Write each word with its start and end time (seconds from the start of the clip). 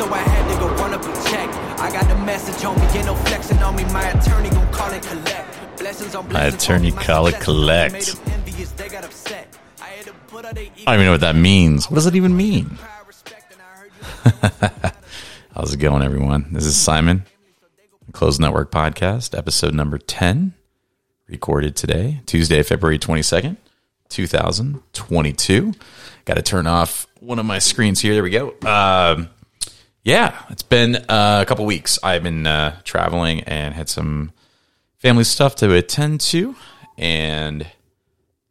so 0.00 0.06
I 0.14 0.18
had 0.18 0.50
to 0.50 0.58
go 0.58 0.66
run 0.76 0.94
up 0.94 1.04
and 1.04 1.14
check. 1.26 1.48
I 1.78 1.92
got 1.92 2.08
the 2.08 2.16
message 2.24 2.64
on 2.64 2.74
me, 2.80 2.86
get 2.90 3.04
no 3.04 3.14
flexing 3.14 3.58
on 3.58 3.76
me. 3.76 3.84
My 3.92 4.08
attorney 4.08 4.48
gon' 4.48 4.72
call 4.72 4.90
it 4.92 5.02
collect. 5.02 5.78
Blessings 5.78 6.14
on 6.14 6.32
My 6.32 6.44
attorney 6.44 6.88
on 6.88 6.94
me. 6.94 6.96
My 6.96 7.02
call 7.02 7.26
it 7.26 7.38
collect. 7.40 7.92
made 7.92 8.02
them 8.04 8.32
envious, 8.32 8.72
they 8.72 8.88
got 8.88 9.04
upset. 9.04 9.54
I 9.78 9.88
had 9.88 10.06
to 10.06 10.12
put 10.28 10.46
out 10.46 10.54
they 10.54 10.72
I 10.86 10.92
don't 10.92 10.94
even 10.94 11.04
know 11.04 11.12
what 11.12 11.20
that 11.20 11.36
means. 11.36 11.90
What 11.90 11.96
does 11.96 12.06
it 12.06 12.16
even 12.16 12.34
mean? 12.34 12.78
respect, 13.06 13.52
and 13.52 13.60
I 13.60 13.76
heard 13.76 14.82
you 14.82 14.90
How's 15.54 15.74
it 15.74 15.76
going, 15.76 16.02
everyone? 16.02 16.46
This 16.50 16.64
is 16.64 16.76
Simon, 16.76 17.24
Closed 18.12 18.40
Network 18.40 18.70
Podcast, 18.70 19.36
episode 19.36 19.74
number 19.74 19.98
10, 19.98 20.54
recorded 21.28 21.76
today, 21.76 22.22
Tuesday, 22.24 22.62
February 22.62 22.98
22nd, 22.98 23.58
2022. 24.08 25.74
Got 26.24 26.34
to 26.34 26.42
turn 26.42 26.66
off 26.66 27.06
one 27.20 27.38
of 27.38 27.44
my 27.44 27.58
screens 27.58 28.00
here. 28.00 28.14
There 28.14 28.22
we 28.22 28.30
go. 28.30 28.54
Um, 28.64 29.28
yeah, 30.02 30.42
it's 30.48 30.62
been 30.62 30.96
uh, 30.96 31.40
a 31.42 31.46
couple 31.46 31.66
weeks. 31.66 31.98
I've 32.02 32.22
been 32.22 32.46
uh, 32.46 32.80
traveling 32.84 33.40
and 33.40 33.74
had 33.74 33.88
some 33.88 34.32
family 34.98 35.24
stuff 35.24 35.56
to 35.56 35.72
attend 35.74 36.20
to, 36.22 36.56
and 36.96 37.66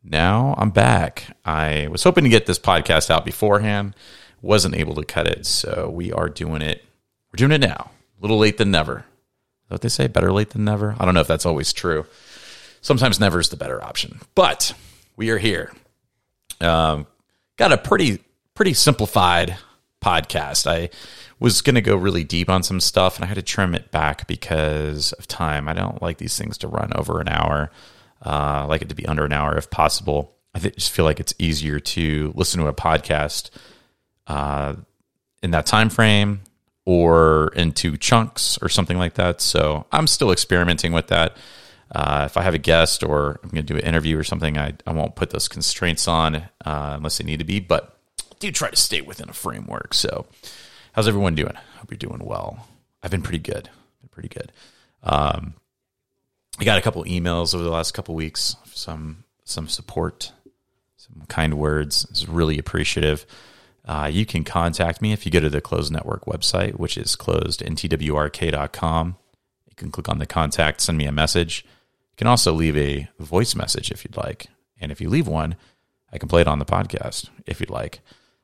now 0.03 0.55
I'm 0.57 0.69
back. 0.69 1.35
I 1.43 1.87
was 1.89 2.03
hoping 2.03 2.23
to 2.23 2.29
get 2.29 2.45
this 2.45 2.59
podcast 2.59 3.09
out 3.09 3.25
beforehand, 3.25 3.95
wasn't 4.41 4.75
able 4.75 4.95
to 4.95 5.03
cut 5.03 5.27
it, 5.27 5.45
so 5.45 5.89
we 5.89 6.11
are 6.11 6.29
doing 6.29 6.61
it. 6.61 6.83
We're 7.31 7.37
doing 7.37 7.51
it 7.51 7.61
now. 7.61 7.91
A 8.17 8.21
little 8.21 8.37
late 8.37 8.57
than 8.57 8.71
never. 8.71 9.05
What 9.69 9.81
they 9.81 9.89
say? 9.89 10.07
Better 10.07 10.31
late 10.31 10.49
than 10.49 10.65
never. 10.65 10.95
I 10.99 11.05
don't 11.05 11.13
know 11.13 11.21
if 11.21 11.27
that's 11.27 11.45
always 11.45 11.73
true. 11.73 12.05
Sometimes 12.81 13.19
never 13.19 13.39
is 13.39 13.49
the 13.49 13.57
better 13.57 13.83
option, 13.83 14.19
but 14.35 14.73
we 15.15 15.29
are 15.29 15.37
here. 15.37 15.71
Um, 16.61 17.07
got 17.57 17.71
a 17.71 17.77
pretty 17.77 18.19
pretty 18.55 18.73
simplified 18.73 19.57
podcast. 20.01 20.65
I 20.65 20.89
was 21.39 21.61
going 21.61 21.75
to 21.75 21.81
go 21.81 21.95
really 21.95 22.23
deep 22.23 22.49
on 22.49 22.63
some 22.63 22.79
stuff, 22.79 23.15
and 23.15 23.23
I 23.23 23.27
had 23.27 23.35
to 23.35 23.41
trim 23.41 23.73
it 23.73 23.91
back 23.91 24.27
because 24.27 25.13
of 25.13 25.27
time. 25.27 25.67
I 25.67 25.73
don't 25.73 26.01
like 26.01 26.17
these 26.17 26.37
things 26.37 26.57
to 26.59 26.67
run 26.67 26.91
over 26.95 27.21
an 27.21 27.29
hour. 27.29 27.71
Uh, 28.25 28.29
I 28.29 28.63
like 28.65 28.81
it 28.81 28.89
to 28.89 28.95
be 28.95 29.05
under 29.05 29.25
an 29.25 29.33
hour 29.33 29.57
if 29.57 29.69
possible. 29.69 30.35
I 30.53 30.59
think, 30.59 30.75
just 30.75 30.91
feel 30.91 31.05
like 31.05 31.19
it's 31.19 31.33
easier 31.39 31.79
to 31.79 32.33
listen 32.35 32.59
to 32.59 32.67
a 32.67 32.73
podcast 32.73 33.51
uh, 34.27 34.75
in 35.41 35.51
that 35.51 35.65
time 35.65 35.89
frame 35.89 36.41
or 36.85 37.53
into 37.55 37.95
chunks 37.97 38.57
or 38.61 38.67
something 38.67 38.97
like 38.97 39.13
that. 39.13 39.41
So 39.41 39.85
I'm 39.91 40.07
still 40.07 40.31
experimenting 40.31 40.91
with 40.91 41.07
that. 41.07 41.37
Uh, 41.91 42.23
if 42.25 42.35
I 42.35 42.41
have 42.41 42.53
a 42.53 42.59
guest 42.59 43.03
or 43.03 43.39
I'm 43.43 43.49
going 43.49 43.65
to 43.65 43.73
do 43.73 43.77
an 43.77 43.85
interview 43.85 44.17
or 44.17 44.23
something, 44.23 44.57
I, 44.57 44.73
I 44.85 44.91
won't 44.91 45.15
put 45.15 45.29
those 45.31 45.47
constraints 45.47 46.07
on 46.07 46.35
uh, 46.35 46.49
unless 46.65 47.17
they 47.17 47.25
need 47.25 47.39
to 47.39 47.45
be, 47.45 47.59
but 47.59 47.97
I 48.19 48.35
do 48.39 48.51
try 48.51 48.69
to 48.69 48.75
stay 48.75 49.01
within 49.01 49.29
a 49.29 49.33
framework. 49.33 49.93
So, 49.93 50.25
how's 50.99 51.07
everyone 51.07 51.33
doing? 51.33 51.55
Hope 51.77 51.91
you're 51.91 51.97
doing 51.97 52.25
well. 52.25 52.67
I've 53.01 53.09
been 53.09 53.21
pretty 53.21 53.39
good. 53.39 53.69
Been 54.01 54.09
pretty 54.11 54.27
good. 54.27 54.51
Um, 55.01 55.53
I 56.59 56.65
got 56.65 56.77
a 56.77 56.81
couple 56.81 57.05
emails 57.05 57.55
over 57.55 57.63
the 57.63 57.69
last 57.69 57.93
couple 57.93 58.15
weeks, 58.15 58.57
some 58.73 59.23
some 59.45 59.69
support, 59.69 60.33
some 60.97 61.23
kind 61.29 61.53
words. 61.53 62.05
It's 62.09 62.27
really 62.27 62.59
appreciative. 62.59 63.25
Uh, 63.85 64.09
you 64.11 64.25
can 64.25 64.43
contact 64.43 65.01
me 65.01 65.13
if 65.13 65.25
you 65.25 65.31
go 65.31 65.39
to 65.39 65.49
the 65.49 65.61
Closed 65.61 65.93
Network 65.93 66.25
website, 66.25 66.73
which 66.73 66.97
is 66.97 67.15
closedntwrk.com. 67.15 69.15
You 69.69 69.75
can 69.77 69.91
click 69.91 70.09
on 70.09 70.17
the 70.17 70.25
contact, 70.25 70.81
send 70.81 70.97
me 70.97 71.05
a 71.05 71.13
message. 71.13 71.63
You 72.11 72.17
can 72.17 72.27
also 72.27 72.51
leave 72.51 72.75
a 72.75 73.07
voice 73.19 73.55
message 73.55 73.89
if 73.89 74.03
you'd 74.03 74.17
like. 74.17 74.47
And 74.81 74.91
if 74.91 74.99
you 74.99 75.07
leave 75.07 75.29
one, 75.29 75.55
I 76.11 76.17
can 76.17 76.27
play 76.27 76.41
it 76.41 76.47
on 76.49 76.59
the 76.59 76.65
podcast 76.65 77.29
if 77.45 77.61
you'd 77.61 77.69
like. 77.69 78.01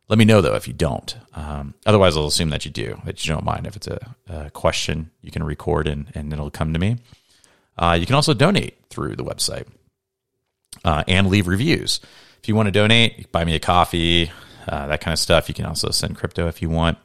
Let 0.07 0.19
me 0.19 0.25
know 0.25 0.41
though 0.41 0.55
if 0.55 0.67
you 0.67 0.73
don't. 0.73 1.15
Um, 1.33 1.73
otherwise, 1.85 2.15
I'll 2.15 2.27
assume 2.27 2.49
that 2.49 2.65
you 2.65 2.71
do, 2.71 3.01
that 3.05 3.25
you 3.25 3.33
don't 3.33 3.45
mind. 3.45 3.65
If 3.65 3.75
it's 3.75 3.87
a, 3.87 4.15
a 4.27 4.49
question, 4.51 5.11
you 5.21 5.31
can 5.31 5.43
record 5.43 5.87
and, 5.87 6.07
and 6.13 6.31
it'll 6.31 6.51
come 6.51 6.73
to 6.73 6.79
me. 6.79 6.97
Uh, 7.77 7.97
you 7.99 8.05
can 8.05 8.15
also 8.15 8.33
donate 8.33 8.77
through 8.89 9.15
the 9.15 9.23
website 9.23 9.67
uh, 10.83 11.03
and 11.07 11.27
leave 11.27 11.47
reviews. 11.47 11.99
If 12.41 12.47
you 12.47 12.55
want 12.55 12.67
to 12.67 12.71
donate, 12.71 13.31
buy 13.31 13.43
me 13.43 13.55
a 13.55 13.59
coffee, 13.59 14.31
uh, 14.67 14.87
that 14.87 15.01
kind 15.01 15.13
of 15.13 15.19
stuff. 15.19 15.49
You 15.49 15.55
can 15.55 15.65
also 15.65 15.89
send 15.89 16.15
crypto 16.15 16.47
if 16.47 16.61
you 16.61 16.69
want. 16.69 16.97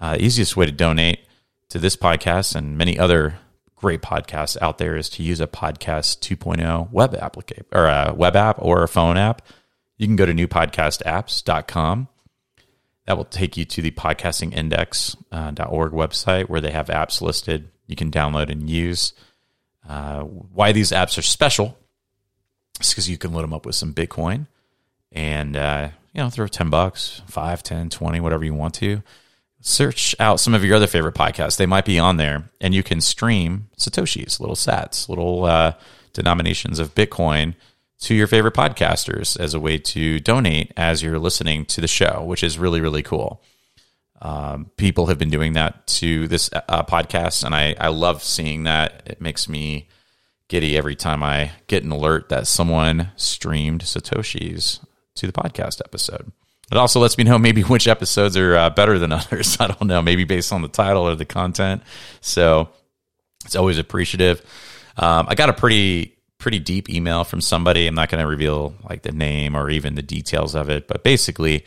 Uh, 0.00 0.16
the 0.16 0.24
easiest 0.24 0.56
way 0.56 0.66
to 0.66 0.72
donate 0.72 1.20
to 1.68 1.78
this 1.78 1.96
podcast 1.96 2.54
and 2.54 2.76
many 2.76 2.98
other 2.98 3.38
great 3.76 4.02
podcasts 4.02 4.56
out 4.60 4.78
there 4.78 4.96
is 4.96 5.08
to 5.10 5.22
use 5.22 5.40
a 5.40 5.46
podcast 5.46 6.18
2.0 6.20 6.90
web 6.90 7.14
application 7.14 7.64
or 7.72 7.86
a 7.86 8.12
web 8.14 8.34
app 8.34 8.56
or 8.60 8.82
a 8.82 8.88
phone 8.88 9.16
app. 9.16 9.42
You 9.96 10.06
can 10.06 10.16
go 10.16 10.26
to 10.26 10.32
newpodcastapps.com. 10.32 12.08
That 13.06 13.16
will 13.16 13.24
take 13.24 13.56
you 13.56 13.64
to 13.66 13.82
the 13.82 13.90
podcastingindex.org 13.90 15.92
website 15.92 16.48
where 16.48 16.60
they 16.60 16.70
have 16.70 16.86
apps 16.86 17.20
listed 17.20 17.68
you 17.86 17.96
can 17.96 18.10
download 18.10 18.50
and 18.50 18.68
use. 18.68 19.12
Uh, 19.88 20.22
why 20.22 20.72
these 20.72 20.90
apps 20.90 21.18
are 21.18 21.22
special 21.22 21.76
is 22.80 22.90
because 22.90 23.08
you 23.08 23.18
can 23.18 23.32
load 23.32 23.42
them 23.42 23.52
up 23.52 23.66
with 23.66 23.74
some 23.74 23.92
Bitcoin 23.92 24.46
and, 25.12 25.56
uh, 25.56 25.90
you 26.12 26.22
know, 26.22 26.30
throw 26.30 26.46
10 26.46 26.70
bucks, 26.70 27.22
5, 27.26 27.62
10, 27.62 27.90
20, 27.90 28.20
whatever 28.20 28.44
you 28.44 28.54
want 28.54 28.74
to. 28.74 29.02
Search 29.60 30.14
out 30.18 30.40
some 30.40 30.54
of 30.54 30.64
your 30.64 30.76
other 30.76 30.86
favorite 30.86 31.14
podcasts. 31.14 31.56
They 31.56 31.66
might 31.66 31.84
be 31.84 31.98
on 31.98 32.16
there 32.16 32.50
and 32.60 32.74
you 32.74 32.82
can 32.82 33.00
stream 33.00 33.68
Satoshis, 33.78 34.40
little 34.40 34.56
sats, 34.56 35.08
little 35.08 35.44
uh, 35.44 35.74
denominations 36.12 36.78
of 36.78 36.94
Bitcoin 36.94 37.54
to 38.04 38.14
your 38.14 38.26
favorite 38.26 38.54
podcasters 38.54 39.38
as 39.40 39.54
a 39.54 39.60
way 39.60 39.78
to 39.78 40.20
donate 40.20 40.72
as 40.76 41.02
you're 41.02 41.18
listening 41.18 41.64
to 41.64 41.80
the 41.80 41.88
show, 41.88 42.22
which 42.22 42.42
is 42.42 42.58
really, 42.58 42.82
really 42.82 43.02
cool. 43.02 43.42
Um, 44.20 44.70
people 44.76 45.06
have 45.06 45.18
been 45.18 45.30
doing 45.30 45.54
that 45.54 45.86
to 45.86 46.28
this 46.28 46.50
uh, 46.52 46.84
podcast, 46.84 47.44
and 47.44 47.54
I, 47.54 47.74
I 47.80 47.88
love 47.88 48.22
seeing 48.22 48.64
that. 48.64 49.02
It 49.06 49.22
makes 49.22 49.48
me 49.48 49.88
giddy 50.48 50.76
every 50.76 50.96
time 50.96 51.22
I 51.22 51.52
get 51.66 51.82
an 51.82 51.92
alert 51.92 52.28
that 52.28 52.46
someone 52.46 53.10
streamed 53.16 53.82
Satoshis 53.82 54.84
to 55.14 55.26
the 55.26 55.32
podcast 55.32 55.80
episode. 55.82 56.30
It 56.70 56.76
also 56.76 57.00
lets 57.00 57.16
me 57.16 57.24
know 57.24 57.38
maybe 57.38 57.62
which 57.62 57.88
episodes 57.88 58.36
are 58.36 58.54
uh, 58.54 58.70
better 58.70 58.98
than 58.98 59.12
others. 59.12 59.56
I 59.58 59.68
don't 59.68 59.84
know, 59.86 60.02
maybe 60.02 60.24
based 60.24 60.52
on 60.52 60.60
the 60.60 60.68
title 60.68 61.08
or 61.08 61.14
the 61.14 61.24
content. 61.24 61.82
So 62.20 62.68
it's 63.46 63.56
always 63.56 63.78
appreciative. 63.78 64.42
Um, 64.98 65.26
I 65.28 65.34
got 65.34 65.48
a 65.48 65.54
pretty 65.54 66.13
pretty 66.44 66.58
deep 66.58 66.90
email 66.90 67.24
from 67.24 67.40
somebody. 67.40 67.86
I'm 67.86 67.94
not 67.94 68.10
going 68.10 68.22
to 68.22 68.28
reveal 68.28 68.74
like 68.86 69.00
the 69.00 69.12
name 69.12 69.56
or 69.56 69.70
even 69.70 69.94
the 69.94 70.02
details 70.02 70.54
of 70.54 70.68
it, 70.68 70.86
but 70.86 71.02
basically, 71.02 71.64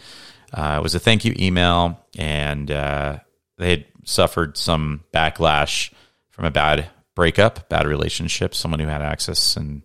uh, 0.54 0.76
it 0.78 0.84
was 0.84 0.94
a 0.94 1.00
thank 1.00 1.26
you 1.26 1.34
email, 1.40 2.00
and 2.16 2.70
uh, 2.70 3.18
they 3.58 3.72
had 3.72 3.86
suffered 4.04 4.56
some 4.56 5.04
backlash 5.12 5.92
from 6.30 6.46
a 6.46 6.52
bad 6.52 6.92
breakup, 7.16 7.70
bad 7.70 7.88
relationship. 7.88 8.54
Someone 8.54 8.80
who 8.80 8.86
had 8.86 9.02
access 9.02 9.58
and 9.58 9.82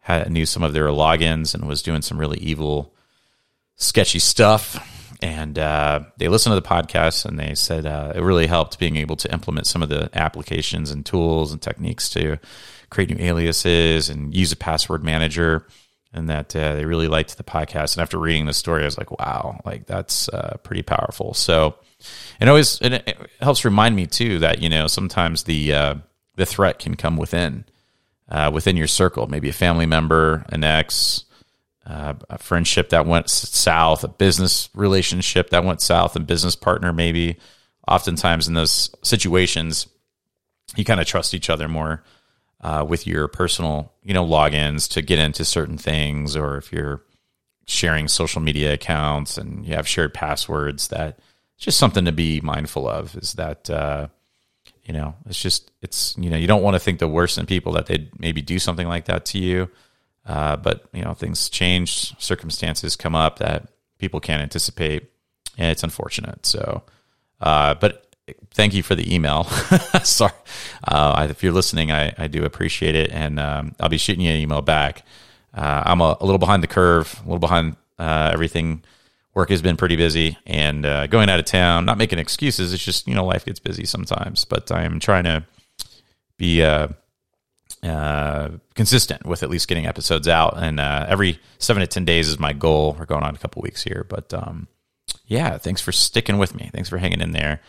had, 0.00 0.32
knew 0.32 0.46
some 0.46 0.62
of 0.62 0.72
their 0.72 0.86
logins 0.86 1.54
and 1.54 1.68
was 1.68 1.82
doing 1.82 2.00
some 2.00 2.16
really 2.16 2.38
evil, 2.38 2.94
sketchy 3.76 4.18
stuff. 4.18 4.88
And 5.20 5.58
uh, 5.58 6.04
they 6.16 6.28
listened 6.28 6.56
to 6.56 6.60
the 6.60 6.66
podcast 6.66 7.26
and 7.26 7.38
they 7.38 7.54
said 7.54 7.84
uh, 7.84 8.14
it 8.16 8.22
really 8.22 8.46
helped 8.46 8.78
being 8.78 8.96
able 8.96 9.16
to 9.16 9.30
implement 9.30 9.66
some 9.66 9.82
of 9.82 9.90
the 9.90 10.08
applications 10.14 10.90
and 10.90 11.04
tools 11.04 11.52
and 11.52 11.60
techniques 11.60 12.08
to 12.10 12.38
create 12.92 13.10
new 13.10 13.24
aliases 13.24 14.10
and 14.10 14.34
use 14.34 14.52
a 14.52 14.56
password 14.56 15.02
manager 15.02 15.66
and 16.12 16.28
that 16.28 16.54
uh, 16.54 16.74
they 16.74 16.84
really 16.84 17.08
liked 17.08 17.36
the 17.38 17.42
podcast. 17.42 17.96
And 17.96 18.02
after 18.02 18.18
reading 18.18 18.44
the 18.44 18.52
story, 18.52 18.82
I 18.82 18.84
was 18.84 18.98
like, 18.98 19.10
wow, 19.18 19.60
like 19.64 19.86
that's 19.86 20.28
uh, 20.28 20.58
pretty 20.62 20.82
powerful. 20.82 21.32
So, 21.32 21.76
and 22.38 22.50
always 22.50 22.80
and 22.80 22.94
it 22.94 23.16
helps 23.40 23.64
remind 23.64 23.96
me 23.96 24.06
too 24.06 24.38
that 24.40 24.60
you 24.60 24.68
know 24.68 24.86
sometimes 24.86 25.44
the 25.44 25.72
uh, 25.72 25.94
the 26.36 26.46
threat 26.46 26.78
can 26.78 26.96
come 26.96 27.16
within 27.16 27.64
uh, 28.28 28.50
within 28.52 28.76
your 28.76 28.86
circle, 28.86 29.26
maybe 29.26 29.48
a 29.48 29.54
family 29.54 29.86
member, 29.86 30.44
an 30.50 30.64
ex. 30.64 31.24
Uh, 31.84 32.14
a 32.30 32.38
friendship 32.38 32.90
that 32.90 33.06
went 33.06 33.28
south, 33.28 34.04
a 34.04 34.08
business 34.08 34.68
relationship 34.72 35.50
that 35.50 35.64
went 35.64 35.80
south, 35.80 36.14
a 36.14 36.20
business 36.20 36.54
partner, 36.54 36.92
maybe. 36.92 37.36
Oftentimes 37.88 38.46
in 38.46 38.54
those 38.54 38.94
situations, 39.02 39.88
you 40.76 40.84
kind 40.84 41.00
of 41.00 41.08
trust 41.08 41.34
each 41.34 41.50
other 41.50 41.66
more 41.66 42.04
uh, 42.62 42.84
with 42.88 43.06
your 43.06 43.28
personal, 43.28 43.92
you 44.02 44.14
know, 44.14 44.24
logins 44.24 44.88
to 44.90 45.02
get 45.02 45.18
into 45.18 45.44
certain 45.44 45.78
things, 45.78 46.36
or 46.36 46.56
if 46.56 46.72
you're 46.72 47.02
sharing 47.66 48.08
social 48.08 48.40
media 48.40 48.72
accounts 48.74 49.38
and 49.38 49.64
you 49.66 49.74
have 49.74 49.88
shared 49.88 50.14
passwords, 50.14 50.88
that 50.88 51.18
just 51.58 51.78
something 51.78 52.04
to 52.04 52.12
be 52.12 52.40
mindful 52.40 52.88
of. 52.88 53.16
Is 53.16 53.34
that 53.34 53.68
uh, 53.68 54.08
you 54.84 54.92
know, 54.92 55.14
it's 55.26 55.40
just 55.40 55.70
it's 55.80 56.16
you 56.18 56.30
know, 56.30 56.36
you 56.36 56.46
don't 56.46 56.62
want 56.62 56.74
to 56.74 56.80
think 56.80 56.98
the 56.98 57.08
worst 57.08 57.38
in 57.38 57.46
people 57.46 57.72
that 57.72 57.86
they'd 57.86 58.10
maybe 58.18 58.42
do 58.42 58.58
something 58.58 58.88
like 58.88 59.06
that 59.06 59.24
to 59.26 59.38
you, 59.38 59.70
uh, 60.26 60.56
but 60.56 60.86
you 60.92 61.02
know, 61.02 61.14
things 61.14 61.48
change, 61.48 62.18
circumstances 62.20 62.96
come 62.96 63.14
up 63.14 63.38
that 63.38 63.68
people 63.98 64.20
can't 64.20 64.42
anticipate, 64.42 65.10
and 65.56 65.70
it's 65.70 65.84
unfortunate. 65.84 66.44
So, 66.46 66.82
uh, 67.40 67.74
but 67.74 68.01
thank 68.52 68.74
you 68.74 68.82
for 68.82 68.94
the 68.94 69.14
email. 69.14 69.44
Sorry. 70.04 70.32
Uh, 70.84 71.26
if 71.30 71.42
you're 71.42 71.52
listening, 71.52 71.90
I, 71.90 72.14
I 72.16 72.26
do 72.28 72.44
appreciate 72.44 72.94
it. 72.94 73.10
And 73.10 73.38
um, 73.38 73.74
I'll 73.80 73.88
be 73.88 73.98
shooting 73.98 74.24
you 74.24 74.30
an 74.30 74.40
email 74.40 74.62
back. 74.62 75.04
Uh, 75.54 75.82
I'm 75.86 76.00
a, 76.00 76.16
a, 76.20 76.24
little 76.24 76.38
behind 76.38 76.62
the 76.62 76.68
curve, 76.68 77.14
a 77.20 77.24
little 77.24 77.38
behind 77.38 77.76
uh, 77.98 78.30
everything 78.32 78.82
work 79.34 79.50
has 79.50 79.62
been 79.62 79.76
pretty 79.76 79.96
busy 79.96 80.36
and 80.46 80.84
uh, 80.84 81.06
going 81.06 81.28
out 81.28 81.38
of 81.38 81.44
town. 81.44 81.84
Not 81.84 81.98
making 81.98 82.18
excuses. 82.18 82.72
It's 82.72 82.84
just 82.84 83.06
you 83.06 83.14
know 83.14 83.24
life 83.24 83.44
gets 83.44 83.60
busy 83.60 83.84
sometimes. 83.84 84.44
But 84.44 84.72
I'm 84.72 84.98
trying 84.98 85.24
to 85.24 85.44
be 86.38 86.62
uh, 86.62 86.88
uh, 87.82 88.50
consistent 88.74 89.26
with 89.26 89.42
at 89.42 89.50
least 89.50 89.68
getting 89.68 89.86
episodes 89.86 90.26
out. 90.26 90.54
And 90.56 90.80
every 90.80 91.38
seven 91.58 91.82
to 91.82 91.86
ten 91.86 92.06
days 92.06 92.28
is 92.28 92.38
my 92.38 92.54
goal. 92.54 92.96
We're 92.98 93.04
going 93.04 93.24
on 93.24 93.34
a 93.34 93.38
couple 93.38 93.60
weeks 93.62 93.82
here, 93.82 94.06
but 94.08 94.32
um, 94.32 94.68
yeah, 95.26 95.58
thanks 95.58 95.82
for 95.82 95.92
sticking 95.92 96.38
with 96.38 96.54
me. 96.54 96.70
Thanks 96.72 96.88
for 96.88 96.96
hanging 96.96 97.20
in 97.20 97.32
there. 97.32 97.60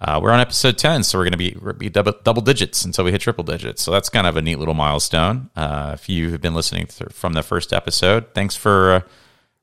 Uh, 0.00 0.18
we're 0.22 0.30
on 0.30 0.40
episode 0.40 0.78
10, 0.78 1.02
so 1.02 1.18
we're 1.18 1.24
going 1.28 1.32
to 1.32 1.36
be, 1.36 1.74
be 1.76 1.90
double, 1.90 2.14
double, 2.24 2.40
digits 2.40 2.86
until 2.86 3.04
we 3.04 3.12
hit 3.12 3.20
triple 3.20 3.44
digits. 3.44 3.82
So 3.82 3.90
that's 3.90 4.08
kind 4.08 4.26
of 4.26 4.36
a 4.36 4.42
neat 4.42 4.58
little 4.58 4.72
milestone. 4.72 5.50
Uh, 5.54 5.90
if 5.92 6.08
you 6.08 6.30
have 6.30 6.40
been 6.40 6.54
listening 6.54 6.86
th- 6.86 7.12
from 7.12 7.34
the 7.34 7.42
first 7.42 7.74
episode, 7.74 8.32
thanks 8.34 8.56
for 8.56 8.92
uh, 8.92 9.00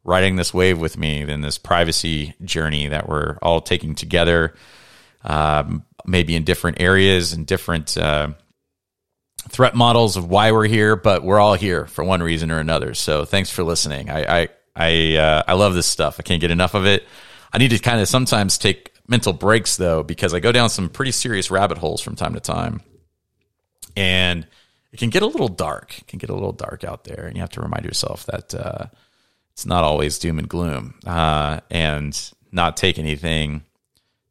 riding 0.03 0.35
this 0.35 0.53
wave 0.53 0.79
with 0.79 0.95
me 0.95 1.21
in 1.21 1.41
this 1.41 1.57
privacy 1.57 2.35
journey 2.43 2.87
that 2.87 3.09
we're 3.09 3.37
all 3.41 3.61
taking 3.61 3.95
together, 3.95 4.53
um, 5.23 5.83
maybe 6.05 6.35
in 6.35 6.43
different 6.43 6.79
areas 6.81 7.33
and 7.33 7.47
different 7.47 7.97
uh, 7.97 8.27
threat 9.49 9.73
models 9.73 10.17
of 10.17 10.29
why 10.29 10.51
we're 10.51 10.67
here, 10.67 10.95
but 10.95 11.23
we're 11.23 11.39
all 11.39 11.55
here 11.55 11.87
for 11.87 12.03
one 12.03 12.21
reason 12.21 12.51
or 12.51 12.59
another. 12.59 12.93
So 12.93 13.25
thanks 13.25 13.49
for 13.49 13.63
listening. 13.63 14.11
I 14.11 14.41
I 14.41 14.49
I, 14.75 15.15
uh, 15.15 15.43
I 15.47 15.53
love 15.53 15.73
this 15.73 15.87
stuff. 15.87 16.17
I 16.19 16.21
can't 16.21 16.39
get 16.39 16.51
enough 16.51 16.75
of 16.75 16.85
it. 16.85 17.03
I 17.51 17.57
need 17.57 17.71
to 17.71 17.79
kind 17.79 17.99
of 17.99 18.07
sometimes 18.07 18.59
take 18.59 18.91
mental 19.07 19.33
breaks 19.33 19.77
though, 19.77 20.03
because 20.03 20.33
I 20.33 20.39
go 20.39 20.51
down 20.51 20.69
some 20.69 20.89
pretty 20.89 21.11
serious 21.11 21.49
rabbit 21.49 21.77
holes 21.77 22.01
from 22.01 22.15
time 22.15 22.33
to 22.33 22.39
time. 22.39 22.81
And 23.95 24.45
it 24.91 24.97
can 24.97 25.09
get 25.09 25.23
a 25.23 25.27
little 25.27 25.47
dark. 25.47 25.97
It 25.97 26.07
can 26.07 26.19
get 26.19 26.29
a 26.29 26.33
little 26.33 26.51
dark 26.51 26.83
out 26.83 27.03
there. 27.03 27.25
And 27.25 27.35
you 27.35 27.41
have 27.41 27.49
to 27.51 27.61
remind 27.61 27.85
yourself 27.85 28.25
that 28.27 28.53
uh, 28.53 28.85
it's 29.51 29.65
not 29.65 29.83
always 29.83 30.19
doom 30.19 30.39
and 30.39 30.47
gloom 30.47 30.95
uh, 31.05 31.61
and 31.69 32.31
not 32.51 32.77
take 32.77 32.99
anything 32.99 33.63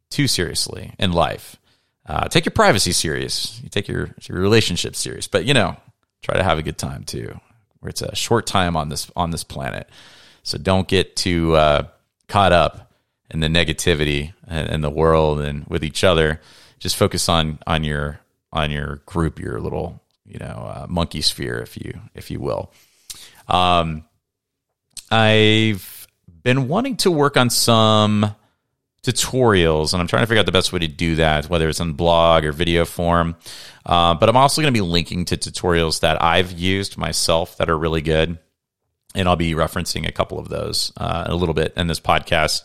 too 0.09 0.27
seriously 0.27 0.93
in 0.99 1.11
life. 1.11 1.57
Uh, 2.05 2.27
take 2.29 2.45
your 2.45 2.53
privacy 2.53 2.93
serious. 2.93 3.59
You 3.61 3.69
take 3.69 3.87
your, 3.87 4.15
your 4.23 4.39
relationship 4.39 4.95
serious, 4.95 5.27
but 5.27 5.45
you 5.45 5.53
know, 5.53 5.75
try 6.21 6.37
to 6.37 6.43
have 6.43 6.57
a 6.57 6.63
good 6.63 6.77
time 6.77 7.03
too. 7.03 7.37
Where 7.79 7.89
it's 7.89 8.01
a 8.01 8.15
short 8.15 8.47
time 8.47 8.75
on 8.75 8.89
this 8.89 9.11
on 9.15 9.29
this 9.29 9.43
planet, 9.43 9.87
so 10.41 10.57
don't 10.57 10.87
get 10.87 11.15
too 11.15 11.55
uh, 11.55 11.83
caught 12.27 12.51
up 12.51 12.86
and 13.29 13.43
the 13.43 13.47
negativity 13.47 14.33
in 14.49 14.81
the 14.81 14.89
world 14.89 15.41
and 15.41 15.65
with 15.67 15.83
each 15.83 16.03
other. 16.03 16.41
Just 16.79 16.95
focus 16.95 17.27
on 17.29 17.59
on 17.67 17.83
your 17.83 18.19
on 18.51 18.71
your 18.71 18.97
group, 19.05 19.39
your 19.39 19.59
little 19.59 20.01
you 20.25 20.39
know 20.39 20.45
uh, 20.45 20.85
monkey 20.89 21.21
sphere, 21.21 21.59
if 21.59 21.77
you 21.77 21.99
if 22.13 22.31
you 22.31 22.39
will. 22.39 22.71
Um, 23.47 24.05
I've 25.09 26.07
been 26.43 26.67
wanting 26.67 26.97
to 26.97 27.11
work 27.11 27.37
on 27.37 27.49
some 27.49 28.35
tutorials, 29.03 29.93
and 29.93 30.01
I'm 30.01 30.07
trying 30.07 30.23
to 30.23 30.27
figure 30.27 30.39
out 30.39 30.45
the 30.45 30.51
best 30.51 30.73
way 30.73 30.79
to 30.79 30.87
do 30.87 31.15
that, 31.15 31.49
whether 31.49 31.69
it's 31.69 31.79
on 31.79 31.93
blog 31.93 32.43
or 32.43 32.51
video 32.51 32.85
form. 32.85 33.35
Uh, 33.85 34.13
but 34.15 34.27
I'm 34.27 34.35
also 34.35 34.61
going 34.61 34.73
to 34.73 34.77
be 34.77 34.85
linking 34.85 35.25
to 35.25 35.37
tutorials 35.37 36.01
that 36.01 36.21
I've 36.21 36.51
used 36.51 36.97
myself 36.97 37.57
that 37.57 37.69
are 37.69 37.77
really 37.77 38.01
good, 38.01 38.37
and 39.15 39.27
I'll 39.27 39.37
be 39.37 39.53
referencing 39.53 40.07
a 40.07 40.11
couple 40.11 40.39
of 40.39 40.49
those 40.49 40.91
uh, 40.97 41.23
a 41.27 41.35
little 41.35 41.55
bit 41.55 41.73
in 41.77 41.87
this 41.87 42.01
podcast 42.01 42.63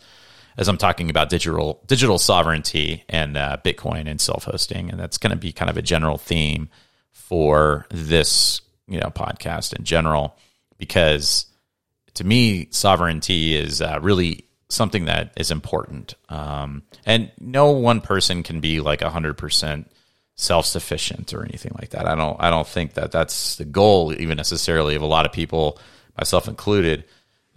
as 0.57 0.69
I'm 0.69 0.79
talking 0.79 1.11
about 1.11 1.29
digital 1.29 1.83
digital 1.87 2.19
sovereignty 2.19 3.05
and 3.09 3.37
uh, 3.37 3.59
Bitcoin 3.65 4.09
and 4.09 4.21
self 4.21 4.45
hosting, 4.45 4.91
and 4.91 4.99
that's 4.99 5.19
going 5.19 5.31
to 5.31 5.37
be 5.37 5.53
kind 5.53 5.71
of 5.71 5.77
a 5.77 5.83
general 5.83 6.19
theme 6.19 6.69
for 7.11 7.87
this 7.91 8.61
you 8.87 9.01
know 9.01 9.09
podcast 9.09 9.75
in 9.75 9.85
general, 9.85 10.37
because 10.79 11.47
to 12.15 12.25
me 12.25 12.69
sovereignty 12.71 13.55
is 13.55 13.81
uh, 13.81 13.99
really 14.03 14.45
something 14.69 15.07
that 15.07 15.33
is 15.37 15.51
important, 15.51 16.15
um, 16.29 16.83
and 17.07 17.31
no 17.41 17.71
one 17.71 18.01
person 18.01 18.43
can 18.43 18.61
be 18.61 18.81
like 18.81 19.01
hundred 19.03 19.39
percent 19.39 19.91
self 20.35 20.67
sufficient 20.67 21.33
or 21.33 21.45
anything 21.45 21.73
like 21.79 21.91
that. 21.91 22.07
I 22.07 22.15
don't 22.15 22.37
I 22.41 22.51
don't 22.51 22.69
think 22.69 22.95
that 22.95 23.13
that's 23.13 23.57
the 23.57 23.65
goal 23.65 24.13
even 24.13 24.37
necessarily 24.37 24.95
of 24.95 25.03
a 25.03 25.07
lot 25.07 25.27
of 25.27 25.33
people, 25.33 25.79
myself 26.17 26.49
included. 26.49 27.05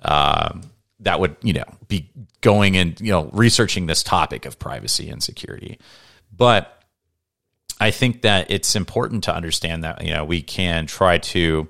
Um, 0.01 0.63
that 1.05 1.19
would 1.19 1.37
you 1.41 1.53
know 1.53 1.63
be 1.87 2.11
going 2.41 2.75
and 2.77 2.99
you 2.99 3.11
know 3.11 3.29
researching 3.31 3.85
this 3.87 4.03
topic 4.03 4.45
of 4.45 4.59
privacy 4.59 5.09
and 5.09 5.23
security. 5.23 5.79
But 6.35 6.71
i 7.79 7.91
think 7.91 8.21
that 8.21 8.49
it's 8.49 8.73
important 8.75 9.25
to 9.25 9.35
understand 9.35 9.83
that 9.83 10.01
you 10.01 10.13
know 10.13 10.23
we 10.23 10.41
can 10.41 10.85
try 10.85 11.17
to 11.17 11.67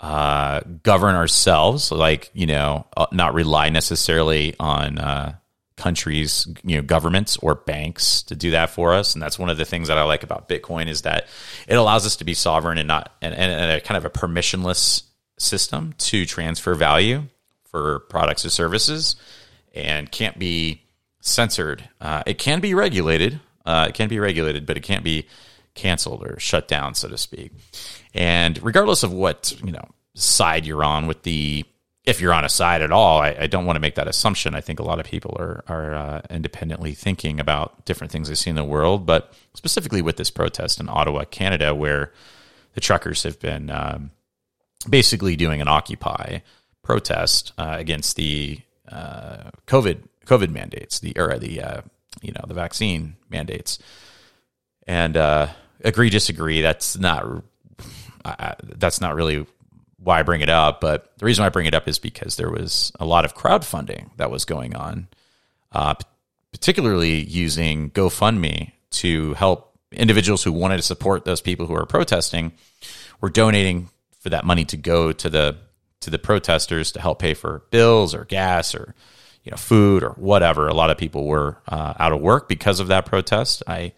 uh, 0.00 0.60
govern 0.82 1.14
ourselves 1.14 1.92
like 1.92 2.30
you 2.34 2.46
know 2.46 2.86
uh, 2.96 3.06
not 3.12 3.34
rely 3.34 3.68
necessarily 3.68 4.54
on 4.58 4.98
uh, 4.98 5.34
countries 5.76 6.48
you 6.64 6.76
know 6.76 6.82
governments 6.82 7.36
or 7.36 7.54
banks 7.54 8.22
to 8.22 8.34
do 8.34 8.50
that 8.50 8.70
for 8.70 8.94
us. 8.94 9.14
And 9.14 9.22
that's 9.22 9.38
one 9.38 9.48
of 9.48 9.58
the 9.58 9.64
things 9.64 9.88
that 9.88 9.98
i 9.98 10.02
like 10.02 10.22
about 10.22 10.48
bitcoin 10.48 10.88
is 10.88 11.02
that 11.02 11.28
it 11.68 11.74
allows 11.74 12.04
us 12.04 12.16
to 12.16 12.24
be 12.24 12.34
sovereign 12.34 12.78
and 12.78 12.88
not 12.88 13.12
and, 13.22 13.34
and 13.34 13.70
a 13.72 13.80
kind 13.80 13.96
of 13.96 14.04
a 14.04 14.10
permissionless 14.10 15.04
system 15.38 15.94
to 15.98 16.26
transfer 16.26 16.74
value 16.74 17.24
for 17.72 18.00
products 18.00 18.44
or 18.44 18.50
services 18.50 19.16
and 19.74 20.12
can't 20.12 20.38
be 20.38 20.82
censored. 21.20 21.88
Uh, 22.00 22.22
it 22.26 22.38
can 22.38 22.60
be 22.60 22.74
regulated. 22.74 23.40
Uh, 23.66 23.86
it 23.88 23.94
can 23.94 24.08
be 24.08 24.20
regulated, 24.20 24.66
but 24.66 24.76
it 24.76 24.82
can't 24.82 25.02
be 25.02 25.26
canceled 25.74 26.22
or 26.22 26.38
shut 26.38 26.68
down, 26.68 26.94
so 26.94 27.08
to 27.08 27.18
speak. 27.18 27.52
And 28.14 28.62
regardless 28.62 29.02
of 29.02 29.12
what 29.12 29.54
you 29.64 29.72
know 29.72 29.88
side 30.14 30.66
you're 30.66 30.84
on, 30.84 31.06
with 31.06 31.22
the 31.22 31.64
if 32.04 32.20
you're 32.20 32.32
on 32.32 32.44
a 32.44 32.48
side 32.48 32.82
at 32.82 32.90
all, 32.90 33.20
I, 33.20 33.36
I 33.40 33.46
don't 33.46 33.64
want 33.64 33.76
to 33.76 33.80
make 33.80 33.94
that 33.94 34.08
assumption. 34.08 34.54
I 34.54 34.60
think 34.60 34.80
a 34.80 34.84
lot 34.84 35.00
of 35.00 35.06
people 35.06 35.36
are 35.38 35.64
are 35.68 35.94
uh, 35.94 36.22
independently 36.28 36.92
thinking 36.92 37.40
about 37.40 37.84
different 37.84 38.12
things 38.12 38.28
they 38.28 38.34
see 38.34 38.50
in 38.50 38.56
the 38.56 38.64
world, 38.64 39.06
but 39.06 39.32
specifically 39.54 40.02
with 40.02 40.16
this 40.16 40.30
protest 40.30 40.80
in 40.80 40.88
Ottawa, 40.88 41.24
Canada, 41.24 41.74
where 41.74 42.12
the 42.74 42.80
truckers 42.80 43.22
have 43.22 43.38
been 43.38 43.70
um, 43.70 44.10
basically 44.88 45.36
doing 45.36 45.60
an 45.60 45.68
occupy 45.68 46.40
protest 46.82 47.52
uh, 47.58 47.76
against 47.78 48.16
the 48.16 48.60
uh, 48.90 49.50
COVID 49.66 50.02
COVID 50.26 50.50
mandates, 50.50 51.00
the 51.00 51.12
or 51.16 51.38
the 51.38 51.60
uh, 51.60 51.80
you 52.20 52.32
know 52.32 52.44
the 52.46 52.54
vaccine 52.54 53.16
mandates, 53.30 53.78
and 54.86 55.16
uh, 55.16 55.48
agree 55.84 56.10
disagree. 56.10 56.60
That's 56.60 56.98
not 56.98 57.42
that's 58.62 59.00
not 59.00 59.14
really 59.14 59.46
why 59.98 60.20
I 60.20 60.22
bring 60.22 60.40
it 60.40 60.48
up. 60.48 60.80
But 60.80 61.12
the 61.18 61.26
reason 61.26 61.44
I 61.44 61.48
bring 61.48 61.66
it 61.66 61.74
up 61.74 61.88
is 61.88 61.98
because 61.98 62.36
there 62.36 62.50
was 62.50 62.92
a 62.98 63.04
lot 63.04 63.24
of 63.24 63.34
crowdfunding 63.34 64.10
that 64.16 64.30
was 64.30 64.44
going 64.44 64.74
on, 64.74 65.08
uh, 65.72 65.94
particularly 66.52 67.22
using 67.22 67.90
GoFundMe 67.90 68.72
to 68.90 69.34
help 69.34 69.78
individuals 69.92 70.42
who 70.42 70.52
wanted 70.52 70.78
to 70.78 70.82
support 70.82 71.24
those 71.24 71.40
people 71.40 71.66
who 71.66 71.74
are 71.74 71.86
protesting. 71.86 72.52
Were 73.20 73.30
donating 73.30 73.88
for 74.18 74.30
that 74.30 74.44
money 74.44 74.64
to 74.64 74.76
go 74.76 75.12
to 75.12 75.30
the 75.30 75.56
to 76.02 76.10
the 76.10 76.18
protesters 76.18 76.92
to 76.92 77.00
help 77.00 77.18
pay 77.18 77.34
for 77.34 77.64
bills 77.70 78.14
or 78.14 78.24
gas 78.24 78.74
or 78.74 78.94
you 79.44 79.50
know 79.50 79.56
food 79.56 80.02
or 80.02 80.10
whatever. 80.10 80.68
A 80.68 80.74
lot 80.74 80.90
of 80.90 80.98
people 80.98 81.26
were 81.26 81.58
uh, 81.68 81.94
out 81.98 82.12
of 82.12 82.20
work 82.20 82.48
because 82.48 82.80
of 82.80 82.88
that 82.88 83.06
protest. 83.06 83.62
I 83.66 83.92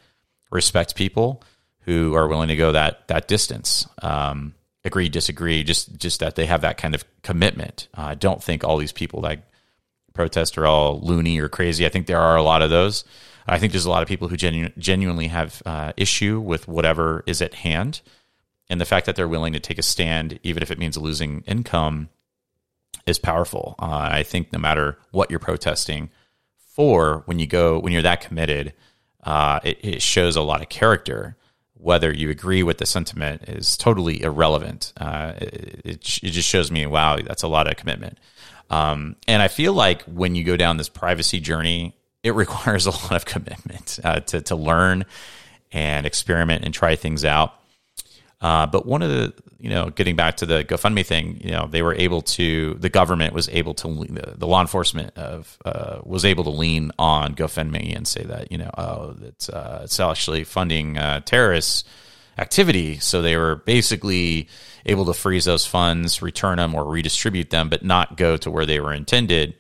respect 0.50 0.94
people 0.94 1.42
who 1.80 2.14
are 2.14 2.28
willing 2.28 2.49
to 2.49 2.56
go 2.56 2.73
that 2.73 3.08
that 3.08 3.28
distance. 3.28 3.87
Um, 4.02 4.54
agree, 4.84 5.08
disagree, 5.08 5.64
just 5.64 5.96
just 5.99 6.20
that 6.20 6.37
they 6.37 6.46
have 6.46 6.62
that 6.62 6.78
kind 6.78 6.94
of 6.94 7.04
commitment. 7.23 7.88
Uh, 7.96 8.02
I 8.02 8.14
don't 8.14 8.42
think 8.42 8.64
all 8.64 8.76
these 8.76 8.92
people 8.92 9.23
that 9.23 9.49
protest 10.14 10.56
are 10.56 10.66
all 10.66 11.00
loony 11.00 11.40
or 11.40 11.49
crazy. 11.49 11.84
I 11.84 11.88
think 11.88 12.06
there 12.06 12.20
are 12.20 12.37
a 12.37 12.42
lot 12.42 12.62
of 12.62 12.70
those. 12.70 13.04
I 13.46 13.58
think 13.58 13.73
there's 13.73 13.84
a 13.84 13.90
lot 13.90 14.02
of 14.02 14.08
people 14.08 14.28
who 14.28 14.37
genu- 14.37 14.70
genuinely 14.78 15.26
have 15.26 15.62
uh, 15.66 15.92
issue 15.96 16.40
with 16.40 16.66
whatever 16.66 17.23
is 17.26 17.42
at 17.42 17.54
hand 17.54 18.00
and 18.71 18.80
the 18.80 18.85
fact 18.85 19.06
that 19.06 19.16
they're 19.16 19.28
willing 19.28 19.52
to 19.52 19.61
take 19.61 19.78
a 19.78 19.83
stand, 19.83 20.38
even 20.42 20.62
if 20.62 20.71
it 20.71 20.78
means 20.78 20.97
losing 20.97 21.42
income, 21.47 22.09
is 23.06 23.18
powerful. 23.18 23.75
Uh, 23.78 24.09
I 24.11 24.23
think 24.23 24.52
no 24.52 24.59
matter 24.59 24.99
what 25.11 25.30
you're 25.30 25.38
protesting 25.38 26.11
for, 26.56 27.23
when 27.26 27.38
you 27.38 27.47
go 27.47 27.78
when 27.78 27.92
you're 27.92 28.02
that 28.02 28.21
committed, 28.21 28.73
uh, 29.23 29.61
it, 29.62 29.78
it, 29.83 30.02
shows 30.02 30.37
a 30.37 30.42
lot 30.42 30.62
of 30.62 30.68
character. 30.68 31.37
Whether 31.75 32.14
you 32.14 32.30
agree 32.30 32.62
with 32.62 32.78
the 32.78 32.87
sentiment 32.87 33.42
is 33.47 33.76
totally 33.76 34.23
irrelevant. 34.23 34.94
Uh, 34.97 35.35
it, 35.37 35.80
it, 35.85 36.21
it, 36.23 36.30
just 36.30 36.49
shows 36.49 36.71
me, 36.71 36.87
wow, 36.87 37.18
that's 37.18 37.42
a 37.42 37.49
lot 37.49 37.71
of 37.71 37.76
commitment. 37.76 38.18
Um, 38.71 39.16
and 39.28 39.42
I 39.42 39.49
feel 39.49 39.75
like 39.75 40.02
when 40.04 40.35
you 40.35 40.44
go 40.44 40.56
down 40.56 40.78
this 40.78 40.88
privacy 40.88 41.40
journey, 41.40 41.94
it 42.23 42.30
requires 42.35 42.87
a 42.87 42.90
lot 42.90 43.12
of 43.12 43.26
commitment 43.26 43.99
uh, 44.02 44.21
to 44.21 44.40
to 44.42 44.56
learn 44.56 45.04
and 45.73 46.06
experiment 46.06 46.64
and 46.64 46.73
try 46.73 46.97
things 46.97 47.25
out. 47.25 47.54
Uh, 48.44 48.66
but 48.66 48.84
one 48.84 49.00
of 49.00 49.08
the, 49.08 49.32
you 49.58 49.70
know, 49.70 49.88
getting 49.88 50.16
back 50.16 50.36
to 50.36 50.44
the 50.44 50.62
GoFundMe 50.64 51.06
thing, 51.06 51.40
you 51.42 51.50
know, 51.50 51.66
they 51.66 51.80
were 51.80 51.94
able 51.94 52.20
to, 52.20 52.74
the 52.74 52.90
government 52.90 53.32
was 53.32 53.48
able 53.48 53.72
to, 53.72 54.04
the 54.36 54.46
law 54.46 54.60
enforcement 54.60 55.16
of 55.16 55.56
uh, 55.64 56.00
was 56.04 56.26
able 56.26 56.44
to 56.44 56.50
lean 56.50 56.92
on 56.98 57.34
GoFundMe 57.34 57.96
and 57.96 58.06
say 58.06 58.22
that, 58.22 58.52
you 58.52 58.58
know, 58.58 58.70
oh, 58.76 59.16
it's 59.22 59.48
uh, 59.48 59.80
it's 59.84 59.98
actually 59.98 60.44
funding 60.44 60.98
uh, 60.98 61.20
terrorist 61.20 61.88
activity. 62.36 62.98
So 62.98 63.22
they 63.22 63.38
were 63.38 63.56
basically 63.56 64.48
able 64.84 65.06
to 65.06 65.14
freeze 65.14 65.46
those 65.46 65.64
funds, 65.64 66.20
return 66.20 66.58
them, 66.58 66.74
or 66.74 66.84
redistribute 66.84 67.48
them, 67.48 67.70
but 67.70 67.82
not 67.82 68.18
go 68.18 68.36
to 68.36 68.50
where 68.50 68.66
they 68.66 68.78
were 68.78 68.92
intended. 68.92 69.54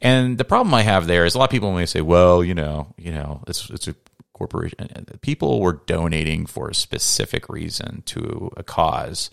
And 0.00 0.38
the 0.38 0.44
problem 0.44 0.74
I 0.74 0.82
have 0.82 1.08
there 1.08 1.24
is 1.24 1.34
a 1.34 1.38
lot 1.38 1.46
of 1.46 1.50
people 1.50 1.72
may 1.72 1.86
say, 1.86 2.02
well, 2.02 2.44
you 2.44 2.54
know, 2.54 2.94
you 2.96 3.10
know, 3.10 3.42
it's 3.48 3.68
it's 3.68 3.88
a 3.88 3.96
corporation. 4.42 5.06
People 5.20 5.60
were 5.60 5.80
donating 5.86 6.46
for 6.46 6.68
a 6.68 6.74
specific 6.74 7.48
reason 7.48 8.02
to 8.06 8.50
a 8.56 8.64
cause, 8.64 9.30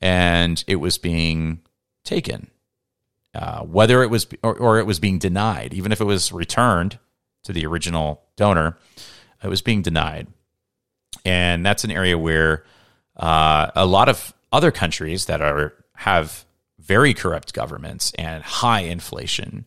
and 0.00 0.62
it 0.66 0.76
was 0.76 0.98
being 0.98 1.60
taken. 2.04 2.50
Uh, 3.34 3.62
whether 3.62 4.02
it 4.02 4.10
was 4.10 4.26
or, 4.42 4.54
or 4.58 4.78
it 4.78 4.84
was 4.84 5.00
being 5.00 5.18
denied, 5.18 5.72
even 5.72 5.90
if 5.90 6.02
it 6.02 6.04
was 6.04 6.32
returned 6.32 6.98
to 7.44 7.52
the 7.54 7.64
original 7.64 8.20
donor, 8.36 8.76
it 9.42 9.48
was 9.48 9.62
being 9.62 9.80
denied. 9.80 10.26
And 11.24 11.64
that's 11.64 11.84
an 11.84 11.90
area 11.90 12.18
where 12.18 12.64
uh, 13.16 13.70
a 13.74 13.86
lot 13.86 14.10
of 14.10 14.34
other 14.52 14.70
countries 14.70 15.24
that 15.26 15.40
are 15.40 15.72
have 15.94 16.44
very 16.78 17.14
corrupt 17.14 17.54
governments 17.54 18.12
and 18.18 18.42
high 18.42 18.80
inflation 18.80 19.64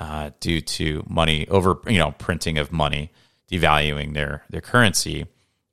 uh, 0.00 0.30
due 0.40 0.62
to 0.62 1.04
money 1.06 1.46
over 1.48 1.76
you 1.86 1.98
know 1.98 2.12
printing 2.12 2.56
of 2.56 2.72
money, 2.72 3.10
devaluing 3.52 4.14
their 4.14 4.44
their 4.50 4.60
currency, 4.60 5.26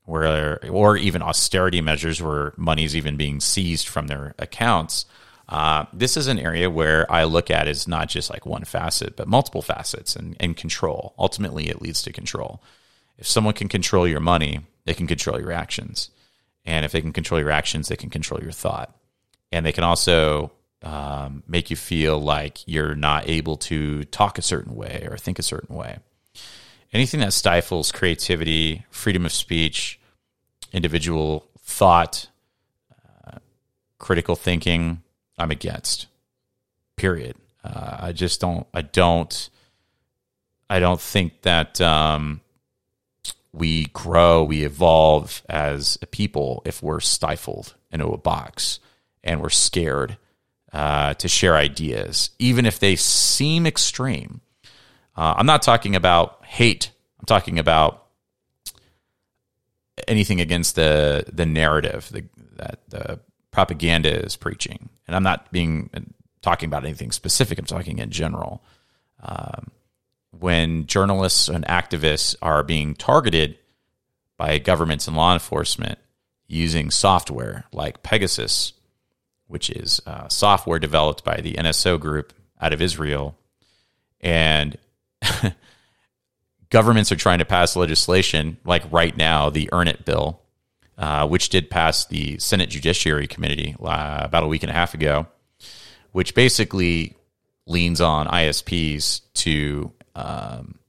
where 0.06 0.64
or 0.70 0.98
even 0.98 1.22
austerity 1.22 1.82
measures 1.82 2.22
where 2.22 2.54
money 2.58 2.84
is 2.84 2.96
even 2.96 3.18
being 3.18 3.40
seized 3.40 3.88
from 3.88 4.08
their 4.08 4.36
accounts. 4.38 5.06
Uh, 5.48 5.86
this 5.92 6.16
is 6.16 6.28
an 6.28 6.38
area 6.38 6.70
where 6.70 7.12
I 7.12 7.24
look 7.24 7.50
at 7.50 7.68
as 7.68 7.88
not 7.88 8.08
just 8.08 8.30
like 8.30 8.46
one 8.46 8.66
facet, 8.66 9.16
but 9.16 9.28
multiple 9.28 9.64
facets 9.64 10.16
and, 10.16 10.36
and 10.40 10.56
control. 10.56 11.16
Ultimately, 11.18 11.70
it 11.70 11.82
leads 11.82 12.04
to 12.04 12.14
control. 12.14 12.62
If 13.18 13.26
someone 13.26 13.56
can 13.56 13.68
control 13.68 14.08
your 14.08 14.20
money, 14.20 14.60
they 14.86 14.94
can 14.94 15.08
control 15.08 15.40
your 15.40 15.52
actions. 15.52 16.12
And 16.66 16.86
if 16.86 16.92
they 16.92 17.02
can 17.02 17.14
control 17.14 17.40
your 17.40 17.50
actions, 17.50 17.88
they 17.88 17.96
can 17.96 18.12
control 18.12 18.42
your 18.42 18.52
thought. 18.52 18.96
And 19.52 19.66
they 19.66 19.72
can 19.72 19.84
also 19.84 20.52
um, 20.84 21.42
make 21.48 21.72
you 21.72 21.76
feel 21.76 22.20
like 22.20 22.60
you're 22.68 22.96
not 22.96 23.28
able 23.28 23.58
to 23.58 24.04
talk 24.06 24.38
a 24.38 24.44
certain 24.44 24.76
way 24.76 25.08
or 25.10 25.18
think 25.18 25.40
a 25.40 25.44
certain 25.44 25.76
way. 25.76 25.98
Anything 26.92 27.20
that 27.20 27.34
stifles 27.34 27.92
creativity, 27.92 28.86
freedom 28.90 29.26
of 29.26 29.32
speech, 29.32 30.00
individual 30.74 31.48
thought, 31.60 32.28
uh, 33.26 33.38
critical 34.00 34.36
thinking, 34.36 35.02
I'm 35.38 35.52
against. 35.52 36.08
Period. 36.96 37.36
Uh, 37.64 37.98
I 38.00 38.12
just 38.12 38.42
don't. 38.42 38.66
I 38.74 38.82
don't. 38.82 39.50
I 40.70 40.80
don't 40.80 41.02
think 41.02 41.42
that 41.44 41.80
um, 41.82 42.42
we 43.52 43.86
grow, 43.86 44.44
we 44.44 44.64
evolve 44.64 45.42
as 45.50 45.98
a 46.02 46.06
people 46.06 46.62
if 46.66 46.84
we're 46.84 47.00
stifled 47.00 47.74
into 47.92 48.08
a 48.08 48.18
box 48.18 48.80
and 49.24 49.42
we're 49.42 49.50
scared 49.50 50.18
uh, 50.72 51.16
to 51.16 51.28
share 51.28 51.56
ideas, 51.56 52.30
even 52.38 52.66
if 52.66 52.80
they 52.80 52.96
seem 52.96 53.66
extreme. 53.66 54.42
Uh, 55.20 55.36
I'm 55.36 55.46
not 55.46 55.62
talking 55.62 55.98
about 55.98 56.46
hate. 56.46 56.92
I'm 57.20 57.26
talking 57.26 57.60
about 57.60 58.06
anything 60.08 60.40
against 60.40 60.76
the 60.76 61.26
the 61.30 61.46
narrative 61.46 62.08
the, 62.10 62.24
that 62.56 62.80
the 62.88 63.20
propaganda 63.52 64.24
is 64.24 64.38
preaching. 64.38 64.88
And 65.08 65.18
I'm 65.18 65.24
not 65.24 65.52
being 65.52 65.90
talking 66.42 66.68
about 66.68 66.86
anything 66.86 67.12
specific. 67.12 67.60
I'm 67.60 67.66
talking 67.66 68.00
in 68.00 68.12
general. 68.12 68.64
Um, 69.22 69.72
when 70.32 70.86
journalists 70.86 71.50
and 71.50 71.66
activists 71.66 72.38
are 72.42 72.64
being 72.64 72.96
targeted 72.96 73.58
by 74.38 74.58
governments 74.58 75.06
and 75.06 75.18
law 75.18 75.34
enforcement 75.34 76.00
using 76.48 76.92
software 76.92 77.66
like 77.74 78.04
Pegasus, 78.04 78.72
which 79.48 79.70
is 79.70 80.02
uh, 80.08 80.30
software 80.30 80.80
developed 80.80 81.26
by 81.26 81.42
the 81.42 81.56
NSO 81.56 82.00
group 82.00 82.32
out 82.62 82.72
of 82.72 82.82
Israel, 82.82 83.38
and 84.22 84.78
governments 86.70 87.12
are 87.12 87.16
trying 87.16 87.40
to 87.40 87.46
pass 87.46 87.76
legislation 87.76 88.58
like 88.64 88.84
right 88.92 89.16
now, 89.16 89.50
the 89.50 89.70
Earn 89.72 89.88
It 89.88 90.06
bill, 90.06 90.42
uh, 90.98 91.28
which 91.28 91.50
did 91.50 91.70
pass 91.70 92.06
the 92.06 92.38
Senate 92.40 92.70
Judiciary 92.70 93.28
Committee 93.28 93.76
uh, 93.82 94.22
about 94.22 94.44
a 94.44 94.48
week 94.48 94.64
and 94.64 94.70
a 94.70 94.74
half 94.76 94.94
ago, 94.94 95.28
which 96.12 96.36
basically 96.36 97.16
leans 97.66 98.02
on 98.02 98.28
ISPs 98.28 99.22
to 99.34 99.92
um, 100.16 100.80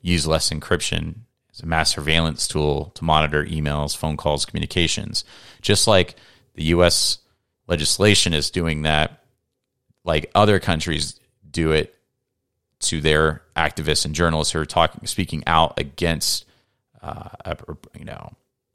use 0.00 0.26
less 0.26 0.50
encryption 0.50 1.14
as 1.52 1.60
a 1.60 1.66
mass 1.66 1.92
surveillance 1.94 2.48
tool 2.48 2.86
to 2.94 3.04
monitor 3.04 3.44
emails, 3.44 3.96
phone 3.96 4.16
calls, 4.16 4.46
communications. 4.46 5.24
Just 5.60 5.86
like 5.86 6.16
the 6.54 6.64
U.S. 6.64 7.18
legislation 7.66 8.32
is 8.32 8.50
doing 8.50 8.82
that, 8.82 9.24
like 10.04 10.30
other 10.34 10.60
countries 10.60 11.18
do 11.50 11.72
it 11.72 11.94
to 12.80 13.00
their 13.00 13.42
activists 13.56 14.04
and 14.04 14.14
journalists 14.14 14.52
who 14.52 14.60
are 14.60 14.66
talking, 14.66 15.06
speaking 15.06 15.42
out 15.46 15.78
against, 15.78 16.46
uh, 17.02 17.28
a, 17.44 17.56
you 17.98 18.04
know, 18.04 18.32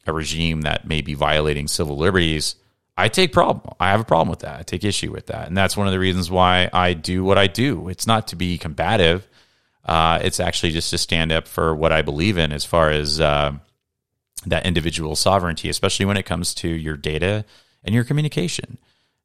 a 0.07 0.13
regime 0.13 0.62
that 0.62 0.88
may 0.88 1.01
be 1.01 1.13
violating 1.13 1.67
civil 1.67 1.97
liberties. 1.97 2.55
I 2.97 3.09
take 3.09 3.33
problem. 3.33 3.74
I 3.79 3.91
have 3.91 4.00
a 4.00 4.05
problem 4.05 4.29
with 4.29 4.39
that. 4.39 4.59
I 4.59 4.63
take 4.63 4.83
issue 4.83 5.12
with 5.12 5.27
that, 5.27 5.47
and 5.47 5.57
that's 5.57 5.75
one 5.75 5.88
of 5.88 5.93
the 5.93 6.00
reasons 6.00 6.31
why 6.31 6.69
I 6.71 6.93
do 6.93 7.24
what 7.24 7.38
I 7.38 7.47
do. 7.47 7.89
It's 7.89 8.07
not 8.07 8.27
to 8.29 8.35
be 8.35 8.57
combative. 8.57 9.27
Uh, 9.83 10.19
it's 10.24 10.39
actually 10.39 10.71
just 10.71 10.89
to 10.91 10.97
stand 10.97 11.31
up 11.31 11.47
for 11.47 11.75
what 11.75 11.91
I 11.91 12.01
believe 12.01 12.38
in 12.38 12.51
as 12.51 12.63
far 12.63 12.91
as 12.91 13.19
uh, 13.19 13.53
that 14.45 14.65
individual 14.65 15.15
sovereignty, 15.15 15.69
especially 15.69 16.05
when 16.05 16.17
it 16.17 16.24
comes 16.24 16.53
to 16.55 16.67
your 16.67 16.95
data 16.95 17.45
and 17.83 17.93
your 17.93 18.03
communication. 18.03 18.77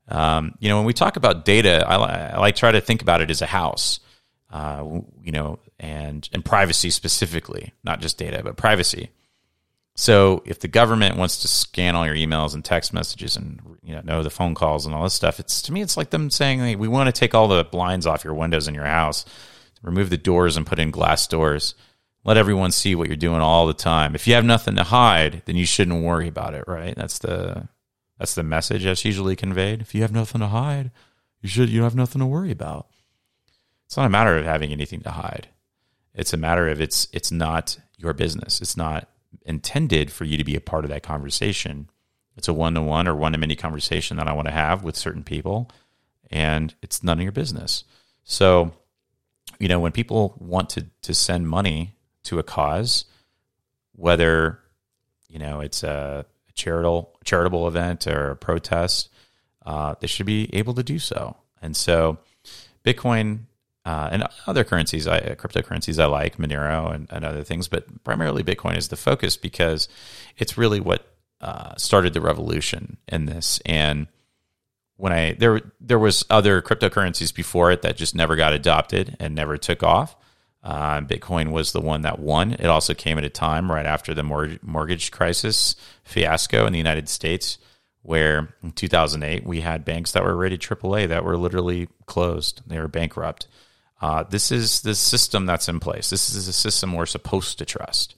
Um, 0.09 0.55
you 0.59 0.69
know, 0.69 0.77
when 0.77 0.87
we 0.87 0.93
talk 0.93 1.17
about 1.17 1.45
data, 1.45 1.85
I, 1.87 1.95
I, 2.33 2.39
like 2.39 2.57
try 2.57 2.73
to 2.73 2.81
think 2.81 3.01
about 3.01 3.21
it 3.21 3.31
as 3.31 3.43
a 3.43 3.47
house. 3.47 4.01
Uh, 4.51 5.01
you 5.23 5.33
know, 5.33 5.59
and 5.79 6.29
and 6.33 6.45
privacy 6.45 6.91
specifically, 6.91 7.73
not 7.85 8.01
just 8.01 8.19
data, 8.19 8.43
but 8.43 8.57
privacy. 8.57 9.11
So 9.95 10.43
if 10.47 10.61
the 10.61 10.69
government 10.69 11.17
wants 11.17 11.43
to 11.43 11.49
scan 11.49 11.95
all 11.95 12.07
your 12.07 12.15
emails 12.15 12.55
and 12.55 12.65
text 12.65 12.93
messages 12.93 13.37
and 13.37 13.61
you 13.83 13.95
know 13.95 14.01
know 14.01 14.23
the 14.23 14.31
phone 14.31 14.55
calls 14.55 14.87
and 14.87 14.95
all 14.95 15.05
this 15.05 15.15
stuff, 15.15 15.39
it's 15.39 15.63
to 15.63 15.73
me 15.73 15.83
it's 15.83 15.97
like 15.97 16.11
them 16.11 16.31
saying 16.31 16.59
hey, 16.59 16.77
we 16.77 16.89
want 16.89 17.07
to 17.07 17.19
take 17.19 17.35
all 17.35 17.49
the 17.49 17.65
blinds 17.65 18.07
off 18.07 18.25
your 18.25 18.35
windows 18.35 18.67
in 18.67 18.75
your 18.75 18.87
house 18.87 19.25
remove 19.83 20.11
the 20.11 20.17
doors 20.17 20.57
and 20.57 20.67
put 20.67 20.79
in 20.79 20.91
glass 20.91 21.27
doors. 21.27 21.75
Let 22.25 22.37
everyone 22.37 22.71
see 22.71 22.95
what 22.95 23.09
you're 23.09 23.17
doing 23.17 23.41
all 23.41 23.67
the 23.67 23.75
time. 23.75 24.15
If 24.15 24.27
you 24.27 24.35
have 24.35 24.45
nothing 24.45 24.77
to 24.77 24.85
hide, 24.85 25.43
then 25.47 25.57
you 25.57 25.65
shouldn't 25.65 26.05
worry 26.05 26.29
about 26.29 26.55
it, 26.55 26.65
right? 26.67 26.95
That's 26.95 27.19
the 27.19 27.69
that's 28.19 28.35
the 28.35 28.43
message 28.43 28.85
that's 28.85 29.05
usually 29.05 29.37
conveyed. 29.37 29.81
If 29.81 29.95
you 29.95 30.03
have 30.03 30.13
nothing 30.13 30.41
to 30.43 30.49
hide, 30.49 30.91
you 31.41 31.49
should 31.49 31.71
you 31.71 31.83
have 31.85 31.95
nothing 31.95 32.21
to 32.21 32.27
worry 32.27 32.51
about. 32.51 32.89
It's 33.91 33.97
not 33.97 34.07
a 34.07 34.11
matter 34.11 34.39
of 34.39 34.45
having 34.45 34.71
anything 34.71 35.01
to 35.01 35.11
hide. 35.11 35.49
It's 36.15 36.33
a 36.33 36.37
matter 36.37 36.69
of 36.69 36.81
it's 36.81 37.09
it's 37.13 37.33
not 37.33 37.77
your 37.99 38.13
business. 38.13 38.61
It's 38.61 38.77
not 38.77 39.09
intended 39.45 40.13
for 40.13 40.25
you 40.25 40.37
to 40.37 40.45
be 40.45 40.55
a 40.55 40.61
part 40.61 40.85
of 40.85 40.91
that 40.91 41.03
conversation. 41.03 41.91
It's 42.37 42.47
a 42.47 42.55
one 42.55 42.75
to 42.75 42.83
one 42.83 43.09
or 43.09 43.17
one 43.17 43.33
to 43.33 43.39
many 43.39 43.57
conversation 43.57 44.17
that 44.19 44.29
I 44.29 44.33
want 44.33 44.47
to 44.47 44.55
have 44.55 44.85
with 44.85 44.95
certain 44.95 45.25
people, 45.25 45.73
and 46.31 46.73
it's 46.83 47.03
none 47.03 47.19
of 47.19 47.25
your 47.25 47.33
business. 47.33 47.83
So 48.23 48.71
you 49.59 49.67
know, 49.67 49.81
when 49.81 49.91
people 49.91 50.37
want 50.39 50.71
to 50.71 50.87
to 51.03 51.13
send 51.13 51.49
money 51.49 51.97
to 52.23 52.39
a 52.39 52.45
cause, 52.45 53.07
whether 53.97 54.61
you 55.29 55.41
know 55.41 55.59
it's 55.59 55.83
a 55.83 56.27
charitable 56.55 57.19
charitable 57.25 57.67
event 57.67 58.07
or 58.07 58.31
a 58.31 58.37
protest, 58.37 59.09
uh, 59.67 59.97
they 59.99 60.07
should 60.07 60.27
be 60.27 60.49
able 60.53 60.75
to 60.75 60.85
do 60.85 61.01
so. 61.01 61.39
And 61.61 61.77
so, 61.77 62.19
Bitcoin 62.85 63.47
uh, 63.91 64.09
and 64.13 64.25
other 64.47 64.63
currencies, 64.63 65.09
I, 65.09 65.35
cryptocurrencies 65.35 66.01
I 66.01 66.07
like, 66.07 66.37
Monero 66.37 66.95
and, 66.95 67.09
and, 67.11 67.25
other 67.25 67.43
things, 67.43 67.67
but 67.67 68.05
primarily 68.05 68.45
Bitcoin 68.45 68.77
is 68.77 68.87
the 68.87 68.97
focus 68.97 69.37
because 69.37 69.89
it's 70.39 70.57
really 70.57 70.79
what 70.79 71.07
uh, 71.41 71.75
started 71.77 72.15
the 72.15 72.21
revolution 72.21 72.99
in 73.09 73.27
this. 73.27 73.61
And 73.67 74.07
when 74.97 75.13
I 75.13 75.33
there 75.33 75.61
there 75.81 75.99
was 75.99 76.25
other 76.31 76.63
cryptocurrencies 76.63 77.35
before 77.35 77.73
it 77.73 77.83
that 77.83 77.97
just 77.97 78.15
never 78.15 78.37
got 78.37 78.53
adopted 78.53 79.17
and 79.19 79.35
never 79.35 79.57
took 79.57 79.83
off. 79.83 80.15
Uh, 80.63 81.01
Bitcoin 81.01 81.51
was 81.51 81.73
the 81.73 81.81
one 81.81 82.03
that 82.03 82.21
won. 82.21 82.53
It 82.53 82.67
also 82.67 82.95
came 82.95 83.19
at 83.19 83.25
a 83.25 83.31
time 83.31 83.73
right 83.73 83.87
after 83.87 84.15
the 84.15 84.23
mortgage 84.63 85.11
crisis 85.11 85.75
fiasco 86.05 86.65
in 86.65 86.73
the 86.73 86.79
United 86.79 87.09
States, 87.09 87.59
where 88.03 88.55
in 88.63 88.71
2008 88.71 89.45
we 89.45 89.63
had 89.63 89.85
banks 89.85 90.13
that 90.13 90.23
were 90.23 90.37
rated 90.37 90.61
AAA 90.61 91.09
that 91.09 91.25
were 91.25 91.37
literally 91.37 91.89
closed. 92.07 92.61
They 92.67 92.79
were 92.79 92.87
bankrupt. 92.87 93.49
Uh, 94.01 94.23
this 94.23 94.51
is 94.51 94.81
the 94.81 94.95
system 94.95 95.47
that's 95.47 95.69
in 95.69 95.79
place. 95.79 96.11
This 96.11 96.35
is 96.35 96.49
a 96.49 96.53
system 96.53 96.93
we're 96.93 97.07
supposed 97.07 97.59
to 97.59 97.65
trust. 97.65 98.15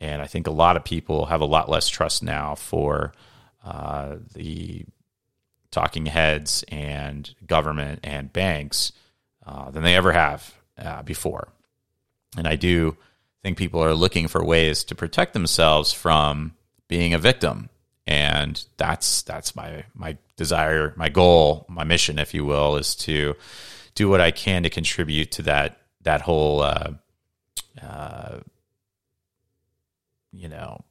And 0.00 0.22
I 0.22 0.26
think 0.26 0.46
a 0.46 0.52
lot 0.52 0.76
of 0.76 0.84
people 0.84 1.26
have 1.26 1.40
a 1.40 1.46
lot 1.46 1.68
less 1.68 1.88
trust 1.88 2.22
now 2.22 2.54
for 2.54 3.12
uh, 3.64 4.16
the 4.34 4.84
talking 5.70 6.06
heads 6.06 6.64
and 6.68 7.34
government 7.46 8.00
and 8.02 8.32
banks 8.32 8.92
uh, 9.44 9.70
than 9.70 9.82
they 9.82 9.96
ever 9.96 10.12
have 10.12 10.54
uh, 10.78 11.02
before. 11.02 11.48
And 12.36 12.46
I 12.46 12.56
do 12.56 12.96
think 13.42 13.56
people 13.56 13.82
are 13.82 13.94
looking 13.94 14.28
for 14.28 14.44
ways 14.44 14.84
to 14.84 14.94
protect 14.94 15.32
themselves 15.32 15.92
from 15.92 16.54
being 16.86 17.14
a 17.14 17.18
victim. 17.18 17.70
And 18.06 18.62
that's 18.76 19.22
that's 19.22 19.54
my 19.54 19.84
my 19.94 20.16
desire, 20.36 20.94
my 20.96 21.08
goal, 21.10 21.66
my 21.68 21.84
mission, 21.84 22.18
if 22.18 22.32
you 22.32 22.44
will, 22.44 22.76
is 22.76 22.94
to 22.96 23.36
do 23.98 24.08
what 24.08 24.20
I 24.20 24.30
can 24.30 24.62
to 24.62 24.70
contribute 24.70 25.32
to 25.32 25.42
that 25.42 25.80
that 26.02 26.20
whole 26.20 26.62
uh, 26.62 26.92
uh, 27.82 28.38
you 30.32 30.48
know 30.48 30.84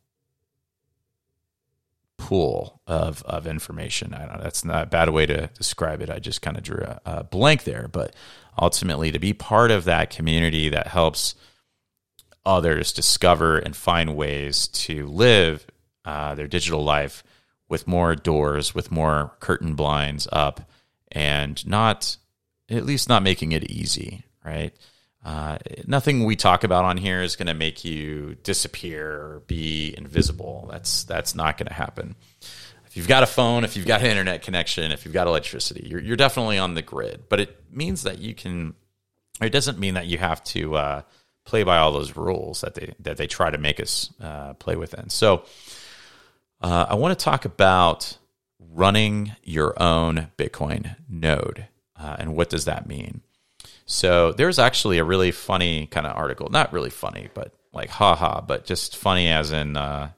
pool 2.18 2.82
of 2.86 3.24
of 3.24 3.48
information. 3.48 4.14
I 4.14 4.26
don't 4.26 4.38
know. 4.38 4.44
That's 4.44 4.66
not 4.66 4.84
a 4.84 4.88
bad 4.88 5.10
way 5.10 5.26
to 5.26 5.48
describe 5.48 6.02
it. 6.02 6.10
I 6.10 6.20
just 6.20 6.42
kind 6.42 6.58
of 6.58 6.64
drew 6.64 6.84
a, 6.84 7.00
a 7.06 7.24
blank 7.24 7.64
there, 7.64 7.88
but 7.88 8.14
ultimately 8.62 9.10
to 9.14 9.20
be 9.20 9.32
part 9.32 9.72
of 9.72 9.86
that 9.86 10.10
community 10.10 10.68
that 10.68 10.88
helps 10.88 11.34
others 12.46 12.92
discover 12.92 13.58
and 13.58 13.74
find 13.74 14.18
ways 14.18 14.68
to 14.68 15.08
live 15.08 15.66
uh, 16.04 16.36
their 16.36 16.48
digital 16.48 16.84
life 16.84 17.24
with 17.70 17.88
more 17.88 18.16
doors, 18.16 18.76
with 18.76 18.92
more 18.92 19.32
curtain 19.40 19.76
blinds 19.76 20.28
up, 20.34 20.70
and 21.10 21.66
not 21.66 22.18
at 22.70 22.86
least 22.86 23.10
not 23.10 23.24
making 23.24 23.52
it 23.52 23.66
easy, 23.66 24.24
right? 24.46 24.74
Uh, 25.24 25.58
nothing 25.86 26.24
we 26.24 26.36
talk 26.36 26.64
about 26.64 26.86
on 26.86 26.96
here 26.96 27.22
is 27.22 27.36
going 27.36 27.48
to 27.48 27.54
make 27.54 27.84
you 27.84 28.38
disappear 28.44 29.10
or 29.10 29.44
be 29.48 29.94
invisible. 29.98 30.70
That's 30.72 31.04
that's 31.04 31.36
not 31.36 31.58
going 31.58 31.68
to 31.68 31.74
happen. 31.74 32.16
If 32.86 32.96
you've 32.96 33.08
got 33.08 33.24
a 33.24 33.28
phone, 33.28 33.66
if 33.66 33.76
you've 33.76 33.86
got 33.86 34.02
an 34.02 34.08
internet 34.08 34.42
connection, 34.42 34.92
if 34.92 35.04
you've 35.04 35.14
got 35.14 35.28
electricity, 35.28 35.88
you're 35.90 36.00
you're 36.00 36.16
definitely 36.16 36.58
on 36.58 36.76
the 36.76 36.82
grid. 36.82 37.24
But 37.28 37.42
it 37.42 37.62
means 37.72 38.04
that 38.04 38.20
you 38.20 38.34
can. 38.34 38.74
It 39.42 39.50
doesn't 39.50 39.78
mean 39.78 39.96
that 39.96 40.08
you 40.08 40.18
have 40.18 40.44
to 40.46 40.76
uh, 40.76 41.02
play 41.44 41.64
by 41.64 41.78
all 41.78 41.92
those 41.92 42.16
rules 42.16 42.62
that 42.62 42.76
they 42.76 42.94
that 43.00 43.18
they 43.18 43.28
try 43.28 43.50
to 43.50 43.58
make 43.58 43.80
us 43.82 44.14
uh, 44.22 44.54
play 44.54 44.78
within. 44.78 45.10
So, 45.10 45.44
uh, 46.62 46.86
I 46.90 46.96
want 46.96 47.18
to 47.18 47.24
talk 47.24 47.44
about 47.44 48.18
running 48.60 49.36
your 49.44 49.82
own 49.82 50.32
Bitcoin 50.38 50.96
node 51.10 51.68
uh, 52.00 52.16
and 52.20 52.36
what 52.36 52.50
does 52.50 52.66
that 52.66 52.88
mean. 52.88 53.22
So 53.86 54.34
there's 54.34 54.60
actually 54.60 54.98
a 54.98 55.04
really 55.04 55.32
funny 55.32 55.88
kind 55.88 56.06
of 56.06 56.16
article, 56.16 56.50
not 56.50 56.74
really 56.74 56.90
funny, 56.90 57.30
but 57.34 57.54
like 57.74 57.90
haha, 57.90 58.42
but 58.42 58.66
just 58.66 58.98
funny 58.98 59.30
as 59.30 59.52
in 59.52 59.78
uh, 59.78 60.10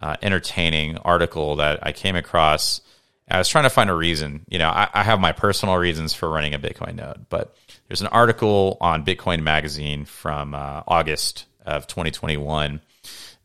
uh, 0.00 0.16
entertaining 0.22 0.98
article 0.98 1.56
that 1.56 1.78
I 1.82 1.92
came 1.92 2.16
across. 2.16 2.82
I 3.28 3.38
was 3.38 3.48
trying 3.48 3.64
to 3.64 3.70
find 3.70 3.90
a 3.90 3.94
reason. 3.94 4.44
You 4.48 4.58
know, 4.58 4.68
I, 4.68 4.88
I, 4.92 5.02
have 5.02 5.18
my 5.18 5.32
personal 5.32 5.76
reasons 5.76 6.12
for 6.12 6.28
running 6.28 6.54
a 6.54 6.58
Bitcoin 6.58 6.94
node, 6.94 7.26
but 7.28 7.56
there's 7.88 8.02
an 8.02 8.06
article 8.08 8.76
on 8.80 9.04
Bitcoin 9.04 9.42
Magazine 9.42 10.04
from 10.04 10.54
uh, 10.54 10.82
August 10.86 11.46
of 11.64 11.86
2021 11.86 12.80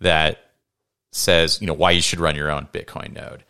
that 0.02 0.52
says, 1.12 1.60
you 1.62 1.68
know, 1.68 1.74
why 1.74 1.92
you 1.92 2.02
should 2.02 2.20
run 2.20 2.36
your 2.36 2.52
own 2.52 2.68
Bitcoin 2.72 3.14
node. 3.14 3.44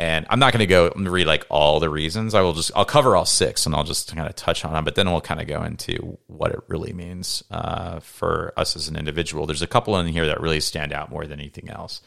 And 0.00 0.26
I'm 0.30 0.38
not 0.38 0.52
going 0.52 0.60
to 0.60 0.66
go 0.66 0.92
read 0.94 1.26
like 1.26 1.44
all 1.50 1.80
the 1.80 1.90
reasons. 1.90 2.32
I 2.32 2.40
will 2.42 2.52
just 2.52 2.70
I'll 2.76 2.84
cover 2.84 3.16
all 3.16 3.26
six 3.26 3.66
and 3.66 3.74
I'll 3.74 3.82
just 3.82 4.14
kind 4.14 4.28
of 4.28 4.36
touch 4.36 4.64
on 4.64 4.72
them. 4.72 4.84
But 4.84 4.94
then 4.94 5.10
we'll 5.10 5.20
kind 5.20 5.40
of 5.40 5.48
go 5.48 5.64
into 5.64 6.18
what 6.28 6.52
it 6.52 6.60
really 6.68 6.92
means 6.92 7.42
uh, 7.50 7.98
for 7.98 8.52
us 8.56 8.76
as 8.76 8.86
an 8.86 8.96
individual. 8.96 9.44
There's 9.44 9.62
a 9.62 9.66
couple 9.66 9.98
in 9.98 10.06
here 10.06 10.26
that 10.26 10.40
really 10.40 10.60
stand 10.60 10.92
out 10.92 11.10
more 11.10 11.26
than 11.26 11.40
anything 11.40 11.68
else. 11.68 12.00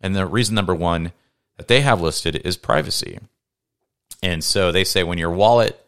And 0.00 0.16
the 0.16 0.24
reason 0.24 0.54
number 0.54 0.74
one 0.74 1.12
that 1.58 1.68
they 1.68 1.82
have 1.82 2.00
listed 2.00 2.36
is 2.46 2.56
privacy. 2.56 3.18
And 4.22 4.42
so 4.42 4.72
they 4.72 4.84
say 4.84 5.02
when 5.02 5.18
your 5.18 5.30
wallet 5.30 5.78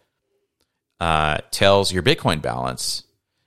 uh, 1.00 1.38
tells 1.50 1.90
your 1.90 2.02
Bitcoin 2.02 2.42
balance, 2.42 3.04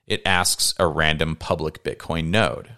it 0.07 0.23
asks 0.25 0.73
a 0.79 0.87
random 0.87 1.35
public 1.35 1.83
Bitcoin 1.83 2.25
node 2.27 2.71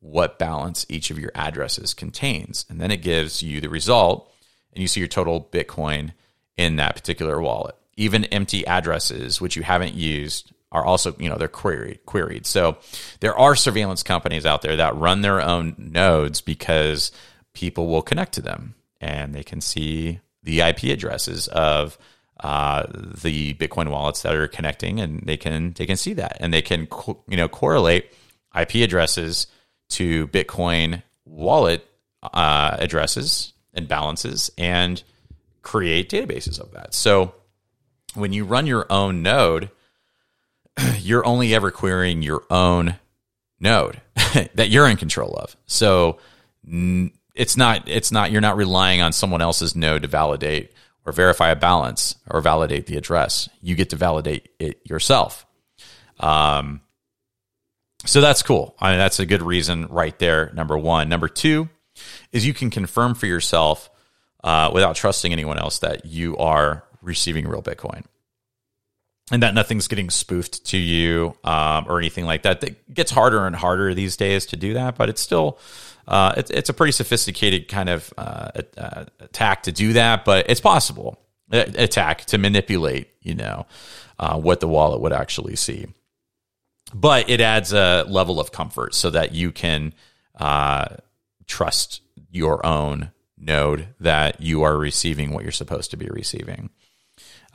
what 0.00 0.38
balance 0.38 0.86
each 0.88 1.10
of 1.10 1.18
your 1.18 1.32
addresses 1.34 1.94
contains. 1.94 2.64
And 2.68 2.80
then 2.80 2.92
it 2.92 3.02
gives 3.02 3.42
you 3.42 3.60
the 3.60 3.68
result 3.68 4.32
and 4.76 4.82
you 4.82 4.88
see 4.88 5.00
your 5.00 5.08
total 5.08 5.48
Bitcoin 5.50 6.12
in 6.56 6.76
that 6.76 6.94
particular 6.94 7.40
wallet. 7.40 7.74
Even 7.96 8.26
empty 8.26 8.66
addresses, 8.66 9.40
which 9.40 9.56
you 9.56 9.62
haven't 9.62 9.94
used, 9.94 10.52
are 10.70 10.84
also, 10.84 11.16
you 11.18 11.30
know, 11.30 11.36
they're 11.36 11.48
queried, 11.48 12.04
queried. 12.04 12.44
So 12.44 12.76
there 13.20 13.36
are 13.36 13.56
surveillance 13.56 14.02
companies 14.02 14.44
out 14.44 14.60
there 14.60 14.76
that 14.76 14.94
run 14.96 15.22
their 15.22 15.40
own 15.40 15.74
nodes 15.78 16.42
because 16.42 17.10
people 17.54 17.88
will 17.88 18.02
connect 18.02 18.34
to 18.34 18.42
them 18.42 18.74
and 19.00 19.34
they 19.34 19.42
can 19.42 19.62
see 19.62 20.20
the 20.42 20.60
IP 20.60 20.84
addresses 20.84 21.48
of 21.48 21.96
uh, 22.40 22.84
the 22.92 23.54
Bitcoin 23.54 23.90
wallets 23.90 24.22
that 24.22 24.34
are 24.34 24.46
connecting, 24.46 25.00
and 25.00 25.20
they 25.20 25.38
can 25.38 25.72
they 25.72 25.86
can 25.86 25.96
see 25.96 26.12
that, 26.12 26.36
and 26.38 26.52
they 26.52 26.60
can 26.60 26.86
co- 26.86 27.22
you 27.26 27.36
know 27.36 27.48
correlate 27.48 28.12
IP 28.54 28.74
addresses 28.76 29.46
to 29.88 30.28
Bitcoin 30.28 31.02
wallet 31.24 31.86
uh, 32.22 32.76
addresses 32.78 33.54
and 33.76 33.86
balances 33.86 34.50
and 34.58 35.02
create 35.62 36.08
databases 36.08 36.60
of 36.60 36.72
that. 36.72 36.94
So 36.94 37.34
when 38.14 38.32
you 38.32 38.44
run 38.44 38.66
your 38.66 38.86
own 38.90 39.22
node, 39.22 39.70
you're 40.98 41.26
only 41.26 41.54
ever 41.54 41.70
querying 41.70 42.22
your 42.22 42.44
own 42.50 42.96
node 43.60 44.00
that 44.54 44.70
you're 44.70 44.88
in 44.88 44.96
control 44.96 45.34
of. 45.34 45.56
So 45.66 46.18
it's 47.34 47.56
not 47.56 47.88
it's 47.88 48.10
not 48.10 48.30
you're 48.30 48.40
not 48.40 48.56
relying 48.56 49.00
on 49.00 49.12
someone 49.12 49.42
else's 49.42 49.76
node 49.76 50.02
to 50.02 50.08
validate 50.08 50.72
or 51.04 51.12
verify 51.12 51.50
a 51.50 51.56
balance 51.56 52.16
or 52.28 52.40
validate 52.40 52.86
the 52.86 52.96
address. 52.96 53.48
You 53.62 53.74
get 53.74 53.90
to 53.90 53.96
validate 53.96 54.48
it 54.58 54.80
yourself. 54.84 55.46
Um, 56.18 56.80
so 58.04 58.20
that's 58.20 58.42
cool. 58.42 58.74
I 58.80 58.90
mean, 58.90 58.98
that's 58.98 59.20
a 59.20 59.26
good 59.26 59.42
reason 59.42 59.86
right 59.86 60.16
there. 60.18 60.50
Number 60.54 60.76
one. 60.76 61.08
Number 61.08 61.28
two 61.28 61.68
is 62.32 62.46
you 62.46 62.54
can 62.54 62.70
confirm 62.70 63.14
for 63.14 63.26
yourself 63.26 63.90
uh, 64.44 64.70
without 64.72 64.96
trusting 64.96 65.32
anyone 65.32 65.58
else 65.58 65.80
that 65.80 66.06
you 66.06 66.36
are 66.36 66.84
receiving 67.02 67.46
real 67.46 67.62
Bitcoin 67.62 68.04
and 69.30 69.42
that 69.42 69.54
nothing's 69.54 69.88
getting 69.88 70.10
spoofed 70.10 70.64
to 70.66 70.78
you 70.78 71.36
um, 71.42 71.86
or 71.88 71.98
anything 71.98 72.24
like 72.24 72.42
that. 72.42 72.62
It 72.62 72.94
gets 72.94 73.10
harder 73.10 73.46
and 73.46 73.56
harder 73.56 73.94
these 73.94 74.16
days 74.16 74.46
to 74.46 74.56
do 74.56 74.74
that, 74.74 74.96
but 74.96 75.08
it's 75.08 75.20
still 75.20 75.58
uh, 76.06 76.34
it's, 76.36 76.50
it's 76.50 76.68
a 76.68 76.74
pretty 76.74 76.92
sophisticated 76.92 77.68
kind 77.68 77.88
of 77.88 78.12
uh, 78.16 78.50
attack 79.18 79.64
to 79.64 79.72
do 79.72 79.94
that, 79.94 80.24
but 80.24 80.48
it's 80.48 80.60
possible 80.60 81.18
attack 81.50 82.24
to 82.26 82.38
manipulate, 82.38 83.08
you 83.22 83.34
know, 83.34 83.66
uh, 84.18 84.38
what 84.38 84.60
the 84.60 84.68
wallet 84.68 85.00
would 85.00 85.12
actually 85.12 85.56
see. 85.56 85.86
But 86.94 87.28
it 87.28 87.40
adds 87.40 87.72
a 87.72 88.04
level 88.08 88.38
of 88.38 88.52
comfort 88.52 88.94
so 88.94 89.10
that 89.10 89.32
you 89.32 89.50
can 89.50 89.92
uh, 90.36 90.96
trust 91.46 92.02
your 92.30 92.64
own 92.64 93.12
node 93.38 93.88
that 94.00 94.40
you 94.40 94.62
are 94.62 94.76
receiving 94.76 95.32
what 95.32 95.42
you're 95.42 95.52
supposed 95.52 95.90
to 95.90 95.96
be 95.96 96.08
receiving. 96.08 96.70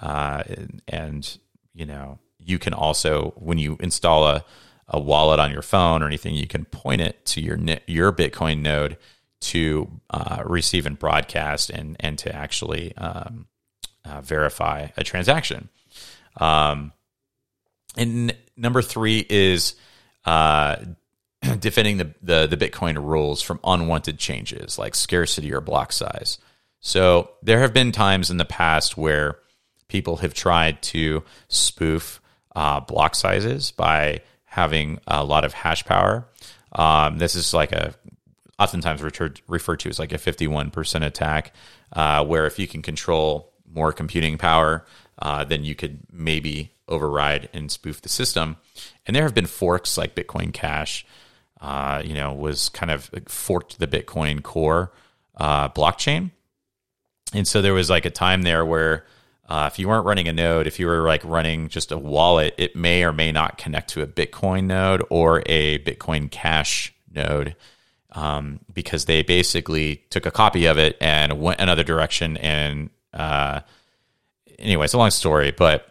Uh, 0.02 0.44
and, 0.48 0.82
and, 0.88 1.38
you 1.74 1.86
know, 1.86 2.20
you 2.40 2.58
can 2.58 2.74
also, 2.74 3.34
when 3.36 3.58
you 3.58 3.78
install 3.80 4.28
a, 4.28 4.44
a 4.88 5.00
wallet 5.00 5.40
on 5.40 5.52
your 5.52 5.62
phone 5.62 6.04
or 6.04 6.08
anything, 6.08 6.36
you 6.36 6.48
can 6.48 6.66
point 6.66 7.02
it 7.02 7.26
to 7.26 7.42
your 7.42 7.58
your 7.88 8.12
Bitcoin 8.12 8.62
node 8.62 8.98
to 9.40 9.90
uh, 10.10 10.44
receive 10.46 10.86
and 10.86 11.00
broadcast 11.00 11.70
and 11.70 11.96
and 12.00 12.18
to 12.20 12.36
actually 12.36 12.96
um, 12.98 13.48
uh, 14.06 14.22
verify 14.22 14.90
a 14.98 15.04
transaction. 15.04 15.70
Um, 16.38 16.92
and 17.96 18.36
number 18.58 18.82
three 18.82 19.26
is 19.30 19.76
uh, 20.26 20.78
defending 21.60 21.98
the, 21.98 22.14
the, 22.22 22.48
the 22.48 22.58
Bitcoin 22.58 22.96
rules 23.04 23.42
from 23.42 23.60
unwanted 23.64 24.18
changes 24.18 24.78
like 24.78 24.96
scarcity 24.96 25.52
or 25.54 25.62
block 25.62 25.92
size. 25.92 26.38
So 26.80 27.32
there 27.44 27.60
have 27.60 27.74
been 27.74 27.92
times 27.92 28.30
in 28.30 28.38
the 28.38 28.46
past 28.46 28.98
where 28.98 29.38
people 29.88 30.18
have 30.18 30.34
tried 30.34 30.82
to 30.82 31.24
spoof 31.48 32.22
uh, 32.56 32.80
block 32.80 33.16
sizes 33.16 33.72
by 33.72 34.22
having 34.46 35.00
a 35.08 35.24
lot 35.24 35.46
of 35.46 35.54
hash 35.54 35.86
power. 35.86 36.28
Um, 36.74 37.18
this 37.18 37.36
is 37.36 37.54
like 37.54 37.72
a 37.72 37.94
oftentimes 38.60 39.02
referred, 39.02 39.42
referred 39.48 39.80
to 39.82 39.90
as 39.90 40.00
like 40.00 40.14
a 40.14 40.18
51% 40.18 41.06
attack, 41.06 41.54
uh, 41.94 42.24
where 42.24 42.46
if 42.46 42.60
you 42.60 42.68
can 42.68 42.82
control 42.82 43.52
more 43.74 43.92
computing 43.92 44.38
power, 44.38 44.86
uh, 45.20 45.44
then 45.44 45.64
you 45.64 45.76
could 45.76 46.00
maybe 46.12 46.72
override 46.88 47.50
and 47.54 47.72
spoof 47.72 48.02
the 48.02 48.10
system. 48.10 48.58
And 49.06 49.16
there 49.16 49.24
have 49.24 49.34
been 49.34 49.46
forks 49.46 49.98
like 49.98 50.16
Bitcoin 50.16 50.54
Cash, 50.54 51.06
uh, 51.62 52.02
you 52.04 52.14
know, 52.14 52.34
was 52.34 52.70
kind 52.70 52.92
of 52.92 53.10
forked 53.28 53.80
the 53.80 53.88
Bitcoin 53.88 54.42
core 54.42 54.92
uh, 55.38 55.70
blockchain. 55.70 56.32
And 57.34 57.48
so 57.48 57.62
there 57.62 57.74
was 57.74 57.90
like 57.90 58.06
a 58.06 58.10
time 58.10 58.42
there 58.42 58.66
where 58.66 59.06
uh, 59.48 59.70
if 59.72 59.80
you 59.80 59.88
weren't 59.88 60.06
running 60.06 60.28
a 60.28 60.34
node, 60.34 60.66
if 60.66 60.80
you 60.80 60.88
were 60.88 61.02
like 61.02 61.24
running 61.24 61.70
just 61.70 61.92
a 61.92 61.98
wallet, 61.98 62.56
it 62.58 62.76
may 62.76 63.04
or 63.04 63.14
may 63.14 63.32
not 63.32 63.58
connect 63.58 63.92
to 63.92 64.02
a 64.02 64.08
Bitcoin 64.08 64.66
node 64.66 65.04
or 65.10 65.44
a 65.46 65.80
Bitcoin 65.80 66.32
Cash 66.32 66.94
node. 67.14 67.56
Um, 68.14 68.60
because 68.74 69.06
they 69.06 69.24
basically 69.24 70.04
took 70.10 70.26
a 70.26 70.32
copy 70.32 70.66
of 70.66 70.78
it 70.78 70.98
and 71.00 71.40
went 71.40 71.62
another 71.62 71.84
direction. 71.84 72.36
And 72.36 72.90
uh, 73.14 73.62
anyway, 74.60 74.84
it's 74.84 74.94
a 74.94 74.98
long 74.98 75.12
story, 75.12 75.52
but 75.52 75.91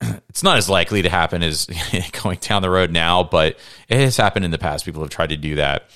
it's 0.00 0.42
not 0.42 0.56
as 0.56 0.68
likely 0.68 1.02
to 1.02 1.10
happen 1.10 1.42
as 1.42 1.66
going 2.22 2.38
down 2.40 2.62
the 2.62 2.70
road 2.70 2.90
now, 2.90 3.22
but 3.22 3.58
it 3.88 3.98
has 3.98 4.16
happened 4.16 4.44
in 4.44 4.50
the 4.50 4.58
past. 4.58 4.84
People 4.84 5.02
have 5.02 5.10
tried 5.10 5.30
to 5.30 5.36
do 5.36 5.56
that. 5.56 5.90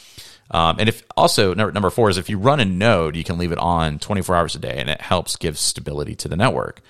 Um, 0.50 0.76
and 0.78 0.88
if 0.88 1.02
also 1.16 1.54
number, 1.54 1.72
number 1.72 1.90
four 1.90 2.10
is 2.10 2.18
if 2.18 2.28
you 2.28 2.38
run 2.38 2.60
a 2.60 2.64
node, 2.64 3.16
you 3.16 3.24
can 3.24 3.38
leave 3.38 3.52
it 3.52 3.58
on 3.58 3.98
24 3.98 4.36
hours 4.36 4.54
a 4.54 4.58
day, 4.58 4.76
and 4.76 4.90
it 4.90 5.00
helps 5.00 5.36
give 5.36 5.58
stability 5.58 6.14
to 6.16 6.28
the 6.28 6.36
network. 6.36 6.80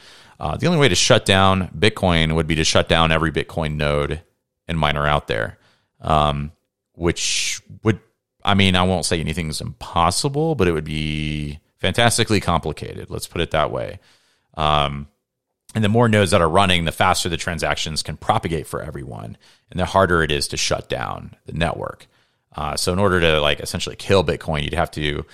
Uh, 0.40 0.56
the 0.56 0.66
only 0.66 0.78
way 0.78 0.88
to 0.88 0.94
shut 0.94 1.24
down 1.24 1.68
Bitcoin 1.68 2.34
would 2.34 2.48
be 2.48 2.56
to 2.56 2.64
shut 2.64 2.88
down 2.88 3.12
every 3.12 3.30
Bitcoin 3.30 3.76
node 3.76 4.20
and 4.66 4.78
miner 4.78 5.06
out 5.06 5.28
there, 5.28 5.58
um, 6.00 6.50
which 6.94 7.62
would, 7.84 8.00
I 8.44 8.54
mean, 8.54 8.74
I 8.74 8.82
won't 8.82 9.04
say 9.04 9.20
anything's 9.20 9.60
impossible, 9.60 10.56
but 10.56 10.66
it 10.66 10.72
would 10.72 10.84
be 10.84 11.60
fantastically 11.78 12.40
complicated. 12.40 13.08
Let's 13.08 13.28
put 13.28 13.40
it 13.40 13.52
that 13.52 13.70
way. 13.70 14.00
Um, 14.54 15.06
and 15.74 15.82
the 15.82 15.88
more 15.88 16.08
nodes 16.08 16.30
that 16.30 16.40
are 16.40 16.48
running, 16.48 16.84
the 16.84 16.92
faster 16.92 17.28
the 17.28 17.36
transactions 17.36 18.02
can 18.02 18.16
propagate 18.16 18.66
for 18.66 18.82
everyone, 18.82 19.36
and 19.70 19.80
the 19.80 19.86
harder 19.86 20.22
it 20.22 20.30
is 20.30 20.48
to 20.48 20.56
shut 20.56 20.88
down 20.88 21.34
the 21.46 21.52
network. 21.52 22.06
Uh, 22.54 22.76
so, 22.76 22.92
in 22.92 22.98
order 22.98 23.20
to 23.20 23.40
like 23.40 23.60
essentially 23.60 23.96
kill 23.96 24.24
Bitcoin, 24.24 24.62
you'd 24.62 24.74
have 24.74 24.90
to 24.92 25.24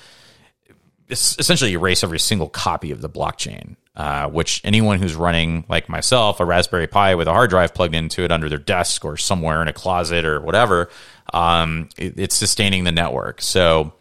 essentially 1.10 1.72
erase 1.72 2.04
every 2.04 2.18
single 2.18 2.48
copy 2.48 2.90
of 2.90 3.00
the 3.00 3.10
blockchain. 3.10 3.76
Uh, 3.96 4.28
which 4.30 4.62
anyone 4.64 4.98
who's 4.98 5.14
running, 5.16 5.64
like 5.68 5.88
myself, 5.88 6.40
a 6.40 6.44
Raspberry 6.44 6.86
Pi 6.86 7.16
with 7.16 7.26
a 7.26 7.32
hard 7.32 7.50
drive 7.50 7.74
plugged 7.74 7.94
into 7.94 8.22
it 8.22 8.30
under 8.30 8.48
their 8.48 8.56
desk 8.56 9.04
or 9.04 9.16
somewhere 9.16 9.60
in 9.60 9.68
a 9.68 9.72
closet 9.74 10.24
or 10.24 10.40
whatever, 10.40 10.88
um, 11.34 11.88
it, 11.98 12.18
it's 12.18 12.36
sustaining 12.36 12.84
the 12.84 12.92
network. 12.92 13.42
So 13.42 13.92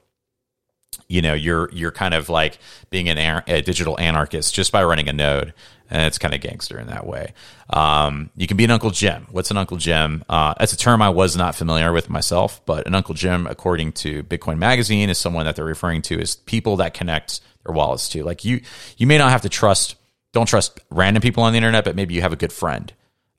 you 1.09 1.21
know 1.21 1.33
you're 1.33 1.69
you're 1.73 1.91
kind 1.91 2.13
of 2.13 2.29
like 2.29 2.59
being 2.89 3.09
an 3.09 3.43
a 3.47 3.61
digital 3.61 3.99
anarchist 3.99 4.53
just 4.53 4.71
by 4.71 4.83
running 4.83 5.09
a 5.09 5.13
node 5.13 5.53
and 5.89 6.03
it's 6.05 6.17
kind 6.17 6.33
of 6.33 6.41
gangster 6.41 6.79
in 6.79 6.87
that 6.87 7.05
way. 7.05 7.33
Um, 7.69 8.29
you 8.35 8.47
can 8.47 8.57
be 8.57 8.63
an 8.63 8.71
uncle 8.71 8.91
jim. 8.91 9.27
What's 9.31 9.51
an 9.51 9.57
uncle 9.57 9.77
jim? 9.77 10.23
Uh, 10.29 10.53
that's 10.57 10.73
a 10.73 10.77
term 10.77 11.01
i 11.01 11.09
was 11.09 11.35
not 11.35 11.55
familiar 11.55 11.91
with 11.91 12.09
myself 12.09 12.61
but 12.65 12.87
an 12.87 12.95
uncle 12.95 13.13
jim 13.13 13.47
according 13.47 13.91
to 13.91 14.23
bitcoin 14.23 14.57
magazine 14.57 15.09
is 15.09 15.17
someone 15.17 15.45
that 15.45 15.55
they're 15.55 15.65
referring 15.65 16.01
to 16.01 16.19
as 16.19 16.35
people 16.35 16.77
that 16.77 16.93
connect 16.93 17.41
their 17.65 17.73
wallets 17.73 18.09
to. 18.09 18.23
Like 18.23 18.45
you 18.45 18.61
you 18.97 19.07
may 19.07 19.17
not 19.17 19.31
have 19.31 19.41
to 19.41 19.49
trust 19.49 19.95
don't 20.31 20.47
trust 20.47 20.79
random 20.89 21.21
people 21.21 21.43
on 21.43 21.53
the 21.53 21.57
internet 21.57 21.83
but 21.83 21.95
maybe 21.95 22.13
you 22.13 22.21
have 22.21 22.33
a 22.33 22.37
good 22.37 22.53
friend 22.53 22.93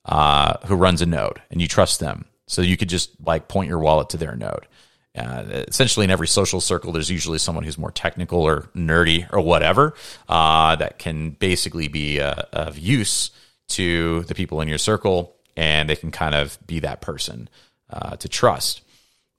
uh, 0.05 0.57
who 0.67 0.75
runs 0.75 1.03
a 1.03 1.07
node 1.07 1.41
and 1.51 1.61
you 1.61 1.69
trust 1.69 2.01
them. 2.01 2.27
So 2.47 2.63
you 2.63 2.77
could 2.77 2.89
just 2.89 3.11
like 3.25 3.49
point 3.49 3.69
your 3.69 3.79
wallet 3.79 4.11
to 4.11 4.17
their 4.17 4.35
node 4.35 4.67
uh, 5.17 5.65
essentially, 5.69 6.05
in 6.05 6.11
every 6.11 6.29
social 6.29 6.61
circle, 6.61 6.93
there's 6.93 7.11
usually 7.11 7.39
someone 7.39 7.65
who's 7.65 7.79
more 7.79 7.91
technical 7.91 8.43
or 8.43 8.71
nerdy 8.77 9.27
or 9.33 9.41
whatever 9.41 9.95
uh, 10.29 10.77
that 10.77 10.99
can 10.99 11.31
basically 11.31 11.89
be 11.89 12.21
uh, 12.21 12.43
of 12.53 12.79
use 12.79 13.31
to 13.69 14.23
the 14.25 14.35
people 14.35 14.61
in 14.61 14.69
your 14.69 14.79
circle, 14.79 15.35
and 15.57 15.89
they 15.89 15.97
can 15.97 16.13
kind 16.13 16.35
of 16.35 16.59
be 16.65 16.79
that 16.81 17.01
person 17.01 17.49
uh, 17.91 18.17
to 18.17 18.29
trust. 18.29 18.83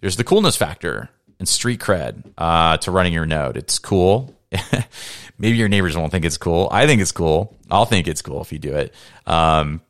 There's 0.02 0.18
the 0.18 0.24
coolness 0.26 0.58
factor 0.58 1.10
and 1.40 1.48
street 1.48 1.80
cred 1.80 2.34
uh, 2.38 2.78
to 2.78 2.92
running 2.92 3.14
your 3.14 3.26
node. 3.26 3.56
It's 3.56 3.80
cool. 3.80 4.36
Maybe 5.38 5.58
your 5.58 5.70
neighbors 5.70 5.96
won't 5.96 6.12
think 6.12 6.26
it's 6.26 6.38
cool. 6.38 6.68
I 6.70 6.86
think 6.86 7.02
it's 7.02 7.14
cool. 7.14 7.58
I'll 7.70 7.86
think 7.86 8.08
it's 8.08 8.22
cool 8.22 8.42
if 8.42 8.52
you 8.52 8.60
do 8.60 8.76
it. 8.76 8.94
Um, 9.26 9.82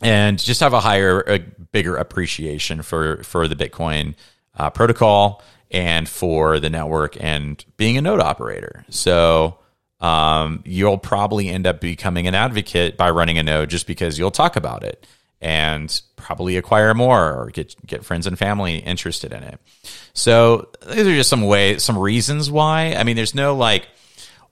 and 0.00 0.38
just 0.38 0.60
have 0.60 0.72
a 0.72 0.80
higher, 0.80 1.20
a 1.20 1.38
bigger 1.38 1.96
appreciation 1.96 2.82
for 2.82 3.22
for 3.22 3.46
the 3.48 3.54
Bitcoin 3.54 4.14
uh, 4.56 4.70
protocol 4.70 5.42
and 5.70 6.08
for 6.08 6.60
the 6.60 6.70
network 6.70 7.16
and 7.20 7.64
being 7.76 7.96
a 7.96 8.00
node 8.00 8.20
operator. 8.20 8.84
So 8.90 9.58
um, 10.00 10.62
you'll 10.64 10.98
probably 10.98 11.48
end 11.48 11.66
up 11.66 11.80
becoming 11.80 12.26
an 12.26 12.34
advocate 12.34 12.96
by 12.96 13.10
running 13.10 13.38
a 13.38 13.42
node 13.42 13.70
just 13.70 13.86
because 13.86 14.18
you'll 14.18 14.30
talk 14.30 14.56
about 14.56 14.84
it 14.84 15.06
and 15.40 16.00
probably 16.16 16.56
acquire 16.56 16.94
more 16.94 17.32
or 17.32 17.50
get 17.50 17.74
get 17.86 18.04
friends 18.04 18.26
and 18.26 18.38
family 18.38 18.78
interested 18.78 19.32
in 19.32 19.42
it. 19.42 19.60
So 20.14 20.68
these 20.88 21.06
are 21.06 21.14
just 21.14 21.28
some 21.28 21.42
ways, 21.42 21.82
some 21.82 21.98
reasons 21.98 22.50
why. 22.50 22.94
I 22.94 23.02
mean, 23.02 23.16
there's 23.16 23.34
no 23.34 23.56
like, 23.56 23.88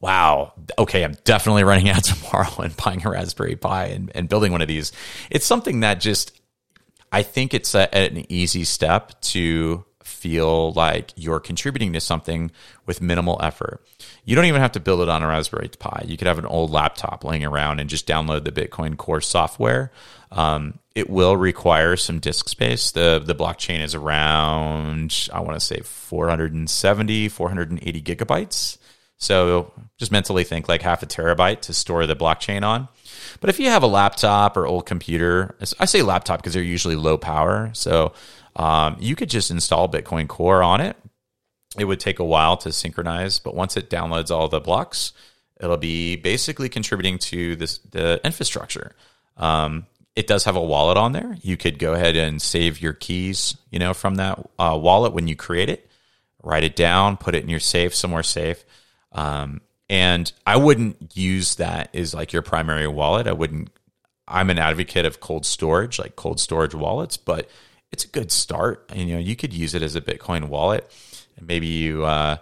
wow, 0.01 0.53
okay, 0.79 1.05
I'm 1.05 1.17
definitely 1.25 1.65
running 1.65 1.89
out 1.89 2.05
tomorrow 2.05 2.53
and 2.59 2.77
buying 2.77 3.05
a 3.07 3.11
Raspberry 3.11 3.57
Pi 3.57 3.87
and, 3.87 4.11
and 4.15 4.29
building 4.29 4.53
one 4.53 4.61
of 4.61 4.69
these. 4.69 4.93
It's 5.31 5.47
something 5.47 5.81
that 5.81 6.01
just 6.01 6.39
I 7.13 7.23
think 7.23 7.53
it's 7.53 7.75
a, 7.75 7.95
an 7.95 8.31
easy 8.33 8.65
step 8.65 9.21
to 9.23 9.85
feel 10.23 10.73
like 10.75 11.13
you're 11.17 11.41
contributing 11.41 11.93
to 11.93 12.01
something 12.01 12.53
with 12.87 13.01
minimal 13.01 13.41
effort. 13.43 13.85
You 14.25 14.37
don't 14.37 14.45
even 14.45 14.61
have 14.61 14.71
to 14.73 14.81
build 14.81 15.01
it 15.01 15.09
on 15.09 15.21
a 15.21 15.27
Raspberry 15.27 15.69
Pi. 15.69 16.05
You 16.07 16.17
could 16.17 16.29
have 16.29 16.39
an 16.39 16.47
old 16.47 16.71
laptop 16.71 17.25
laying 17.25 17.45
around 17.45 17.81
and 17.81 17.91
just 17.91 18.07
download 18.07 18.45
the 18.45 18.53
Bitcoin 18.53 18.97
Core 18.97 19.21
software. 19.21 19.91
Um, 20.31 20.79
it 20.95 21.11
will 21.11 21.37
require 21.37 21.97
some 21.97 22.21
disk 22.21 22.49
space. 22.49 22.93
The 22.93 23.21
the 23.25 23.35
blockchain 23.35 23.81
is 23.81 23.97
around 23.97 25.29
I 25.33 25.41
want 25.41 25.59
to 25.59 25.67
say 25.67 25.81
470, 25.81 27.29
480 27.29 28.03
gigabytes. 28.03 28.79
So 29.19 29.73
just 29.99 30.13
mentally 30.13 30.45
think 30.45 30.69
like 30.69 30.83
half 30.83 31.03
a 31.03 31.07
terabyte 31.07 31.63
to 31.63 31.75
store 31.75 32.07
the 32.07 32.17
blockchain 32.17 32.63
on. 32.63 32.89
But 33.41 33.51
if 33.51 33.59
you 33.59 33.71
have 33.71 33.83
a 33.83 33.89
laptop 33.89 34.57
or 34.57 34.67
old 34.67 34.87
computer, 34.87 35.57
I 35.81 35.85
say 35.87 36.03
laptop 36.03 36.39
because 36.39 36.55
they're 36.55 36.63
usually 36.63 36.97
low 36.97 37.19
power. 37.19 37.71
So 37.73 38.13
um, 38.57 38.97
you 39.01 39.17
could 39.17 39.31
just 39.31 39.51
install 39.51 39.89
Bitcoin 39.89 40.29
Core 40.29 40.63
on 40.63 40.81
it. 40.81 40.97
It 41.79 41.85
would 41.85 42.01
take 42.01 42.19
a 42.19 42.25
while 42.25 42.57
to 42.59 42.73
synchronize, 42.73 43.39
but 43.39 43.55
once 43.55 43.77
it 43.77 43.89
downloads 43.89 44.31
all 44.31 44.49
the 44.49 44.61
blocks, 44.61 45.13
it'll 45.59 45.79
be 45.79 46.17
basically 46.17 46.69
contributing 46.69 47.19
to 47.19 47.57
this 47.57 47.79
the 47.79 48.21
infrastructure. 48.25 48.95
Um, 49.37 49.87
it 50.15 50.27
does 50.27 50.45
have 50.45 50.57
a 50.57 50.63
wallet 50.63 50.99
on 50.99 51.13
there. 51.13 51.37
You 51.41 51.57
could 51.57 51.79
go 51.79 51.95
ahead 51.95 52.17
and 52.17 52.43
save 52.43 52.83
your 52.83 52.93
keys, 52.93 53.57
you 53.71 53.79
know, 53.79 53.95
from 53.95 54.17
that 54.17 54.39
uh, 54.59 54.79
wallet 54.81 55.15
when 55.15 55.27
you 55.27 55.37
create 55.37 55.71
it. 55.71 55.89
Write 56.43 56.65
it 56.65 56.77
down, 56.77 57.17
put 57.17 57.35
it 57.35 57.43
in 57.43 57.49
your 57.49 57.61
safe 57.61 57.95
somewhere 57.95 58.23
safe. 58.23 58.65
Um, 59.13 59.63
and 59.89 60.31
I 60.47 60.57
wouldn't 60.57 61.17
use 61.17 61.55
that 61.57 61.95
as 61.95 62.15
like 62.15 62.33
your 62.33 62.43
primary 62.43 62.89
wallet. 62.89 63.27
I 63.27 63.33
wouldn't. 63.33 63.71
I'm 64.29 64.51
an 64.51 64.59
advocate 64.59 65.05
of 65.05 65.21
cold 65.21 65.45
storage, 65.45 65.99
like 65.99 66.17
cold 66.17 66.41
storage 66.41 66.75
wallets, 66.75 67.17
but 67.17 67.49
it's 67.93 68.05
a 68.05 68.09
good 68.09 68.33
start. 68.33 68.91
And, 68.91 69.09
you 69.09 69.15
know, 69.15 69.21
you 69.21 69.37
could 69.37 69.53
use 69.53 69.75
it 69.75 69.83
as 69.83 69.95
a 69.95 70.01
Bitcoin 70.01 70.49
wallet, 70.49 70.91
and 71.37 71.47
maybe 71.47 71.67
you 71.67 72.05
uh, 72.05 72.39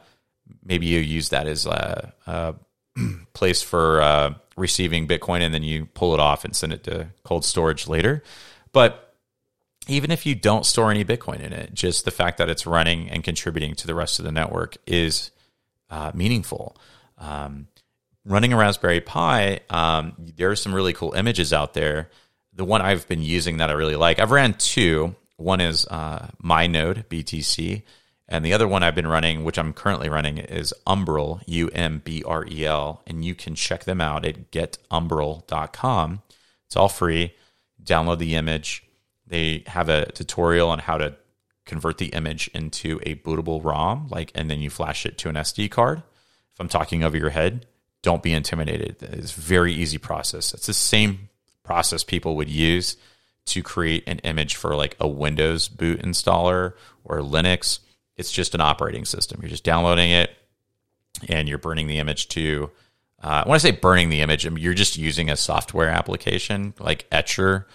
maybe 0.65 0.87
you 0.87 1.01
use 1.01 1.31
that 1.31 1.47
as 1.47 1.67
a, 1.67 2.13
a 2.27 2.55
place 3.35 3.63
for 3.63 4.01
uh, 4.01 4.35
receiving 4.57 5.07
Bitcoin, 5.07 5.41
and 5.41 5.53
then 5.53 5.63
you 5.63 5.87
pull 5.87 6.15
it 6.15 6.21
off 6.21 6.45
and 6.45 6.55
send 6.55 6.73
it 6.73 6.85
to 6.85 7.09
cold 7.25 7.45
storage 7.45 7.89
later. 7.89 8.23
But 8.73 9.15
even 9.89 10.11
if 10.11 10.25
you 10.25 10.35
don't 10.35 10.65
store 10.65 10.91
any 10.91 11.05
Bitcoin 11.05 11.41
in 11.41 11.53
it, 11.53 11.75
just 11.75 12.05
the 12.05 12.11
fact 12.11 12.39
that 12.39 12.49
it's 12.49 12.67
running 12.67 13.11
and 13.11 13.25
contributing 13.25 13.75
to 13.75 13.87
the 13.87 13.95
rest 13.95 14.19
of 14.19 14.25
the 14.25 14.33
network 14.33 14.77
is 14.87 15.31
uh, 15.91 16.13
meaningful. 16.15 16.77
Um, 17.19 17.67
running 18.25 18.53
a 18.53 18.57
Raspberry 18.57 19.01
Pi, 19.01 19.61
um, 19.69 20.13
there 20.19 20.51
are 20.51 20.57
some 20.57 20.75
really 20.75 20.93
cool 20.93 21.13
images 21.15 21.53
out 21.53 21.75
there. 21.75 22.11
The 22.55 22.65
one 22.65 22.83
I've 22.83 23.09
been 23.09 23.23
using 23.23 23.57
that 23.57 23.71
I 23.71 23.73
really 23.73 23.97
like, 23.97 24.19
I've 24.19 24.31
ran 24.31 24.55
two. 24.55 25.17
One 25.41 25.61
is 25.61 25.87
uh, 25.87 26.29
MyNode 26.43 27.07
BTC, 27.07 27.83
and 28.29 28.45
the 28.45 28.53
other 28.53 28.69
one 28.69 28.83
I've 28.83 28.95
been 28.95 29.07
running, 29.07 29.43
which 29.43 29.59
I'm 29.59 29.73
currently 29.73 30.09
running, 30.09 30.39
is 30.39 30.75
Umbrel 30.87 31.43
U 31.47 31.69
M 31.69 32.03
B 32.05 32.23
R 32.25 32.47
E 32.47 32.67
L, 32.67 33.03
and 33.07 33.25
you 33.25 33.35
can 33.35 33.55
check 33.55 33.85
them 33.85 34.01
out 34.01 34.25
at 34.25 34.51
getumbrel.com. 34.51 36.23
It's 36.67 36.77
all 36.77 36.89
free. 36.89 37.35
Download 37.83 38.19
the 38.19 38.37
image. 38.37 38.85
They 39.27 39.65
have 39.67 39.89
a 39.89 40.13
tutorial 40.13 40.69
on 40.69 40.79
how 40.79 40.99
to 40.99 41.17
convert 41.65 41.99
the 41.99 42.09
image 42.09 42.49
into 42.53 43.01
a 43.05 43.15
bootable 43.17 43.65
ROM, 43.65 44.09
like, 44.11 44.33
and 44.35 44.51
then 44.51 44.61
you 44.61 44.71
flash 44.71 45.07
it 45.07 45.17
to 45.19 45.29
an 45.29 45.37
SD 45.37 45.71
card. 45.71 46.03
If 46.53 46.61
I'm 46.61 46.69
talking 46.69 47.03
over 47.03 47.17
your 47.17 47.31
head, 47.31 47.67
don't 48.03 48.23
be 48.23 48.33
intimidated. 48.33 49.03
It's 49.03 49.37
a 49.37 49.41
very 49.41 49.73
easy 49.73 49.99
process. 49.99 50.53
It's 50.53 50.67
the 50.67 50.75
same 50.75 51.29
process 51.63 52.05
people 52.05 52.37
would 52.37 52.51
use 52.51 52.97
to 53.47 53.63
create 53.63 54.05
an 54.07 54.19
image 54.21 54.57
for 54.57 54.77
like 54.77 54.97
a 55.01 55.09
Windows 55.09 55.69
boot 55.69 56.03
installer 56.03 56.75
or 57.05 57.19
Linux. 57.21 57.81
It's 58.17 58.31
just 58.31 58.55
an 58.55 58.61
operating 58.61 59.05
system. 59.05 59.41
You're 59.43 59.51
just 59.51 59.65
downloading 59.65 60.11
it 60.11 60.31
and 61.29 61.49
you're 61.49 61.59
burning 61.59 61.87
the 61.87 61.99
image 61.99 62.29
to. 62.29 62.71
Uh, 63.23 63.45
when 63.45 63.55
I 63.55 63.59
say 63.59 63.73
burning 63.73 64.09
the 64.09 64.23
image, 64.23 64.47
I 64.47 64.51
mean, 64.51 64.65
you're 64.65 64.73
just 64.73 64.97
using 64.97 65.29
a 65.29 65.37
software 65.37 65.91
application 65.91 66.73
like 66.79 67.07
Etcher. 67.13 67.67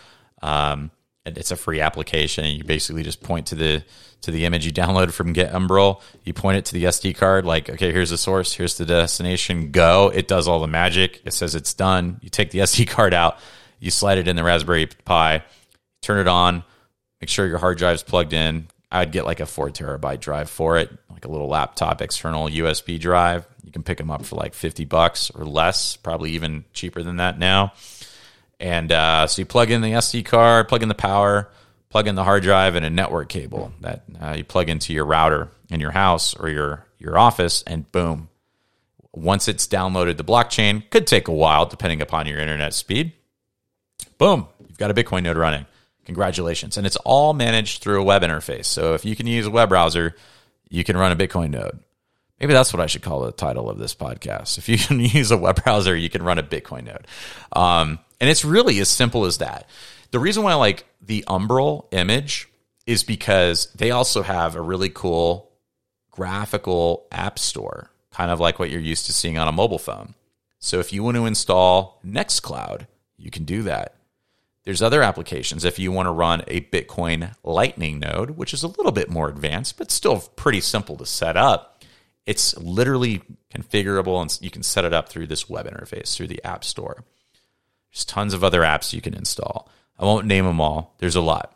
Um, 0.41 0.91
it's 1.25 1.51
a 1.51 1.55
free 1.55 1.81
application. 1.81 2.45
You 2.45 2.63
basically 2.63 3.03
just 3.03 3.21
point 3.21 3.47
to 3.47 3.55
the 3.55 3.83
to 4.21 4.31
the 4.31 4.45
image 4.45 4.65
you 4.65 4.71
downloaded 4.71 5.11
from 5.11 5.33
GetUmbrel. 5.33 6.01
You 6.23 6.33
point 6.33 6.57
it 6.57 6.65
to 6.65 6.73
the 6.73 6.85
SD 6.85 7.15
card, 7.15 7.45
like, 7.45 7.69
okay, 7.69 7.91
here's 7.91 8.09
the 8.09 8.17
source, 8.17 8.53
here's 8.53 8.77
the 8.77 8.85
destination. 8.85 9.71
Go. 9.71 10.11
It 10.13 10.27
does 10.27 10.47
all 10.47 10.59
the 10.59 10.67
magic. 10.67 11.21
It 11.25 11.33
says 11.33 11.53
it's 11.55 11.73
done. 11.73 12.19
You 12.21 12.29
take 12.29 12.51
the 12.51 12.59
SD 12.59 12.87
card 12.87 13.13
out, 13.13 13.37
you 13.85 13.91
slide 13.91 14.17
it 14.17 14.27
in 14.27 14.35
the 14.35 14.43
Raspberry 14.43 14.87
Pi, 14.87 15.43
turn 16.01 16.19
it 16.19 16.27
on, 16.27 16.63
make 17.21 17.29
sure 17.29 17.45
your 17.45 17.59
hard 17.59 17.77
drive's 17.77 18.01
plugged 18.01 18.33
in. 18.33 18.67
I'd 18.91 19.11
get 19.11 19.25
like 19.25 19.39
a 19.39 19.45
four 19.45 19.69
terabyte 19.69 20.21
drive 20.21 20.49
for 20.49 20.77
it, 20.77 20.89
like 21.09 21.25
a 21.25 21.27
little 21.27 21.47
laptop 21.47 22.01
external 22.01 22.47
USB 22.47 22.99
drive. 22.99 23.45
You 23.63 23.71
can 23.71 23.83
pick 23.83 23.99
them 23.99 24.09
up 24.09 24.25
for 24.25 24.35
like 24.35 24.55
50 24.55 24.85
bucks 24.85 25.29
or 25.29 25.45
less, 25.45 25.97
probably 25.97 26.31
even 26.31 26.65
cheaper 26.73 27.03
than 27.03 27.17
that 27.17 27.37
now. 27.37 27.73
And 28.59 28.91
uh, 28.91 29.27
so 29.27 29.41
you 29.41 29.45
plug 29.45 29.69
in 29.69 29.81
the 29.81 29.91
SD 29.91 30.25
card, 30.25 30.67
plug 30.67 30.81
in 30.81 30.89
the 30.89 30.95
power, 30.95 31.51
plug 31.89 32.07
in 32.07 32.15
the 32.15 32.23
hard 32.23 32.41
drive, 32.41 32.75
and 32.75 32.85
a 32.85 32.89
network 32.89 33.29
cable 33.29 33.71
that 33.81 34.03
uh, 34.19 34.33
you 34.37 34.43
plug 34.43 34.69
into 34.69 34.93
your 34.93 35.05
router 35.05 35.49
in 35.69 35.79
your 35.79 35.91
house 35.91 36.35
or 36.35 36.49
your, 36.49 36.87
your 36.97 37.17
office, 37.19 37.63
and 37.67 37.91
boom. 37.91 38.29
Once 39.13 39.47
it's 39.47 39.67
downloaded 39.67 40.17
the 40.17 40.23
blockchain, 40.23 40.89
could 40.89 41.05
take 41.05 41.27
a 41.27 41.33
while 41.33 41.65
depending 41.65 42.01
upon 42.01 42.27
your 42.27 42.39
internet 42.39 42.73
speed. 42.73 43.13
Boom, 44.17 44.47
you've 44.67 44.77
got 44.77 44.91
a 44.91 44.93
Bitcoin 44.93 45.23
node 45.23 45.37
running 45.37 45.65
Congratulations. 46.05 46.77
And 46.77 46.85
it's 46.85 46.95
all 46.97 47.33
managed 47.33 47.81
through 47.81 47.99
a 47.99 48.03
web 48.03 48.21
interface. 48.21 48.65
So 48.65 48.93
if 48.93 49.05
you 49.05 49.15
can 49.15 49.27
use 49.27 49.45
a 49.45 49.51
web 49.51 49.69
browser, 49.69 50.15
you 50.69 50.83
can 50.83 50.95
run 50.95 51.11
a 51.11 51.15
Bitcoin 51.15 51.49
node. 51.49 51.79
Maybe 52.39 52.53
that's 52.53 52.73
what 52.73 52.81
I 52.81 52.85
should 52.85 53.01
call 53.01 53.21
the 53.21 53.31
title 53.31 53.69
of 53.69 53.79
this 53.79 53.95
podcast. 53.95 54.57
If 54.57 54.69
you 54.69 54.77
can 54.77 54.99
use 54.99 55.31
a 55.31 55.37
web 55.37 55.63
browser, 55.63 55.95
you 55.95 56.09
can 56.09 56.23
run 56.23 56.37
a 56.37 56.43
Bitcoin 56.43 56.85
node. 56.85 57.07
Um, 57.53 57.99
and 58.21 58.29
it's 58.29 58.45
really 58.45 58.79
as 58.79 58.89
simple 58.89 59.25
as 59.25 59.39
that. 59.39 59.67
The 60.11 60.19
reason 60.19 60.43
why 60.43 60.51
I 60.51 60.55
like 60.55 60.85
the 61.01 61.23
Umbrel 61.27 61.87
image 61.91 62.47
is 62.85 63.03
because 63.03 63.71
they 63.73 63.91
also 63.91 64.21
have 64.21 64.55
a 64.55 64.61
really 64.61 64.89
cool 64.89 65.51
graphical 66.11 67.07
app 67.11 67.39
store, 67.39 67.89
kind 68.11 68.29
of 68.29 68.39
like 68.39 68.59
what 68.59 68.69
you're 68.69 68.79
used 68.79 69.07
to 69.07 69.13
seeing 69.13 69.37
on 69.37 69.47
a 69.47 69.51
mobile 69.51 69.79
phone. 69.79 70.13
So 70.59 70.79
if 70.79 70.93
you 70.93 71.03
want 71.03 71.17
to 71.17 71.25
install 71.25 71.99
Nextcloud, 72.05 72.85
you 73.17 73.31
can 73.31 73.43
do 73.43 73.63
that. 73.63 73.94
There's 74.65 74.81
other 74.81 75.03
applications 75.03 75.63
if 75.63 75.77
you 75.77 75.91
want 75.91 76.07
to 76.07 76.11
run 76.11 76.41
a 76.47 76.61
Bitcoin 76.61 77.35
Lightning 77.43 77.99
node, 77.99 78.31
which 78.31 78.53
is 78.53 78.63
a 78.63 78.67
little 78.67 78.91
bit 78.91 79.11
more 79.11 79.29
advanced, 79.29 79.77
but 79.77 79.91
still 79.91 80.19
pretty 80.35 80.59
simple 80.59 80.97
to 80.97 81.05
set 81.05 81.37
up. 81.37 81.83
It's 82.25 82.57
literally 82.57 83.21
configurable 83.53 84.19
and 84.19 84.37
you 84.41 84.49
can 84.49 84.63
set 84.63 84.83
it 84.83 84.93
up 84.93 85.07
through 85.07 85.27
this 85.27 85.47
web 85.47 85.67
interface, 85.67 86.15
through 86.15 86.27
the 86.27 86.43
App 86.43 86.63
Store. 86.63 87.03
There's 87.93 88.05
tons 88.05 88.33
of 88.33 88.43
other 88.43 88.61
apps 88.61 88.91
you 88.91 89.01
can 89.01 89.13
install. 89.13 89.69
I 89.99 90.05
won't 90.05 90.25
name 90.25 90.45
them 90.45 90.59
all, 90.59 90.95
there's 90.97 91.15
a 91.15 91.21
lot. 91.21 91.55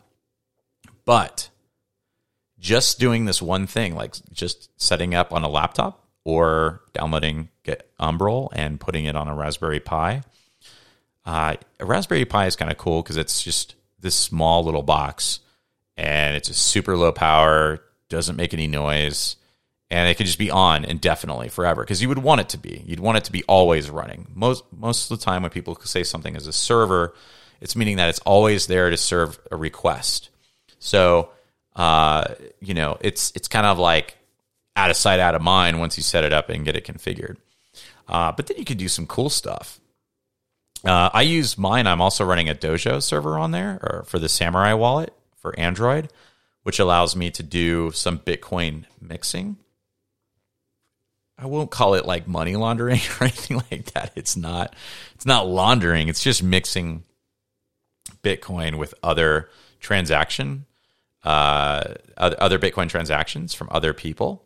But 1.04 1.50
just 2.60 3.00
doing 3.00 3.24
this 3.24 3.42
one 3.42 3.66
thing, 3.66 3.96
like 3.96 4.14
just 4.32 4.70
setting 4.80 5.16
up 5.16 5.32
on 5.32 5.42
a 5.42 5.48
laptop 5.48 6.06
or 6.22 6.82
downloading 6.92 7.48
Get 7.64 7.90
Umbrel 7.98 8.50
and 8.52 8.78
putting 8.78 9.06
it 9.06 9.16
on 9.16 9.26
a 9.26 9.34
Raspberry 9.34 9.80
Pi, 9.80 10.22
uh, 11.30 11.54
a 11.78 11.84
Raspberry 11.86 12.24
Pi 12.24 12.46
is 12.46 12.56
kind 12.56 12.72
of 12.72 12.76
cool 12.76 13.02
because 13.02 13.16
it's 13.16 13.40
just 13.40 13.76
this 14.00 14.16
small 14.16 14.64
little 14.64 14.82
box 14.82 15.38
and 15.96 16.34
it's 16.34 16.48
a 16.48 16.54
super 16.54 16.96
low 16.96 17.12
power, 17.12 17.84
doesn't 18.08 18.34
make 18.34 18.52
any 18.52 18.66
noise, 18.66 19.36
and 19.92 20.08
it 20.08 20.16
can 20.16 20.26
just 20.26 20.40
be 20.40 20.50
on 20.50 20.84
indefinitely 20.84 21.48
forever 21.48 21.84
because 21.84 22.02
you 22.02 22.08
would 22.08 22.18
want 22.18 22.40
it 22.40 22.48
to 22.48 22.58
be. 22.58 22.82
You'd 22.84 22.98
want 22.98 23.16
it 23.18 23.24
to 23.24 23.32
be 23.32 23.44
always 23.44 23.88
running. 23.88 24.26
Most 24.34 24.64
most 24.76 25.08
of 25.08 25.20
the 25.20 25.24
time 25.24 25.42
when 25.42 25.52
people 25.52 25.78
say 25.84 26.02
something 26.02 26.34
as 26.34 26.48
a 26.48 26.52
server, 26.52 27.14
it's 27.60 27.76
meaning 27.76 27.98
that 27.98 28.08
it's 28.08 28.18
always 28.20 28.66
there 28.66 28.90
to 28.90 28.96
serve 28.96 29.38
a 29.52 29.56
request. 29.56 30.30
So, 30.80 31.30
uh, 31.76 32.24
you 32.60 32.74
know, 32.74 32.98
it's 33.02 33.30
it's 33.36 33.46
kind 33.46 33.66
of 33.66 33.78
like 33.78 34.16
out 34.74 34.90
of 34.90 34.96
sight, 34.96 35.20
out 35.20 35.36
of 35.36 35.42
mind 35.42 35.78
once 35.78 35.96
you 35.96 36.02
set 36.02 36.24
it 36.24 36.32
up 36.32 36.48
and 36.48 36.64
get 36.64 36.74
it 36.74 36.84
configured. 36.84 37.36
Uh, 38.08 38.32
but 38.32 38.48
then 38.48 38.56
you 38.56 38.64
can 38.64 38.78
do 38.78 38.88
some 38.88 39.06
cool 39.06 39.30
stuff. 39.30 39.80
Uh, 40.84 41.10
I 41.12 41.22
use 41.22 41.58
mine. 41.58 41.86
I'm 41.86 42.00
also 42.00 42.24
running 42.24 42.48
a 42.48 42.54
Dojo 42.54 43.02
server 43.02 43.38
on 43.38 43.50
there 43.50 43.78
or 43.82 44.04
for 44.06 44.18
the 44.18 44.28
Samurai 44.28 44.72
wallet 44.72 45.12
for 45.36 45.58
Android, 45.58 46.10
which 46.62 46.78
allows 46.78 47.14
me 47.14 47.30
to 47.32 47.42
do 47.42 47.90
some 47.92 48.18
Bitcoin 48.18 48.84
mixing. 49.00 49.56
I 51.38 51.46
won't 51.46 51.70
call 51.70 51.94
it 51.94 52.04
like 52.04 52.28
money 52.28 52.56
laundering 52.56 53.00
or 53.20 53.24
anything 53.24 53.62
like 53.70 53.92
that. 53.92 54.12
It's 54.14 54.36
not. 54.36 54.74
It's 55.14 55.26
not 55.26 55.48
laundering. 55.48 56.08
It's 56.08 56.22
just 56.22 56.42
mixing 56.42 57.04
Bitcoin 58.22 58.78
with 58.78 58.94
other 59.02 59.48
transaction, 59.80 60.66
uh, 61.24 61.94
other 62.16 62.58
Bitcoin 62.58 62.88
transactions 62.88 63.54
from 63.54 63.68
other 63.70 63.92
people. 63.94 64.44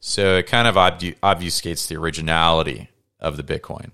So 0.00 0.36
it 0.36 0.46
kind 0.46 0.68
of 0.68 0.74
obfuscates 0.76 1.88
the 1.88 1.96
originality 1.96 2.90
of 3.18 3.36
the 3.36 3.42
Bitcoin. 3.42 3.90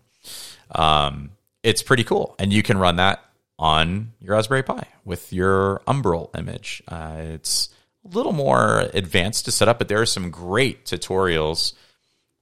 Um, 0.71 1.31
it's 1.63 1.83
pretty 1.83 2.05
cool. 2.05 2.35
And 2.39 2.53
you 2.53 2.63
can 2.63 2.79
run 2.79 2.97
that 2.97 3.23
on 3.59 4.13
your 4.21 4.35
Raspberry 4.35 4.63
Pi 4.63 4.87
with 5.05 5.33
your 5.33 5.83
Umbrel 5.87 6.31
image. 6.37 6.83
Uh, 6.89 7.17
it's 7.19 7.69
a 8.05 8.17
little 8.17 8.33
more 8.33 8.91
advanced 8.95 9.45
to 9.45 9.53
set 9.53 9.69
up, 9.69 9.79
but 9.79 9.89
there 9.89 10.01
are 10.01 10.07
some 10.07 10.31
great 10.31 10.85
tutorials. 10.85 11.75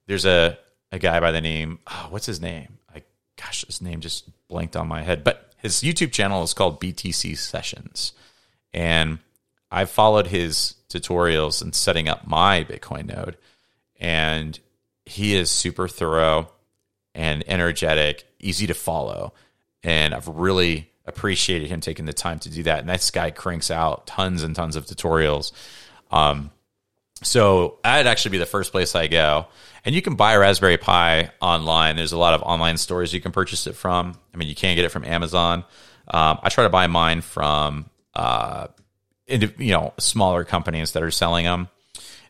There's 0.07 0.25
a, 0.25 0.59
a 0.91 0.99
guy 0.99 1.21
by 1.21 1.31
the 1.31 1.41
name, 1.41 1.79
oh, 1.87 2.07
what's 2.11 2.27
his 2.27 2.41
name? 2.41 2.79
I, 2.95 3.03
gosh, 3.37 3.65
his 3.67 3.83
name 3.83 4.01
just 4.01 4.29
blanked 4.49 4.77
on 4.77 4.89
my 4.89 5.03
head, 5.03 5.23
but 5.23 5.53
his 5.59 5.83
YouTube 5.83 6.13
channel 6.13 6.43
is 6.43 6.55
called 6.55 6.81
BTC 6.81 7.37
Sessions. 7.37 8.13
And 8.73 9.19
I've 9.71 9.91
followed 9.91 10.29
his 10.29 10.75
tutorials 10.89 11.63
in 11.63 11.73
setting 11.73 12.09
up 12.09 12.27
my 12.27 12.65
Bitcoin 12.65 13.07
node, 13.07 13.37
and 13.99 14.59
he 15.05 15.35
is 15.35 15.51
super 15.51 15.87
thorough 15.87 16.51
and 17.15 17.45
energetic, 17.47 18.25
easy 18.40 18.66
to 18.66 18.74
follow. 18.74 19.33
And 19.83 20.14
I've 20.14 20.29
really 20.29 20.90
appreciated 21.07 21.68
him 21.68 21.81
taking 21.81 22.05
the 22.05 22.12
time 22.12 22.38
to 22.40 22.50
do 22.50 22.62
that. 22.64 22.81
And 22.81 22.88
this 22.88 23.11
guy 23.11 23.31
cranks 23.31 23.70
out 23.70 24.07
tons 24.07 24.42
and 24.42 24.55
tons 24.55 24.76
of 24.76 24.87
tutorials. 24.87 25.53
Um, 26.11 26.50
so 27.22 27.79
that'd 27.83 28.07
actually 28.07 28.33
be 28.33 28.38
the 28.38 28.46
first 28.46 28.72
place 28.72 28.94
I 28.94 29.07
go. 29.07 29.46
And 29.85 29.94
you 29.94 30.03
can 30.03 30.14
buy 30.14 30.37
Raspberry 30.37 30.76
Pi 30.76 31.31
online. 31.40 31.96
There's 31.96 32.12
a 32.12 32.18
lot 32.18 32.35
of 32.35 32.42
online 32.42 32.76
stores 32.76 33.12
you 33.12 33.20
can 33.20 33.33
purchase 33.33 33.66
it 33.66 33.74
from. 33.74 34.18
I 34.33 34.37
mean, 34.37 34.48
you 34.48 34.55
can 34.55 34.76
get 34.76 34.85
it 34.85 34.90
from 34.90 35.05
Amazon. 35.05 35.64
Um, 36.09 36.38
I 36.42 36.48
try 36.48 36.64
to 36.64 36.70
buy 36.70 36.87
mine 36.87 37.20
from, 37.20 37.88
uh, 38.14 38.68
you 39.26 39.50
know, 39.59 39.94
smaller 39.98 40.44
companies 40.44 40.92
that 40.92 41.03
are 41.03 41.11
selling 41.11 41.44
them. 41.44 41.68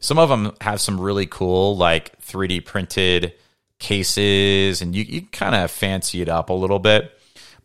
Some 0.00 0.18
of 0.18 0.28
them 0.28 0.54
have 0.60 0.80
some 0.80 1.00
really 1.00 1.26
cool, 1.26 1.76
like 1.76 2.20
3D 2.20 2.64
printed 2.64 3.34
cases 3.80 4.80
and 4.80 4.94
you, 4.94 5.02
you 5.02 5.22
kind 5.22 5.56
of 5.56 5.70
fancy 5.70 6.22
it 6.22 6.28
up 6.28 6.50
a 6.50 6.54
little 6.54 6.78
bit. 6.78 7.12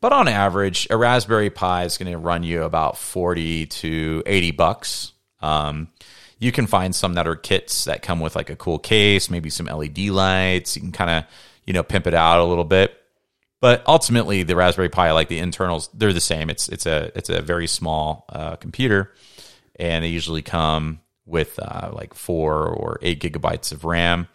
But 0.01 0.11
on 0.11 0.27
average, 0.27 0.87
a 0.89 0.97
Raspberry 0.97 1.49
Pi 1.49 1.83
is 1.83 1.97
going 1.97 2.11
to 2.11 2.17
run 2.17 2.43
you 2.43 2.63
about 2.63 2.97
40 2.97 3.67
to 3.67 4.23
80 4.25 4.51
bucks. 4.51 5.11
Um, 5.41 5.89
you 6.39 6.51
can 6.51 6.67
find 6.67 6.93
some 6.93 7.13
that 7.13 7.27
are 7.27 7.35
kits 7.35 7.85
that 7.85 8.01
come 8.01 8.19
with 8.19 8.35
like 8.35 8.49
a 8.49 8.55
cool 8.55 8.79
case, 8.79 9.29
maybe 9.29 9.49
some 9.49 9.67
LED 9.67 9.99
lights. 10.09 10.75
You 10.75 10.81
can 10.81 10.91
kind 10.91 11.09
of, 11.09 11.23
you 11.65 11.73
know, 11.73 11.83
pimp 11.83 12.07
it 12.07 12.13
out 12.13 12.39
a 12.39 12.43
little 12.43 12.65
bit. 12.65 12.95
But 13.61 13.83
ultimately, 13.87 14.43
the 14.43 14.55
Raspberry 14.55 14.89
Pi, 14.89 15.11
like 15.11 15.29
the 15.29 15.39
internals, 15.39 15.89
they're 15.93 16.13
the 16.13 16.21
same. 16.21 16.49
It's 16.49 16.67
it's 16.67 16.85
a 16.85 17.11
it's 17.15 17.29
a 17.29 17.41
very 17.41 17.67
small 17.67 18.25
uh, 18.29 18.57
computer, 18.57 19.13
and 19.77 20.03
they 20.03 20.09
usually 20.09 20.41
come 20.41 20.99
with 21.25 21.57
uh, 21.57 21.89
like 21.93 22.13
four 22.13 22.67
or 22.67 22.99
eight 23.01 23.21
gigabytes 23.21 23.71
of 23.71 23.85
RAM. 23.85 24.27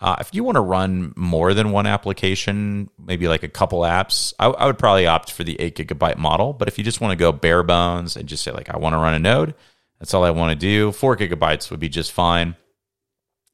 Uh, 0.00 0.16
if 0.18 0.34
you 0.34 0.42
want 0.42 0.56
to 0.56 0.62
run 0.62 1.12
more 1.14 1.52
than 1.52 1.72
one 1.72 1.86
application, 1.86 2.88
maybe 2.98 3.28
like 3.28 3.42
a 3.42 3.48
couple 3.48 3.80
apps, 3.80 4.32
I, 4.38 4.46
I, 4.46 4.64
would 4.64 4.78
probably 4.78 5.06
opt 5.06 5.30
for 5.30 5.44
the 5.44 5.60
eight 5.60 5.76
gigabyte 5.76 6.16
model. 6.16 6.54
But 6.54 6.68
if 6.68 6.78
you 6.78 6.84
just 6.84 7.02
want 7.02 7.12
to 7.12 7.16
go 7.16 7.32
bare 7.32 7.62
bones 7.62 8.16
and 8.16 8.26
just 8.26 8.42
say 8.42 8.50
like 8.50 8.70
I 8.70 8.78
want 8.78 8.94
to 8.94 8.98
run 8.98 9.12
a 9.12 9.18
node, 9.18 9.54
that's 9.98 10.14
all 10.14 10.24
I 10.24 10.30
want 10.30 10.58
to 10.58 10.66
do. 10.66 10.90
Four 10.92 11.18
gigabytes 11.18 11.70
would 11.70 11.80
be 11.80 11.90
just 11.90 12.12
fine. 12.12 12.56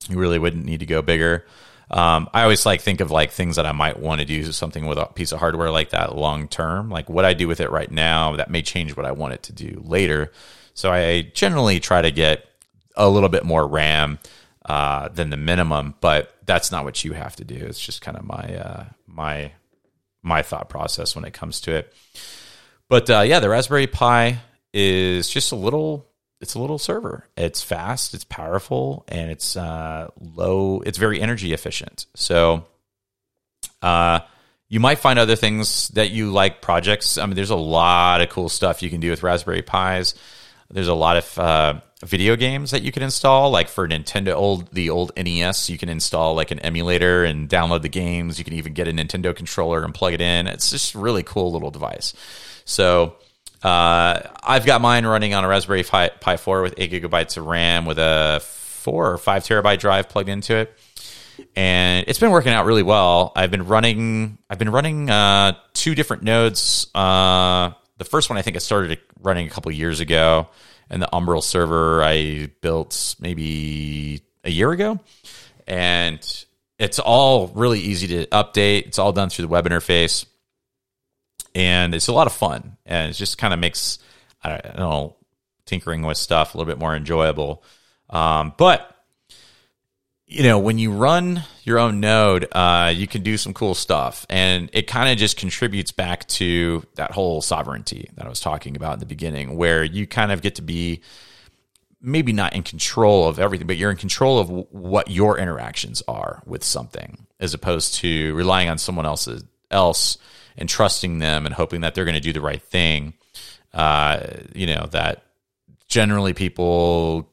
You 0.09 0.19
really 0.19 0.39
wouldn't 0.39 0.65
need 0.65 0.81
to 0.81 0.87
go 0.87 1.03
bigger. 1.03 1.47
Um, 1.91 2.29
I 2.33 2.43
always 2.43 2.65
like 2.65 2.81
think 2.81 3.01
of 3.01 3.11
like 3.11 3.33
things 3.33 3.57
that 3.57 3.67
I 3.67 3.73
might 3.73 3.99
want 3.99 4.21
to 4.21 4.25
do 4.25 4.53
something 4.53 4.87
with 4.87 4.99
a 4.99 5.07
piece 5.07 5.33
of 5.33 5.41
hardware 5.41 5.71
like 5.73 5.91
that 5.91 6.15
long 6.15 6.47
term. 6.47 6.91
Like 6.91 7.09
what 7.09 7.25
I 7.25 7.35
do 7.35 7.49
with 7.49 7.61
it 7.61 7.71
right 7.71 7.91
now, 7.91 8.37
that 8.37 8.51
may 8.51 8.63
change 8.63 8.97
what 8.97 9.07
I 9.07 9.13
want 9.13 9.35
it 9.35 9.43
to 9.45 9.53
do 9.53 9.83
later. 9.85 10.31
So 10.75 10.93
I 10.93 11.23
generally 11.35 11.81
try 11.81 12.03
to 12.03 12.11
get 12.13 12.47
a 12.97 13.09
little 13.09 13.29
bit 13.29 13.45
more 13.45 13.67
RAM 13.67 14.19
uh, 14.67 15.09
than 15.09 15.31
the 15.31 15.37
minimum, 15.37 15.95
but 16.01 16.35
that's 16.45 16.71
not 16.71 16.85
what 16.85 17.05
you 17.05 17.13
have 17.13 17.37
to 17.37 17.45
do. 17.45 17.55
It's 17.55 17.81
just 17.81 18.03
kind 18.03 18.17
of 18.17 18.25
my 18.25 18.57
uh, 18.57 18.85
my 19.07 19.53
my 20.23 20.43
thought 20.43 20.69
process 20.69 21.15
when 21.15 21.25
it 21.25 21.33
comes 21.33 21.61
to 21.63 21.75
it. 21.77 21.95
But 22.89 23.09
uh, 23.09 23.21
yeah, 23.21 23.41
the 23.41 23.49
Raspberry 23.49 23.87
Pi 23.87 24.39
is 24.75 25.29
just 25.29 25.53
a 25.53 25.57
little. 25.57 26.07
It's 26.41 26.55
a 26.55 26.59
little 26.59 26.79
server. 26.79 27.27
It's 27.37 27.63
fast. 27.63 28.13
It's 28.13 28.25
powerful, 28.25 29.05
and 29.09 29.31
it's 29.31 29.57
uh, 29.57 30.11
low. 30.21 30.83
It's 30.85 30.99
very 30.99 31.21
energy 31.21 31.55
efficient. 31.55 32.07
So, 32.15 32.67
uh, 33.81 34.21
you 34.69 34.81
might 34.81 34.99
find 34.99 35.19
other 35.19 35.37
things 35.37 35.89
that 35.89 36.11
you 36.11 36.31
like 36.31 36.61
projects. 36.61 37.17
I 37.17 37.25
mean, 37.25 37.37
there's 37.37 37.51
a 37.51 37.57
lot 37.57 38.21
of 38.21 38.29
cool 38.29 38.51
stuff 38.51 38.83
you 38.83 38.91
can 38.91 39.01
do 39.01 39.11
with 39.11 39.23
Raspberry 39.23 39.63
Pis. 39.63 40.15
There's 40.71 40.89
a 40.89 40.95
lot 40.95 41.17
of 41.17 41.39
uh, 41.39 41.81
video 42.05 42.37
games 42.37 42.71
that 42.73 42.83
you 42.83 42.93
can 42.93 43.03
install. 43.03 43.51
Like 43.51 43.69
for 43.69 43.89
Nintendo, 43.89 44.35
old 44.35 44.71
the 44.73 44.91
old 44.91 45.13
NES, 45.17 45.71
you 45.71 45.79
can 45.79 45.89
install 45.89 46.35
like 46.35 46.51
an 46.51 46.59
emulator 46.61 47.25
and 47.25 47.49
download 47.49 47.83
the 47.83 47.89
games. 47.89 48.39
You 48.39 48.45
can 48.45 48.55
even 48.55 48.75
get 48.75 48.89
a 48.89 48.93
Nintendo 48.93 49.35
controller 49.35 49.85
and 49.85 49.95
plug 49.95 50.13
it 50.13 50.21
in. 50.21 50.47
It's 50.47 50.71
just 50.71 50.95
a 50.95 50.99
really 50.99 51.23
cool 51.23 51.53
little 51.53 51.71
device. 51.71 52.15
So 52.65 53.17
uh, 53.63 54.21
I've 54.43 54.67
got 54.67 54.81
mine 54.81 55.07
running 55.07 55.35
on 55.35 55.45
a 55.45 55.49
Raspberry 55.49 55.83
Pi, 55.83 56.11
Pi 56.21 56.37
4 56.37 56.63
with 56.63 56.75
eight 56.77 56.93
gigabytes 56.93 57.37
of 57.37 57.47
RAM 57.47 57.87
with 57.87 57.99
a 57.99 58.41
four 58.43 59.11
or 59.11 59.19
five 59.19 59.43
terabyte 59.43 59.79
drive 59.79 60.09
plugged 60.09 60.29
into 60.29 60.55
it. 60.55 60.79
And 61.55 62.05
it's 62.09 62.19
been 62.19 62.31
working 62.31 62.53
out 62.53 62.67
really 62.67 62.83
well. 62.83 63.33
I've 63.35 63.51
been 63.51 63.67
running. 63.67 64.39
I've 64.49 64.59
been 64.59 64.71
running 64.71 65.11
uh, 65.11 65.55
two 65.75 65.95
different 65.95 66.23
nodes. 66.23 66.87
Uh, 66.95 67.73
the 67.99 68.05
first 68.05 68.31
one 68.31 68.39
I 68.39 68.43
think 68.43 68.57
I 68.57 68.61
started 68.61 68.99
running 69.21 69.47
a 69.47 69.51
couple 69.51 69.73
years 69.73 70.01
ago, 70.01 70.49
and 70.91 71.03
the 71.03 71.09
Umbrel 71.13 71.43
server 71.43 72.03
I 72.03 72.51
built 72.61 73.17
maybe 73.21 74.23
a 74.45 74.51
year 74.51 74.71
ago, 74.71 75.01
and 75.67 76.45
it's 76.79 76.99
all 76.99 77.49
really 77.49 77.81
easy 77.81 78.07
to 78.09 78.27
update. 78.27 78.87
It's 78.87 78.99
all 78.99 79.13
done 79.13 79.31
through 79.31 79.45
the 79.45 79.49
web 79.49 79.67
interface, 79.67 80.27
and 81.55 81.95
it's 81.95 82.09
a 82.09 82.13
lot 82.13 82.27
of 82.27 82.33
fun, 82.33 82.77
and 82.87 83.11
it 83.11 83.15
just 83.15 83.39
kind 83.39 83.55
of 83.55 83.61
makes 83.61 83.99
I 84.43 84.59
don't 84.59 84.79
know, 84.79 85.17
tinkering 85.65 86.03
with 86.03 86.19
stuff 86.19 86.55
a 86.55 86.59
little 86.59 86.71
bit 86.73 86.79
more 86.79 86.95
enjoyable. 86.95 87.63
Um, 88.09 88.55
but 88.57 88.96
you 90.27 90.43
know, 90.43 90.59
when 90.59 90.79
you 90.79 90.91
run 90.91 91.45
your 91.63 91.79
own 91.79 92.01
node, 92.01 92.49
uh, 92.51 92.93
you 92.95 93.07
can 93.07 93.23
do 93.23 93.37
some 93.37 93.55
cool 93.55 93.75
stuff. 93.75 94.27
And 94.29 94.69
it 94.73 94.89
kind 94.89 95.11
of 95.11 95.19
just 95.19 95.37
contributes 95.37 95.93
back 95.93 96.27
to 96.29 96.85
that 96.97 97.13
whole 97.13 97.41
sovereignty 97.41 98.11
that 98.17 98.27
I 98.27 98.29
was 98.29 98.41
talking 98.41 98.77
about 98.77 98.95
in 98.95 99.01
the 99.01 99.07
beginning, 99.07 99.57
where 99.57 99.85
you 99.85 100.07
kind 100.07 100.33
of 100.33 100.43
get 100.43 100.57
to 100.57 100.63
be 100.63 101.03
maybe 102.01 102.33
not 102.33 102.55
in 102.55 102.63
control 102.63 103.29
of 103.29 103.39
everything, 103.39 103.67
but 103.67 103.77
you're 103.77 103.91
in 103.91 103.97
control 103.97 104.39
of 104.39 104.49
w- 104.49 104.67
what 104.71 105.11
your 105.11 105.39
interactions 105.39 106.03
are 106.09 106.43
with 106.45 106.63
something, 106.63 107.27
as 107.41 107.55
opposed 107.55 107.95
to 107.95 108.35
relying 108.35 108.69
on 108.69 108.79
someone 108.79 109.07
else's 109.07 109.45
else 109.71 110.19
and 110.57 110.69
trusting 110.69 111.19
them 111.19 111.47
and 111.47 111.55
hoping 111.55 111.81
that 111.83 111.95
they're 111.95 112.05
going 112.05 112.15
to 112.15 112.21
do 112.21 112.33
the 112.33 112.41
right 112.41 112.63
thing. 112.63 113.15
Uh, 113.73 114.27
you 114.55 114.67
know, 114.67 114.89
that 114.91 115.23
generally 115.89 116.33
people, 116.33 117.29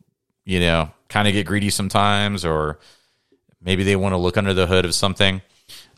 you 0.46 0.60
know, 0.60 0.92
kind 1.14 1.28
of 1.28 1.34
get 1.34 1.46
greedy 1.46 1.70
sometimes, 1.70 2.44
or 2.44 2.80
maybe 3.62 3.84
they 3.84 3.96
want 3.96 4.14
to 4.14 4.18
look 4.18 4.36
under 4.36 4.54
the 4.54 4.66
hood 4.66 4.84
of 4.84 4.96
something. 4.96 5.44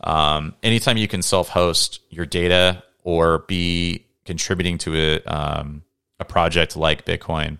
Um, 0.04 0.54
anytime 0.62 0.98
you 0.98 1.08
can 1.08 1.22
self 1.22 1.48
host 1.48 2.00
your 2.10 2.26
data 2.26 2.82
or 3.02 3.38
be 3.48 4.04
contributing 4.26 4.76
to 4.76 4.94
a, 4.94 5.20
um, 5.24 5.82
a 6.20 6.24
project 6.26 6.76
like 6.76 7.06
Bitcoin, 7.06 7.58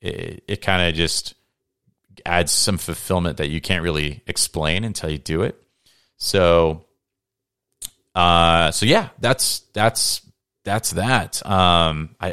it, 0.00 0.42
it 0.48 0.62
kind 0.62 0.88
of 0.88 0.94
just 0.94 1.34
adds 2.24 2.50
some 2.50 2.78
fulfillment 2.78 3.36
that 3.36 3.48
you 3.48 3.60
can't 3.60 3.82
really 3.82 4.22
explain 4.26 4.82
until 4.82 5.10
you 5.10 5.18
do 5.18 5.42
it. 5.42 5.62
So, 6.16 6.86
uh, 8.14 8.70
so 8.70 8.86
yeah, 8.86 9.10
that's 9.18 9.60
that's 9.74 10.22
that's 10.64 10.92
that. 10.92 11.44
Um, 11.44 12.16
I 12.18 12.32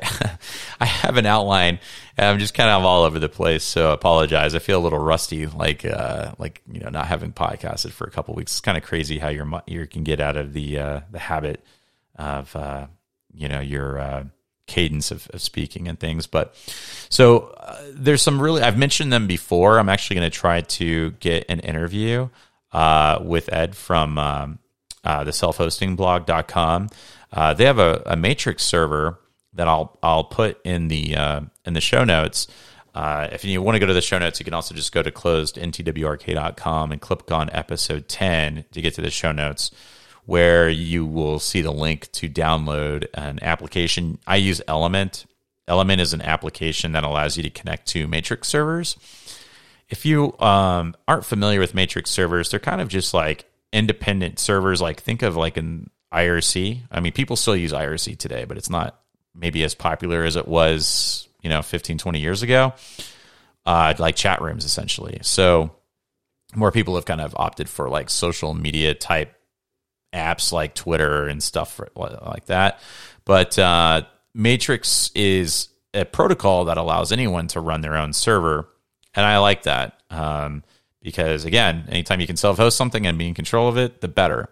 I 0.80 0.86
have 0.86 1.17
an 1.17 1.26
outline. 1.26 1.80
I'm 2.17 2.38
just 2.38 2.54
kind 2.54 2.69
of 2.69 2.84
all 2.84 3.04
over 3.04 3.17
the 3.17 3.30
place, 3.30 3.63
so 3.63 3.89
I 3.89 3.93
apologize. 3.93 4.54
I 4.54 4.60
feel 4.60 4.80
a 4.80 4.84
little 4.84 4.99
rusty, 4.99 5.47
like 5.47 5.84
uh, 5.84 6.34
like 6.38 6.62
you 6.71 6.80
know, 6.80 6.89
not 6.89 7.08
having 7.08 7.34
podcasted 7.34 7.91
for 7.91 8.06
a 8.06 8.12
couple 8.12 8.36
weeks. 8.36 8.52
It's 8.52 8.62
kind 8.62 8.78
of 8.78 8.84
crazy 8.84 9.17
how 9.17 9.30
your 9.30 9.49
you 9.65 9.88
can 9.88 10.04
get 10.04 10.19
out 10.19 10.38
of 10.38 10.54
the 10.54 10.78
uh, 10.78 10.99
the 11.12 11.19
habit 11.19 11.65
of 12.15 12.56
uh, 12.56 12.88
you 13.34 13.49
know 13.49 13.62
your 13.62 13.97
uh, 13.99 14.23
cadence 14.67 15.10
of, 15.10 15.28
of, 15.34 15.41
speaking 15.41 15.88
and 15.88 15.99
things. 15.99 16.28
But 16.28 16.56
so 17.10 17.54
uh, 17.58 17.82
there's 17.91 18.21
some 18.21 18.39
really 18.39 18.62
I've 18.62 18.78
mentioned 18.78 19.12
them 19.12 19.26
before. 19.26 19.80
I'm 19.80 19.89
actually 19.89 20.17
going 20.17 20.30
to 20.30 20.38
try 20.38 20.62
to 20.62 21.12
get 21.19 21.45
an 21.49 21.62
interview 21.62 22.30
uh, 22.71 23.19
with 23.23 23.52
Ed 23.52 23.76
from 23.76 24.19
um, 24.19 24.60
the 25.04 25.32
self-hostingblog.com. 25.32 26.89
Uh, 27.34 27.54
they 27.56 27.65
have 27.65 27.80
a, 27.80 28.04
a, 28.06 28.15
matrix 28.15 28.63
server 28.63 29.19
that 29.56 29.68
I'll 29.68 29.98
I'll 30.02 30.24
put 30.24 30.60
in 30.66 30.88
the 30.88 31.16
uh, 31.16 31.42
in 31.66 31.74
the 31.74 31.82
show 31.82 32.04
notes. 32.04 32.48
Uh, 32.94 33.28
if 33.32 33.44
you 33.44 33.62
want 33.62 33.76
to 33.76 33.80
go 33.80 33.88
to 33.88 33.94
the 33.94 34.02
show 34.02 34.20
notes, 34.20 34.39
you 34.39 34.44
can 34.44 34.54
also 34.54 34.76
just 34.76 34.92
go 34.92 35.02
to 35.02 35.10
closedntwrk.com 35.10 36.92
and 36.92 37.02
click 37.02 37.32
on 37.32 37.50
episode 37.50 38.08
10 38.08 38.66
to 38.72 38.82
get 38.82 38.94
to 38.94 39.02
the 39.02 39.10
show 39.10 39.32
notes 39.32 39.72
where 40.26 40.70
you 40.70 41.06
will 41.06 41.39
see 41.39 41.62
the 41.62 41.72
link 41.72 42.12
to 42.12 42.30
download 42.30 43.06
an 43.13 43.39
application. 43.42 44.20
I 44.28 44.38
use 44.38 44.62
Element. 44.68 45.26
Element 45.68 46.02
is 46.02 46.13
an 46.13 46.22
application 46.22 46.92
that 46.94 47.04
allows 47.04 47.36
you 47.36 47.44
to 47.44 47.50
connect 47.50 47.88
to 47.89 48.08
Matrix 48.08 48.48
servers. 48.48 48.96
If 49.89 50.06
you 50.06 50.38
um, 50.39 50.96
aren't 51.08 51.26
familiar 51.26 51.60
with 51.60 51.74
Matrix 51.74 52.10
servers, 52.10 52.50
they're 52.50 52.60
kind 52.60 52.82
of 52.82 52.88
just 52.88 53.13
like 53.13 53.46
independent 53.72 54.39
servers. 54.39 54.82
Like 54.82 55.02
think 55.02 55.22
of 55.24 55.36
like 55.36 55.58
an 55.58 55.89
IRC. 56.13 56.82
I 56.92 57.00
mean, 57.00 57.12
people 57.12 57.36
still 57.36 57.56
use 57.56 57.74
IRC 57.74 58.18
today, 58.18 58.46
but 58.46 58.58
it's 58.58 58.70
not 58.70 59.03
maybe 59.36 59.63
as 59.63 59.76
popular 59.76 60.24
as 60.24 60.36
it 60.36 60.48
was, 60.48 61.28
you 61.41 61.50
know, 61.50 61.62
15, 61.62 61.98
20 61.98 62.19
years 62.19 62.43
ago. 62.43 62.74
Uh, 63.65 63.93
like 63.98 64.15
chat 64.15 64.41
rooms, 64.41 64.65
essentially. 64.65 65.19
So 65.22 65.72
more 66.56 66.72
people 66.72 66.96
have 66.96 67.06
kind 67.06 67.22
of 67.22 67.34
opted 67.38 67.69
for 67.69 67.89
like 67.89 68.10
social 68.10 68.54
media 68.54 68.93
type 68.93 69.36
apps 70.13 70.52
like 70.52 70.76
Twitter 70.76 71.28
and 71.28 71.41
stuff 71.41 71.80
like 71.96 72.46
that. 72.46 72.80
But 73.26 73.58
uh, 73.58 74.04
Matrix 74.34 75.12
is 75.15 75.69
a 75.93 76.06
protocol 76.06 76.65
that 76.65 76.78
allows 76.78 77.12
anyone 77.12 77.48
to 77.50 77.60
run 77.60 77.82
their 77.82 77.96
own 77.96 78.13
server. 78.13 78.67
And 79.15 79.26
I 79.26 79.38
like 79.39 79.63
that 79.63 80.02
um, 80.10 80.63
because, 81.02 81.46
again, 81.46 81.86
anytime 81.89 82.19
you 82.19 82.28
can 82.28 82.38
self 82.38 82.58
host 82.58 82.78
something 82.78 83.06
and 83.06 83.17
be 83.17 83.28
in 83.28 83.34
control 83.34 83.67
of 83.67 83.78
it, 83.78 84.02
the 84.02 84.08
better. 84.08 84.50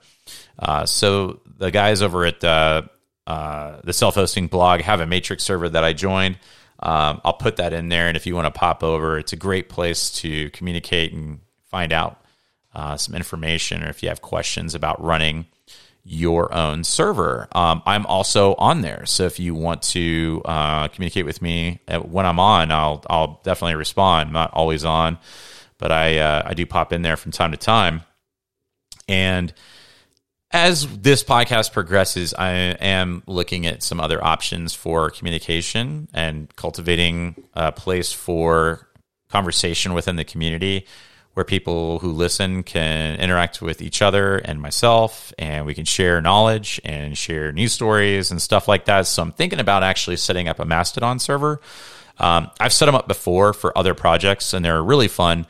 Uh, 0.58 0.86
so 0.86 1.42
the 1.58 1.72
guys 1.72 2.02
over 2.02 2.26
at 2.26 2.44
uh, 2.44 2.84
uh, 3.28 3.80
the 3.84 3.94
self 3.94 4.16
hosting 4.16 4.48
blog 4.48 4.82
have 4.82 5.00
a 5.00 5.06
Matrix 5.06 5.44
server 5.44 5.70
that 5.70 5.84
I 5.84 5.94
joined. 5.94 6.38
Um, 6.80 7.22
I'll 7.24 7.34
put 7.34 7.58
that 7.58 7.74
in 7.74 7.90
there. 7.90 8.08
And 8.08 8.18
if 8.18 8.26
you 8.26 8.36
want 8.36 8.52
to 8.52 8.60
pop 8.60 8.84
over, 8.84 9.20
it's 9.20 9.34
a 9.34 9.38
great 9.38 9.70
place 9.70 10.10
to 10.22 10.50
communicate 10.50 11.14
and 11.14 11.40
find 11.70 11.94
out 11.94 12.24
uh, 12.74 12.98
some 12.98 13.16
information 13.16 13.84
or 13.84 13.90
if 13.90 14.02
you 14.02 14.10
have 14.10 14.22
questions 14.22 14.74
about 14.74 15.04
running 15.04 15.46
your 16.04 16.54
own 16.54 16.84
server. 16.84 17.48
Um, 17.52 17.84
I'm 17.86 18.06
also 18.08 18.56
on 18.56 18.82
there, 18.82 19.06
so 19.06 19.26
if 19.26 19.40
you 19.40 19.54
want 19.54 19.84
to 19.84 20.42
uh, 20.46 20.88
communicate 20.88 21.26
with 21.26 21.42
me 21.42 21.80
uh, 21.88 22.00
when 22.00 22.26
I'm 22.26 22.40
on, 22.40 22.72
I'll 22.72 23.04
I'll 23.08 23.40
definitely 23.44 23.76
respond. 23.76 24.28
I'm 24.28 24.34
not 24.34 24.52
always 24.54 24.84
on, 24.84 25.20
but 25.78 25.92
I 25.92 26.18
uh, 26.18 26.44
I 26.46 26.54
do 26.54 26.66
pop 26.66 26.92
in 26.92 27.04
there 27.04 27.18
from 27.18 27.32
time 27.32 27.52
to 27.52 27.58
time. 27.58 28.02
And 29.08 29.54
as 30.54 30.86
this 30.98 31.24
podcast 31.24 31.72
progresses, 31.72 32.34
I 32.34 32.52
am 32.52 33.24
looking 33.26 33.66
at 33.66 33.84
some 33.84 34.00
other 34.00 34.24
options 34.24 34.74
for 34.74 35.10
communication 35.10 36.08
and 36.14 36.54
cultivating 36.56 37.44
a 37.54 37.72
place 37.72 38.12
for 38.12 38.88
conversation 39.30 39.94
within 39.94 40.18
the 40.18 40.26
community 40.26 40.86
where 41.34 41.46
people 41.46 42.00
who 42.00 42.12
listen 42.12 42.62
can 42.64 43.16
interact 43.18 43.62
with 43.62 43.82
each 43.82 44.02
other 44.02 44.38
and 44.40 44.62
myself, 44.62 45.32
and 45.40 45.66
we 45.66 45.74
can 45.74 45.86
share 45.86 46.20
knowledge 46.22 46.82
and 46.84 47.18
share 47.18 47.54
news 47.54 47.72
stories 47.72 48.32
and 48.32 48.42
stuff 48.42 48.68
like 48.68 48.86
that. 48.86 49.08
So 49.08 49.22
I'm 49.22 49.32
thinking 49.32 49.60
about 49.60 49.84
actually 49.84 50.18
setting 50.18 50.50
up 50.50 50.60
a 50.60 50.66
Mastodon 50.66 51.20
server. 51.20 51.62
Um, 52.20 52.52
I've 52.60 52.74
set 52.74 52.88
them 52.88 52.96
up 52.96 53.08
before 53.08 53.54
for 53.54 53.76
other 53.78 53.94
projects, 53.94 54.54
and 54.54 54.66
they're 54.66 54.84
really 54.84 55.08
fun. 55.08 55.48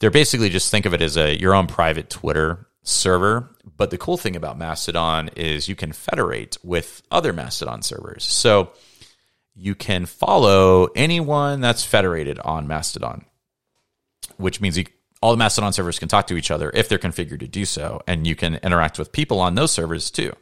They're 0.00 0.10
basically 0.10 0.48
just 0.48 0.70
think 0.70 0.84
of 0.84 0.94
it 0.94 1.00
as 1.00 1.16
a 1.16 1.38
your 1.38 1.54
own 1.54 1.68
private 1.68 2.10
Twitter 2.10 2.66
server. 2.90 3.50
But 3.76 3.90
the 3.90 3.98
cool 3.98 4.16
thing 4.16 4.36
about 4.36 4.58
Mastodon 4.58 5.28
is 5.36 5.68
you 5.68 5.76
can 5.76 5.92
federate 5.92 6.56
with 6.62 7.02
other 7.10 7.32
Mastodon 7.32 7.82
servers. 7.82 8.24
So 8.24 8.72
you 9.54 9.74
can 9.74 10.06
follow 10.06 10.88
anyone 10.94 11.60
that's 11.60 11.84
federated 11.84 12.38
on 12.40 12.66
Mastodon, 12.66 13.24
which 14.36 14.60
means 14.60 14.78
you 14.78 14.86
all 15.22 15.32
the 15.32 15.36
Mastodon 15.36 15.72
servers 15.74 15.98
can 15.98 16.08
talk 16.08 16.28
to 16.28 16.36
each 16.36 16.50
other 16.50 16.70
if 16.72 16.88
they're 16.88 16.98
configured 16.98 17.40
to 17.40 17.48
do 17.48 17.66
so, 17.66 18.00
and 18.06 18.26
you 18.26 18.34
can 18.34 18.54
interact 18.62 18.98
with 18.98 19.12
people 19.12 19.40
on 19.40 19.54
those 19.54 19.70
servers 19.70 20.10
too. 20.10 20.32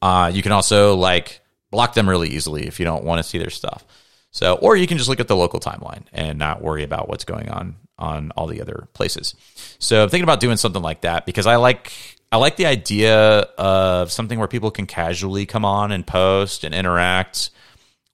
Uh, 0.00 0.30
you 0.32 0.42
can 0.42 0.52
also 0.52 0.96
like 0.96 1.40
block 1.70 1.92
them 1.92 2.08
really 2.08 2.30
easily 2.30 2.66
if 2.66 2.78
you 2.80 2.86
don't 2.86 3.04
want 3.04 3.18
to 3.18 3.22
see 3.22 3.36
their 3.36 3.50
stuff. 3.50 3.84
So, 4.30 4.54
or 4.54 4.76
you 4.76 4.86
can 4.86 4.96
just 4.96 5.10
look 5.10 5.20
at 5.20 5.28
the 5.28 5.36
local 5.36 5.60
timeline 5.60 6.04
and 6.12 6.38
not 6.38 6.62
worry 6.62 6.82
about 6.82 7.08
what's 7.08 7.24
going 7.24 7.50
on 7.50 7.76
on 7.98 8.30
all 8.32 8.46
the 8.46 8.60
other 8.60 8.88
places. 8.92 9.34
So, 9.78 10.02
I'm 10.02 10.08
thinking 10.08 10.24
about 10.24 10.40
doing 10.40 10.56
something 10.56 10.82
like 10.82 11.02
that 11.02 11.26
because 11.26 11.46
I 11.46 11.56
like 11.56 11.92
I 12.30 12.38
like 12.38 12.56
the 12.56 12.66
idea 12.66 13.40
of 13.56 14.10
something 14.10 14.38
where 14.38 14.48
people 14.48 14.70
can 14.70 14.86
casually 14.86 15.46
come 15.46 15.64
on 15.64 15.92
and 15.92 16.06
post 16.06 16.64
and 16.64 16.74
interact, 16.74 17.50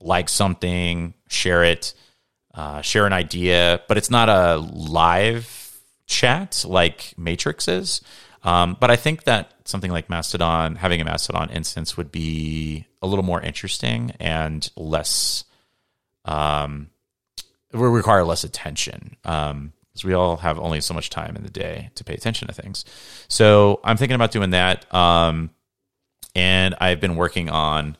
like 0.00 0.28
something, 0.28 1.14
share 1.28 1.64
it, 1.64 1.94
uh, 2.54 2.82
share 2.82 3.06
an 3.06 3.12
idea, 3.12 3.80
but 3.88 3.96
it's 3.96 4.10
not 4.10 4.28
a 4.28 4.58
live 4.58 5.80
chat 6.06 6.64
like 6.68 7.14
Matrix 7.16 7.68
is. 7.68 8.02
Um, 8.44 8.76
but 8.78 8.90
I 8.90 8.96
think 8.96 9.24
that 9.24 9.52
something 9.64 9.90
like 9.90 10.10
Mastodon, 10.10 10.76
having 10.76 11.00
a 11.00 11.04
Mastodon 11.04 11.48
instance 11.50 11.96
would 11.96 12.12
be 12.12 12.86
a 13.00 13.06
little 13.06 13.24
more 13.24 13.40
interesting 13.40 14.12
and 14.20 14.68
less, 14.76 15.44
um, 16.24 16.90
will 17.72 17.90
require 17.90 18.24
less 18.24 18.44
attention. 18.44 19.16
Um, 19.24 19.72
because 19.92 20.04
we 20.04 20.14
all 20.14 20.38
have 20.38 20.58
only 20.58 20.80
so 20.80 20.94
much 20.94 21.10
time 21.10 21.36
in 21.36 21.42
the 21.42 21.50
day 21.50 21.90
to 21.96 22.04
pay 22.04 22.14
attention 22.14 22.48
to 22.48 22.54
things. 22.54 22.86
So 23.28 23.78
I'm 23.84 23.98
thinking 23.98 24.14
about 24.14 24.30
doing 24.30 24.50
that. 24.50 24.92
Um, 24.94 25.50
and 26.34 26.74
I've 26.80 26.98
been 26.98 27.16
working 27.16 27.50
on 27.50 27.98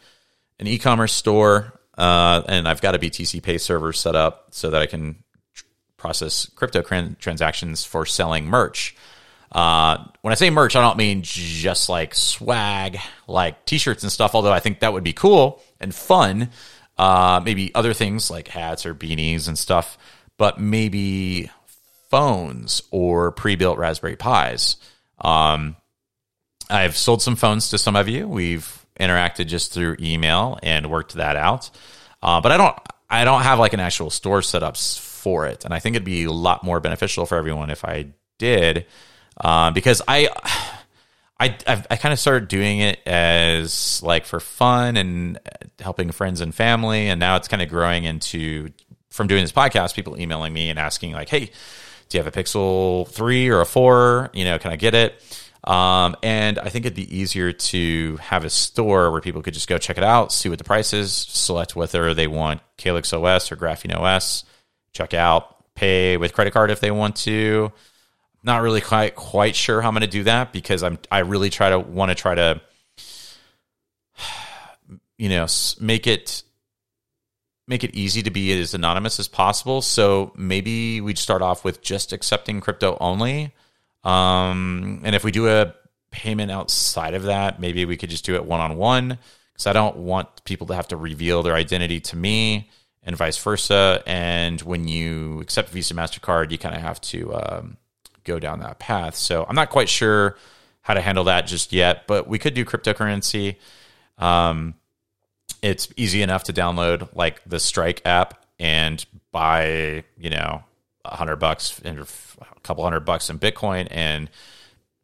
an 0.58 0.66
e-commerce 0.66 1.12
store, 1.12 1.78
uh, 1.98 2.42
and 2.48 2.66
I've 2.66 2.80
got 2.80 2.94
a 2.94 2.98
BTC 2.98 3.42
Pay 3.42 3.58
server 3.58 3.92
set 3.92 4.16
up 4.16 4.48
so 4.52 4.70
that 4.70 4.80
I 4.80 4.86
can 4.86 5.22
process 5.98 6.46
crypto 6.54 6.80
transactions 6.80 7.84
for 7.84 8.06
selling 8.06 8.46
merch. 8.46 8.96
Uh, 9.52 10.02
when 10.22 10.32
I 10.32 10.34
say 10.34 10.48
merch, 10.48 10.76
I 10.76 10.80
don't 10.80 10.96
mean 10.96 11.20
just 11.22 11.90
like 11.90 12.14
swag, 12.14 12.98
like 13.28 13.66
t-shirts 13.66 14.02
and 14.02 14.10
stuff. 14.10 14.34
Although 14.34 14.52
I 14.52 14.60
think 14.60 14.80
that 14.80 14.94
would 14.94 15.04
be 15.04 15.12
cool 15.12 15.62
and 15.78 15.94
fun. 15.94 16.48
Uh, 17.02 17.40
maybe 17.44 17.74
other 17.74 17.92
things 17.92 18.30
like 18.30 18.46
hats 18.46 18.86
or 18.86 18.94
beanies 18.94 19.48
and 19.48 19.58
stuff, 19.58 19.98
but 20.38 20.60
maybe 20.60 21.50
phones 22.12 22.80
or 22.92 23.32
pre-built 23.32 23.76
Raspberry 23.76 24.14
Pis. 24.14 24.76
Um, 25.20 25.74
I've 26.70 26.96
sold 26.96 27.20
some 27.20 27.34
phones 27.34 27.70
to 27.70 27.78
some 27.78 27.96
of 27.96 28.08
you. 28.08 28.28
We've 28.28 28.86
interacted 29.00 29.48
just 29.48 29.72
through 29.72 29.96
email 29.98 30.60
and 30.62 30.92
worked 30.92 31.14
that 31.14 31.34
out. 31.34 31.70
uh, 32.22 32.40
but 32.40 32.52
I 32.52 32.56
don't 32.56 32.76
I 33.10 33.24
don't 33.24 33.42
have 33.42 33.58
like 33.58 33.72
an 33.72 33.80
actual 33.80 34.10
store 34.10 34.40
set 34.40 34.62
up 34.62 34.76
for 34.76 35.48
it, 35.48 35.64
and 35.64 35.74
I 35.74 35.80
think 35.80 35.96
it'd 35.96 36.06
be 36.06 36.22
a 36.22 36.30
lot 36.30 36.62
more 36.62 36.78
beneficial 36.78 37.26
for 37.26 37.36
everyone 37.36 37.70
if 37.70 37.84
I 37.84 38.12
did, 38.38 38.86
uh, 39.40 39.72
because 39.72 40.02
I. 40.06 40.28
I, 41.40 41.56
I've, 41.66 41.86
i 41.90 41.96
kind 41.96 42.12
of 42.12 42.18
started 42.18 42.48
doing 42.48 42.78
it 42.78 43.00
as 43.06 44.02
like 44.02 44.26
for 44.26 44.38
fun 44.38 44.96
and 44.96 45.40
helping 45.80 46.12
friends 46.12 46.40
and 46.40 46.54
family, 46.54 47.08
and 47.08 47.18
now 47.18 47.36
it's 47.36 47.48
kind 47.48 47.62
of 47.62 47.68
growing 47.68 48.04
into 48.04 48.70
from 49.10 49.26
doing 49.26 49.42
this 49.42 49.52
podcast. 49.52 49.94
People 49.94 50.18
emailing 50.18 50.52
me 50.52 50.70
and 50.70 50.78
asking 50.78 51.12
like, 51.12 51.28
"Hey, 51.28 51.46
do 52.08 52.18
you 52.18 52.22
have 52.22 52.32
a 52.32 52.42
Pixel 52.42 53.08
three 53.08 53.48
or 53.48 53.60
a 53.60 53.66
four? 53.66 54.30
You 54.32 54.44
know, 54.44 54.58
can 54.58 54.70
I 54.70 54.76
get 54.76 54.94
it?" 54.94 55.20
Um, 55.64 56.16
and 56.22 56.58
I 56.58 56.68
think 56.70 56.86
it'd 56.86 56.96
be 56.96 57.16
easier 57.16 57.52
to 57.52 58.16
have 58.16 58.44
a 58.44 58.50
store 58.50 59.12
where 59.12 59.20
people 59.20 59.42
could 59.42 59.54
just 59.54 59.68
go 59.68 59.78
check 59.78 59.96
it 59.96 60.04
out, 60.04 60.32
see 60.32 60.48
what 60.48 60.58
the 60.58 60.64
price 60.64 60.92
is, 60.92 61.12
select 61.12 61.76
whether 61.76 62.14
they 62.14 62.26
want 62.26 62.60
Calyx 62.78 63.12
OS 63.12 63.52
or 63.52 63.56
Graphene 63.56 63.96
OS, 63.96 64.44
check 64.92 65.14
out, 65.14 65.74
pay 65.74 66.16
with 66.16 66.34
credit 66.34 66.52
card 66.52 66.70
if 66.70 66.80
they 66.80 66.90
want 66.90 67.16
to. 67.16 67.72
Not 68.42 68.62
really 68.62 68.80
quite 68.80 69.14
quite 69.14 69.54
sure 69.54 69.80
how 69.80 69.88
I'm 69.88 69.94
going 69.94 70.02
to 70.02 70.06
do 70.06 70.24
that 70.24 70.52
because 70.52 70.82
I'm 70.82 70.98
I 71.10 71.20
really 71.20 71.50
try 71.50 71.70
to 71.70 71.78
want 71.78 72.10
to 72.10 72.14
try 72.14 72.34
to 72.34 72.60
you 75.18 75.28
know 75.28 75.46
make 75.80 76.06
it 76.06 76.42
make 77.68 77.84
it 77.84 77.94
easy 77.94 78.22
to 78.24 78.30
be 78.30 78.58
as 78.60 78.74
anonymous 78.74 79.20
as 79.20 79.28
possible. 79.28 79.80
So 79.82 80.32
maybe 80.36 81.00
we'd 81.00 81.18
start 81.18 81.42
off 81.42 81.64
with 81.64 81.80
just 81.82 82.12
accepting 82.12 82.60
crypto 82.60 82.96
only 83.00 83.52
um, 84.04 85.00
and 85.04 85.14
if 85.14 85.24
we 85.24 85.30
do 85.30 85.48
a 85.48 85.74
payment 86.10 86.50
outside 86.50 87.14
of 87.14 87.24
that, 87.24 87.60
maybe 87.60 87.84
we 87.84 87.96
could 87.96 88.10
just 88.10 88.24
do 88.24 88.34
it 88.34 88.44
one 88.44 88.60
on 88.60 88.76
one 88.76 89.18
because 89.52 89.66
I 89.66 89.72
don't 89.72 89.98
want 89.98 90.44
people 90.44 90.66
to 90.68 90.74
have 90.74 90.88
to 90.88 90.96
reveal 90.96 91.42
their 91.42 91.54
identity 91.54 92.00
to 92.00 92.16
me 92.16 92.70
and 93.02 93.16
vice 93.16 93.38
versa. 93.38 94.02
And 94.06 94.60
when 94.62 94.88
you 94.88 95.40
accept 95.40 95.70
Visa 95.70 95.94
MasterCard, 95.94 96.50
you 96.50 96.58
kind 96.58 96.74
of 96.74 96.82
have 96.82 97.00
to 97.02 97.34
um, 97.34 97.76
go 98.24 98.38
down 98.38 98.60
that 98.60 98.78
path. 98.78 99.14
So 99.14 99.44
I'm 99.48 99.56
not 99.56 99.70
quite 99.70 99.88
sure 99.88 100.36
how 100.82 100.94
to 100.94 101.00
handle 101.00 101.24
that 101.24 101.46
just 101.46 101.72
yet, 101.72 102.06
but 102.06 102.28
we 102.28 102.38
could 102.38 102.54
do 102.54 102.64
cryptocurrency. 102.64 103.56
Um, 104.18 104.74
it's 105.62 105.88
easy 105.96 106.22
enough 106.22 106.44
to 106.44 106.52
download 106.52 107.14
like 107.14 107.42
the 107.44 107.60
Strike 107.60 108.02
app 108.04 108.44
and 108.58 109.04
buy, 109.30 110.04
you 110.18 110.30
know, 110.30 110.62
a 111.04 111.16
hundred 111.16 111.36
bucks 111.36 111.80
and 111.84 111.98
a 112.00 112.06
couple 112.62 112.84
hundred 112.84 113.00
bucks 113.00 113.30
in 113.30 113.38
Bitcoin 113.38 113.88
and 113.90 114.30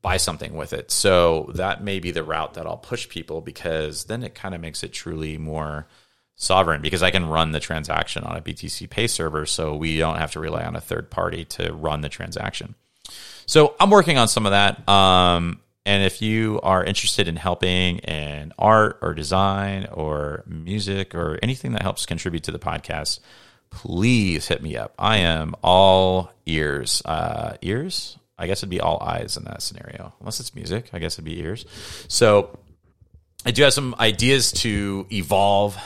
buy 0.02 0.16
something 0.16 0.54
with 0.54 0.72
it. 0.72 0.90
So 0.90 1.50
that 1.54 1.82
may 1.82 1.98
be 1.98 2.10
the 2.10 2.22
route 2.22 2.54
that 2.54 2.66
I'll 2.66 2.76
push 2.76 3.08
people 3.08 3.40
because 3.40 4.04
then 4.04 4.22
it 4.22 4.34
kind 4.34 4.54
of 4.54 4.60
makes 4.60 4.82
it 4.82 4.92
truly 4.92 5.38
more 5.38 5.86
sovereign 6.36 6.80
because 6.80 7.02
I 7.02 7.10
can 7.10 7.28
run 7.28 7.52
the 7.52 7.60
transaction 7.60 8.22
on 8.24 8.36
a 8.36 8.40
BTC 8.40 8.88
Pay 8.88 9.08
server, 9.08 9.44
so 9.44 9.74
we 9.74 9.98
don't 9.98 10.18
have 10.18 10.30
to 10.32 10.40
rely 10.40 10.64
on 10.64 10.76
a 10.76 10.80
third 10.80 11.10
party 11.10 11.44
to 11.46 11.72
run 11.74 12.00
the 12.00 12.08
transaction. 12.08 12.76
So 13.48 13.74
I'm 13.80 13.88
working 13.88 14.18
on 14.18 14.28
some 14.28 14.44
of 14.44 14.52
that. 14.52 14.86
Um, 14.86 15.60
and 15.86 16.04
if 16.04 16.20
you 16.20 16.60
are 16.62 16.84
interested 16.84 17.28
in 17.28 17.36
helping 17.36 17.96
in 18.00 18.52
art 18.58 18.98
or 19.00 19.14
design 19.14 19.86
or 19.90 20.44
music 20.46 21.14
or 21.14 21.38
anything 21.42 21.72
that 21.72 21.80
helps 21.80 22.04
contribute 22.04 22.42
to 22.42 22.52
the 22.52 22.58
podcast, 22.58 23.20
please 23.70 24.46
hit 24.46 24.62
me 24.62 24.76
up. 24.76 24.92
I 24.98 25.18
am 25.18 25.54
all 25.62 26.30
ears. 26.44 27.00
Uh, 27.06 27.56
ears? 27.62 28.18
I 28.38 28.46
guess 28.46 28.58
it'd 28.58 28.68
be 28.68 28.82
all 28.82 29.02
eyes 29.02 29.38
in 29.38 29.44
that 29.44 29.62
scenario. 29.62 30.12
Unless 30.20 30.40
it's 30.40 30.54
music, 30.54 30.90
I 30.92 30.98
guess 30.98 31.14
it'd 31.14 31.24
be 31.24 31.40
ears. 31.40 31.64
So 32.06 32.58
I 33.46 33.50
do 33.50 33.62
have 33.62 33.72
some 33.72 33.94
ideas 33.98 34.52
to 34.52 35.06
evolve 35.10 35.78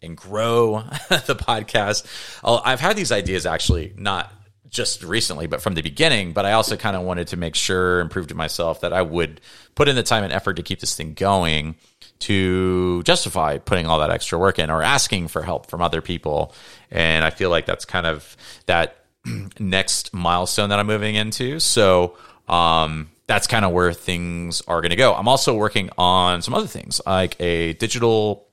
and 0.00 0.16
grow 0.16 0.82
the 1.08 1.34
podcast. 1.34 2.06
I've 2.44 2.80
had 2.80 2.94
these 2.94 3.10
ideas 3.10 3.44
actually 3.44 3.92
not 3.96 4.32
just 4.72 5.04
recently, 5.04 5.46
but 5.46 5.62
from 5.62 5.74
the 5.74 5.82
beginning. 5.82 6.32
But 6.32 6.46
I 6.46 6.52
also 6.52 6.76
kind 6.76 6.96
of 6.96 7.02
wanted 7.02 7.28
to 7.28 7.36
make 7.36 7.54
sure 7.54 8.00
and 8.00 8.10
prove 8.10 8.26
to 8.28 8.34
myself 8.34 8.80
that 8.80 8.92
I 8.92 9.02
would 9.02 9.40
put 9.74 9.86
in 9.86 9.94
the 9.94 10.02
time 10.02 10.24
and 10.24 10.32
effort 10.32 10.54
to 10.54 10.62
keep 10.62 10.80
this 10.80 10.96
thing 10.96 11.14
going 11.14 11.76
to 12.20 13.02
justify 13.04 13.58
putting 13.58 13.86
all 13.86 14.00
that 14.00 14.10
extra 14.10 14.38
work 14.38 14.58
in 14.58 14.70
or 14.70 14.82
asking 14.82 15.28
for 15.28 15.42
help 15.42 15.70
from 15.70 15.82
other 15.82 16.00
people. 16.00 16.54
And 16.90 17.24
I 17.24 17.30
feel 17.30 17.50
like 17.50 17.66
that's 17.66 17.84
kind 17.84 18.06
of 18.06 18.36
that 18.66 19.04
next 19.60 20.12
milestone 20.14 20.70
that 20.70 20.80
I'm 20.80 20.86
moving 20.86 21.14
into. 21.14 21.60
So, 21.60 22.16
um, 22.48 23.08
that's 23.26 23.46
kind 23.46 23.64
of 23.64 23.72
where 23.72 23.92
things 23.92 24.62
are 24.62 24.80
going 24.80 24.90
to 24.90 24.96
go. 24.96 25.14
I'm 25.14 25.28
also 25.28 25.54
working 25.54 25.90
on 25.96 26.42
some 26.42 26.54
other 26.54 26.66
things 26.66 27.00
like 27.06 27.40
a 27.40 27.74
digital 27.74 28.46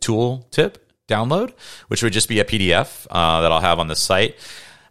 tool 0.00 0.46
tip 0.50 0.92
download, 1.08 1.52
which 1.88 2.02
would 2.02 2.12
just 2.12 2.28
be 2.28 2.40
a 2.40 2.44
PDF 2.44 3.06
uh, 3.10 3.40
that 3.40 3.50
I'll 3.50 3.60
have 3.60 3.78
on 3.78 3.88
the 3.88 3.96
site. 3.96 4.36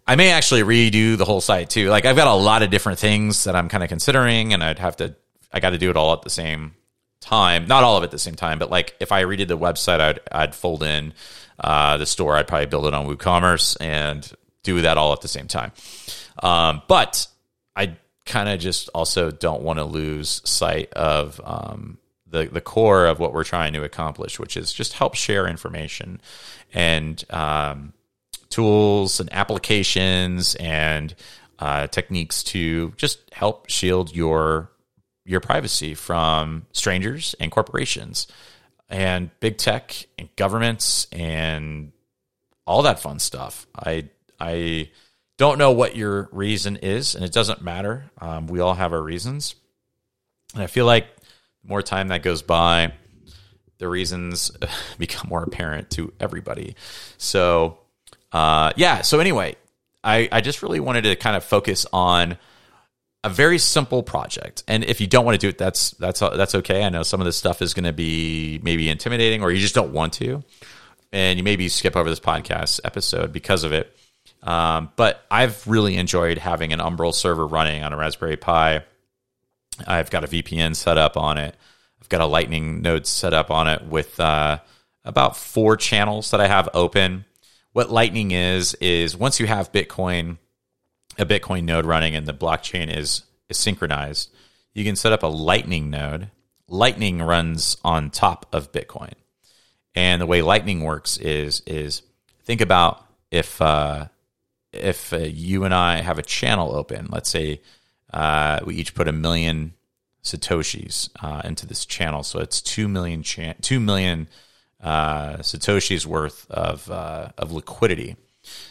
I 0.05 0.15
may 0.15 0.31
actually 0.31 0.61
redo 0.63 1.17
the 1.17 1.25
whole 1.25 1.41
site 1.41 1.69
too. 1.69 1.89
Like 1.89 2.05
I've 2.05 2.15
got 2.15 2.27
a 2.27 2.33
lot 2.33 2.61
of 2.61 2.69
different 2.69 2.99
things 2.99 3.45
that 3.45 3.55
I'm 3.55 3.69
kind 3.69 3.83
of 3.83 3.89
considering, 3.89 4.53
and 4.53 4.63
I'd 4.63 4.79
have 4.79 4.97
to. 4.97 5.15
I 5.51 5.59
got 5.59 5.69
to 5.69 5.77
do 5.77 5.89
it 5.89 5.95
all 5.95 6.13
at 6.13 6.23
the 6.23 6.29
same 6.29 6.73
time. 7.21 7.67
Not 7.67 7.83
all 7.83 7.97
of 7.97 8.03
it 8.03 8.07
at 8.07 8.11
the 8.11 8.19
same 8.19 8.35
time, 8.35 8.59
but 8.59 8.69
like 8.69 8.95
if 8.99 9.11
I 9.11 9.23
redid 9.23 9.47
the 9.47 9.57
website, 9.57 10.01
I'd 10.01 10.19
I'd 10.31 10.55
fold 10.55 10.83
in 10.83 11.13
uh, 11.59 11.97
the 11.97 12.05
store. 12.05 12.35
I'd 12.35 12.47
probably 12.47 12.65
build 12.65 12.85
it 12.85 12.93
on 12.93 13.07
WooCommerce 13.07 13.77
and 13.79 14.29
do 14.63 14.81
that 14.81 14.97
all 14.97 15.13
at 15.13 15.21
the 15.21 15.27
same 15.27 15.47
time. 15.47 15.71
Um, 16.41 16.81
but 16.87 17.27
I 17.75 17.97
kind 18.25 18.49
of 18.49 18.59
just 18.59 18.89
also 18.93 19.31
don't 19.31 19.61
want 19.61 19.79
to 19.79 19.85
lose 19.85 20.41
sight 20.43 20.91
of 20.93 21.39
um, 21.43 21.97
the 22.27 22.45
the 22.45 22.61
core 22.61 23.05
of 23.05 23.19
what 23.19 23.33
we're 23.33 23.43
trying 23.45 23.73
to 23.73 23.83
accomplish, 23.83 24.39
which 24.39 24.57
is 24.57 24.73
just 24.73 24.93
help 24.93 25.15
share 25.15 25.47
information 25.47 26.19
and 26.73 27.23
um, 27.29 27.93
tools 28.53 29.19
and 29.19 29.33
applications 29.33 30.53
and 30.55 31.15
uh, 31.57 31.87
techniques 31.87 32.43
to 32.43 32.91
just 32.97 33.19
help 33.33 33.67
shield 33.69 34.15
your 34.15 34.69
your 35.25 35.39
privacy 35.39 35.93
from 35.93 36.65
strangers 36.71 37.33
and 37.39 37.51
corporations 37.51 38.27
and 38.89 39.31
big 39.39 39.57
tech 39.57 40.05
and 40.19 40.29
governments 40.35 41.07
and 41.11 41.91
all 42.67 42.83
that 42.83 42.99
fun 42.99 43.17
stuff. 43.17 43.65
I 43.75 44.09
I 44.39 44.91
don't 45.37 45.57
know 45.57 45.71
what 45.71 45.95
your 45.95 46.29
reason 46.31 46.75
is, 46.77 47.15
and 47.15 47.25
it 47.25 47.31
doesn't 47.31 47.63
matter. 47.63 48.11
Um, 48.19 48.45
we 48.45 48.59
all 48.59 48.75
have 48.75 48.93
our 48.93 49.01
reasons, 49.01 49.55
and 50.53 50.61
I 50.61 50.67
feel 50.67 50.85
like 50.85 51.07
more 51.63 51.81
time 51.81 52.09
that 52.09 52.21
goes 52.21 52.43
by, 52.43 52.93
the 53.79 53.87
reasons 53.87 54.51
become 54.99 55.29
more 55.29 55.43
apparent 55.43 55.89
to 55.91 56.13
everybody. 56.19 56.75
So 57.17 57.79
uh, 58.33 58.73
yeah. 58.75 59.01
So 59.01 59.19
anyway, 59.19 59.55
I, 60.03 60.27
I 60.31 60.41
just 60.41 60.61
really 60.61 60.79
wanted 60.79 61.03
to 61.03 61.15
kind 61.15 61.37
of 61.37 61.43
focus 61.43 61.85
on 61.93 62.37
a 63.23 63.29
very 63.29 63.57
simple 63.57 64.03
project. 64.03 64.63
And 64.67 64.83
if 64.83 64.99
you 64.99 65.07
don't 65.07 65.23
want 65.23 65.35
to 65.35 65.39
do 65.39 65.49
it, 65.49 65.57
that's 65.57 65.91
that's 65.91 66.19
that's 66.19 66.55
okay. 66.55 66.83
I 66.83 66.89
know 66.89 67.03
some 67.03 67.21
of 67.21 67.25
this 67.25 67.37
stuff 67.37 67.61
is 67.61 67.73
going 67.73 67.85
to 67.85 67.93
be 67.93 68.59
maybe 68.63 68.89
intimidating, 68.89 69.41
or 69.41 69.51
you 69.51 69.59
just 69.59 69.75
don't 69.75 69.93
want 69.93 70.13
to, 70.13 70.43
and 71.13 71.37
you 71.37 71.43
maybe 71.43 71.69
skip 71.69 71.95
over 71.95 72.09
this 72.09 72.19
podcast 72.19 72.81
episode 72.83 73.31
because 73.31 73.63
of 73.63 73.71
it. 73.71 73.95
Um, 74.41 74.91
but 74.97 75.25
I've 75.31 75.65
really 75.67 75.95
enjoyed 75.95 76.37
having 76.37 76.73
an 76.73 76.79
Umbrel 76.79 77.13
server 77.13 77.47
running 77.47 77.81
on 77.81 77.93
a 77.93 77.97
Raspberry 77.97 78.35
Pi. 78.35 78.83
I've 79.87 80.09
got 80.09 80.25
a 80.25 80.27
VPN 80.27 80.75
set 80.75 80.97
up 80.97 81.15
on 81.15 81.37
it. 81.37 81.55
I've 82.01 82.09
got 82.09 82.19
a 82.19 82.25
Lightning 82.25 82.81
node 82.81 83.07
set 83.07 83.33
up 83.33 83.49
on 83.49 83.69
it 83.69 83.85
with 83.85 84.19
uh, 84.19 84.59
about 85.05 85.37
four 85.37 85.77
channels 85.77 86.31
that 86.31 86.41
I 86.41 86.47
have 86.47 86.67
open 86.73 87.23
what 87.73 87.91
Lightning 87.91 88.31
is 88.31 88.75
is 88.75 89.17
once 89.17 89.39
you 89.39 89.47
have 89.47 89.71
Bitcoin, 89.71 90.37
a 91.17 91.25
Bitcoin 91.25 91.65
node 91.65 91.85
running 91.85 92.15
and 92.15 92.25
the 92.25 92.33
blockchain 92.33 92.95
is, 92.95 93.23
is 93.49 93.57
synchronized, 93.57 94.29
you 94.73 94.83
can 94.83 94.95
set 94.95 95.11
up 95.11 95.23
a 95.23 95.27
Lightning 95.27 95.89
node. 95.89 96.29
Lightning 96.67 97.21
runs 97.21 97.77
on 97.83 98.09
top 98.09 98.47
of 98.53 98.71
Bitcoin, 98.71 99.13
and 99.93 100.21
the 100.21 100.25
way 100.25 100.41
Lightning 100.41 100.81
works 100.81 101.17
is 101.17 101.61
is 101.67 102.01
think 102.45 102.61
about 102.61 103.05
if 103.31 103.61
uh, 103.61 104.07
if 104.71 105.11
uh, 105.11 105.17
you 105.17 105.65
and 105.65 105.73
I 105.73 105.97
have 105.97 106.17
a 106.17 106.23
channel 106.23 106.73
open, 106.73 107.09
let's 107.11 107.29
say 107.29 107.61
uh, 108.11 108.61
we 108.65 108.75
each 108.75 108.95
put 108.95 109.09
a 109.09 109.11
million 109.11 109.73
satoshis 110.23 111.09
uh, 111.21 111.41
into 111.43 111.67
this 111.67 111.85
channel, 111.85 112.23
so 112.23 112.39
it's 112.39 112.61
two 112.61 112.87
million 112.87 113.23
cha- 113.23 113.55
two 113.61 113.79
million 113.81 114.27
uh, 114.83 115.37
Satoshi's 115.37 116.05
worth 116.05 116.45
of 116.51 116.91
uh, 116.91 117.29
of 117.37 117.51
liquidity. 117.51 118.17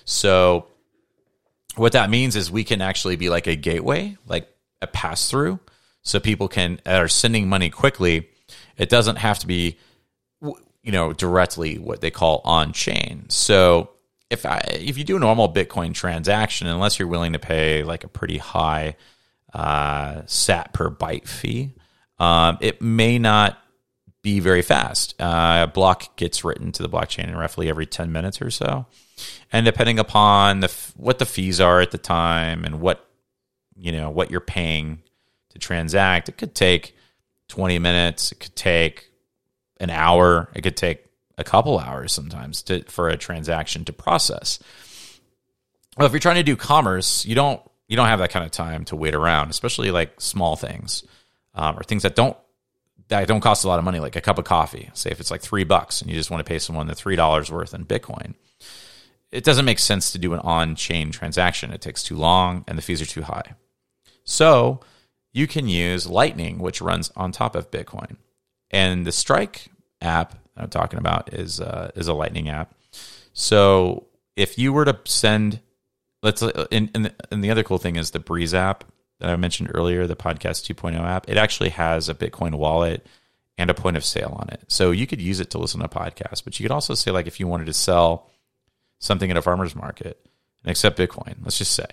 So 0.04 0.66
what 1.76 1.92
that 1.92 2.10
means 2.10 2.36
is 2.36 2.50
we 2.50 2.64
can 2.64 2.82
actually 2.82 3.16
be 3.16 3.30
like 3.30 3.46
a 3.46 3.56
gateway, 3.56 4.18
like 4.26 4.48
a 4.82 4.86
pass 4.86 5.30
through, 5.30 5.58
so 6.02 6.20
people 6.20 6.48
can 6.48 6.80
are 6.86 7.08
sending 7.08 7.48
money 7.48 7.70
quickly. 7.70 8.28
It 8.76 8.90
doesn't 8.90 9.16
have 9.16 9.38
to 9.40 9.46
be, 9.46 9.78
you 10.42 10.92
know, 10.92 11.12
directly 11.12 11.78
what 11.78 12.02
they 12.02 12.10
call 12.10 12.42
on 12.44 12.72
chain. 12.72 13.24
So 13.28 13.90
if 14.28 14.44
I 14.44 14.58
if 14.68 14.98
you 14.98 15.04
do 15.04 15.16
a 15.16 15.20
normal 15.20 15.52
Bitcoin 15.52 15.94
transaction, 15.94 16.66
unless 16.66 16.98
you're 16.98 17.08
willing 17.08 17.32
to 17.32 17.38
pay 17.38 17.84
like 17.84 18.04
a 18.04 18.08
pretty 18.08 18.38
high 18.38 18.96
uh, 19.54 20.22
sat 20.26 20.74
per 20.74 20.90
byte 20.90 21.26
fee, 21.26 21.72
um, 22.18 22.58
it 22.60 22.82
may 22.82 23.18
not 23.18 23.58
be 24.22 24.38
very 24.40 24.62
fast. 24.62 25.20
Uh, 25.20 25.66
a 25.68 25.72
block 25.72 26.16
gets 26.16 26.44
written 26.44 26.72
to 26.72 26.82
the 26.82 26.88
blockchain 26.88 27.28
in 27.28 27.36
roughly 27.36 27.68
every 27.68 27.86
10 27.86 28.12
minutes 28.12 28.40
or 28.40 28.50
so. 28.50 28.86
And 29.52 29.66
depending 29.66 29.98
upon 29.98 30.60
the 30.60 30.72
what 30.96 31.18
the 31.18 31.26
fees 31.26 31.60
are 31.60 31.80
at 31.80 31.90
the 31.90 31.98
time 31.98 32.64
and 32.64 32.80
what 32.80 33.08
you 33.76 33.92
know 33.92 34.10
what 34.10 34.30
you're 34.30 34.40
paying 34.40 35.02
to 35.50 35.58
transact, 35.58 36.28
it 36.28 36.38
could 36.38 36.54
take 36.54 36.96
20 37.48 37.78
minutes, 37.78 38.32
it 38.32 38.40
could 38.40 38.56
take 38.56 39.10
an 39.78 39.90
hour, 39.90 40.48
it 40.54 40.62
could 40.62 40.76
take 40.76 41.04
a 41.36 41.44
couple 41.44 41.78
hours 41.78 42.12
sometimes 42.12 42.62
to, 42.62 42.82
for 42.84 43.08
a 43.08 43.16
transaction 43.16 43.84
to 43.84 43.92
process. 43.92 44.58
Well, 45.96 46.06
if 46.06 46.12
you're 46.12 46.20
trying 46.20 46.36
to 46.36 46.42
do 46.42 46.56
commerce, 46.56 47.26
you 47.26 47.34
don't 47.34 47.60
you 47.88 47.96
don't 47.96 48.06
have 48.06 48.20
that 48.20 48.30
kind 48.30 48.44
of 48.44 48.50
time 48.50 48.84
to 48.86 48.96
wait 48.96 49.14
around, 49.14 49.50
especially 49.50 49.90
like 49.90 50.20
small 50.20 50.56
things 50.56 51.04
um, 51.54 51.78
or 51.78 51.82
things 51.82 52.04
that 52.04 52.14
don't 52.14 52.36
that 53.12 53.28
don't 53.28 53.40
cost 53.40 53.64
a 53.64 53.68
lot 53.68 53.78
of 53.78 53.84
money, 53.84 54.00
like 54.00 54.16
a 54.16 54.20
cup 54.20 54.38
of 54.38 54.44
coffee. 54.44 54.90
Say 54.94 55.10
if 55.10 55.20
it's 55.20 55.30
like 55.30 55.42
three 55.42 55.64
bucks 55.64 56.00
and 56.00 56.10
you 56.10 56.16
just 56.16 56.30
want 56.30 56.44
to 56.44 56.48
pay 56.48 56.58
someone 56.58 56.86
the 56.86 56.94
three 56.94 57.16
dollars 57.16 57.50
worth 57.50 57.74
in 57.74 57.84
Bitcoin, 57.84 58.34
it 59.30 59.44
doesn't 59.44 59.64
make 59.64 59.78
sense 59.78 60.12
to 60.12 60.18
do 60.18 60.32
an 60.32 60.40
on-chain 60.40 61.10
transaction. 61.10 61.72
It 61.72 61.80
takes 61.80 62.02
too 62.02 62.16
long 62.16 62.64
and 62.66 62.78
the 62.78 62.82
fees 62.82 63.02
are 63.02 63.06
too 63.06 63.22
high. 63.22 63.54
So 64.24 64.80
you 65.32 65.46
can 65.46 65.68
use 65.68 66.06
Lightning, 66.06 66.58
which 66.58 66.80
runs 66.80 67.10
on 67.14 67.32
top 67.32 67.54
of 67.54 67.70
Bitcoin, 67.70 68.16
and 68.70 69.06
the 69.06 69.12
Strike 69.12 69.68
app 70.00 70.38
I'm 70.56 70.70
talking 70.70 70.98
about 70.98 71.32
is 71.34 71.60
uh, 71.60 71.90
is 71.94 72.08
a 72.08 72.14
Lightning 72.14 72.48
app. 72.48 72.74
So 73.32 74.06
if 74.36 74.58
you 74.58 74.72
were 74.72 74.84
to 74.84 74.98
send, 75.04 75.60
let's 76.22 76.42
and, 76.42 76.90
and, 76.94 77.14
and 77.30 77.44
the 77.44 77.50
other 77.50 77.62
cool 77.62 77.78
thing 77.78 77.96
is 77.96 78.10
the 78.10 78.20
Breeze 78.20 78.54
app 78.54 78.84
that 79.22 79.30
I 79.30 79.36
mentioned 79.36 79.70
earlier, 79.72 80.08
the 80.08 80.16
podcast 80.16 80.68
2.0 80.74 80.98
app. 80.98 81.28
It 81.28 81.36
actually 81.36 81.68
has 81.70 82.08
a 82.08 82.14
Bitcoin 82.14 82.56
wallet 82.56 83.06
and 83.56 83.70
a 83.70 83.74
point 83.74 83.96
of 83.96 84.04
sale 84.04 84.36
on 84.40 84.48
it. 84.48 84.64
So 84.66 84.90
you 84.90 85.06
could 85.06 85.22
use 85.22 85.38
it 85.38 85.50
to 85.50 85.58
listen 85.58 85.80
to 85.80 85.86
podcasts, 85.86 86.42
but 86.42 86.58
you 86.58 86.64
could 86.64 86.74
also 86.74 86.94
say 86.94 87.12
like 87.12 87.28
if 87.28 87.38
you 87.38 87.46
wanted 87.46 87.66
to 87.66 87.72
sell 87.72 88.28
something 88.98 89.30
at 89.30 89.36
a 89.36 89.42
farmer's 89.42 89.76
market 89.76 90.18
and 90.64 90.72
accept 90.72 90.98
Bitcoin, 90.98 91.36
let's 91.44 91.58
just 91.58 91.70
say, 91.70 91.86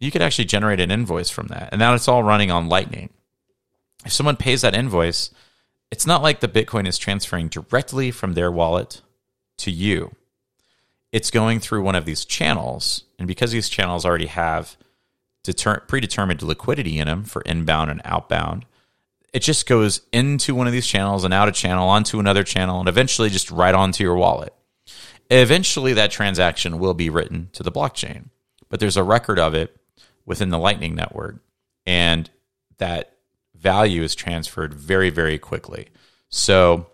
you 0.00 0.10
could 0.10 0.22
actually 0.22 0.46
generate 0.46 0.80
an 0.80 0.90
invoice 0.90 1.28
from 1.28 1.48
that. 1.48 1.68
And 1.72 1.78
now 1.78 1.92
it's 1.92 2.08
all 2.08 2.22
running 2.22 2.50
on 2.50 2.70
Lightning. 2.70 3.10
If 4.06 4.12
someone 4.12 4.36
pays 4.38 4.62
that 4.62 4.74
invoice, 4.74 5.30
it's 5.90 6.06
not 6.06 6.22
like 6.22 6.40
the 6.40 6.48
Bitcoin 6.48 6.88
is 6.88 6.96
transferring 6.96 7.48
directly 7.48 8.10
from 8.10 8.32
their 8.32 8.50
wallet 8.50 9.02
to 9.58 9.70
you. 9.70 10.14
It's 11.12 11.30
going 11.30 11.60
through 11.60 11.82
one 11.82 11.96
of 11.96 12.06
these 12.06 12.24
channels. 12.24 13.04
And 13.18 13.28
because 13.28 13.52
these 13.52 13.68
channels 13.68 14.06
already 14.06 14.26
have 14.26 14.78
deter- 15.44 15.80
predetermined 15.86 16.42
liquidity 16.42 16.98
in 16.98 17.06
them 17.06 17.22
for 17.22 17.42
inbound 17.42 17.90
and 17.90 18.00
outbound, 18.04 18.66
it 19.32 19.42
just 19.42 19.68
goes 19.68 20.00
into 20.12 20.54
one 20.54 20.66
of 20.66 20.72
these 20.72 20.86
channels 20.86 21.22
and 21.22 21.32
out 21.32 21.48
a 21.48 21.52
channel, 21.52 21.88
onto 21.88 22.18
another 22.18 22.42
channel, 22.42 22.80
and 22.80 22.88
eventually 22.88 23.30
just 23.30 23.50
right 23.50 23.74
onto 23.74 24.02
your 24.02 24.16
wallet. 24.16 24.52
Eventually, 25.30 25.92
that 25.92 26.10
transaction 26.10 26.78
will 26.78 26.94
be 26.94 27.10
written 27.10 27.48
to 27.52 27.62
the 27.62 27.72
blockchain, 27.72 28.30
but 28.68 28.80
there's 28.80 28.96
a 28.96 29.02
record 29.04 29.38
of 29.38 29.54
it 29.54 29.76
within 30.26 30.50
the 30.50 30.58
Lightning 30.58 30.94
Network. 30.94 31.36
And 31.86 32.28
that 32.78 33.16
value 33.54 34.02
is 34.02 34.14
transferred 34.14 34.74
very, 34.74 35.10
very 35.10 35.38
quickly. 35.38 35.88
So 36.28 36.86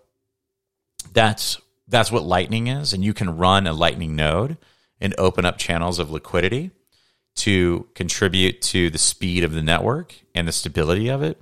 that's 1.13 1.59
that's 1.87 2.11
what 2.11 2.23
Lightning 2.23 2.67
is, 2.67 2.93
and 2.93 3.03
you 3.03 3.13
can 3.13 3.37
run 3.37 3.67
a 3.67 3.73
Lightning 3.73 4.15
node 4.15 4.57
and 4.99 5.13
open 5.17 5.45
up 5.45 5.57
channels 5.57 5.99
of 5.99 6.09
liquidity 6.09 6.71
to 7.35 7.87
contribute 7.95 8.61
to 8.61 8.89
the 8.89 8.97
speed 8.97 9.43
of 9.43 9.53
the 9.53 9.61
network 9.61 10.15
and 10.35 10.47
the 10.47 10.51
stability 10.51 11.09
of 11.09 11.23
it. 11.23 11.41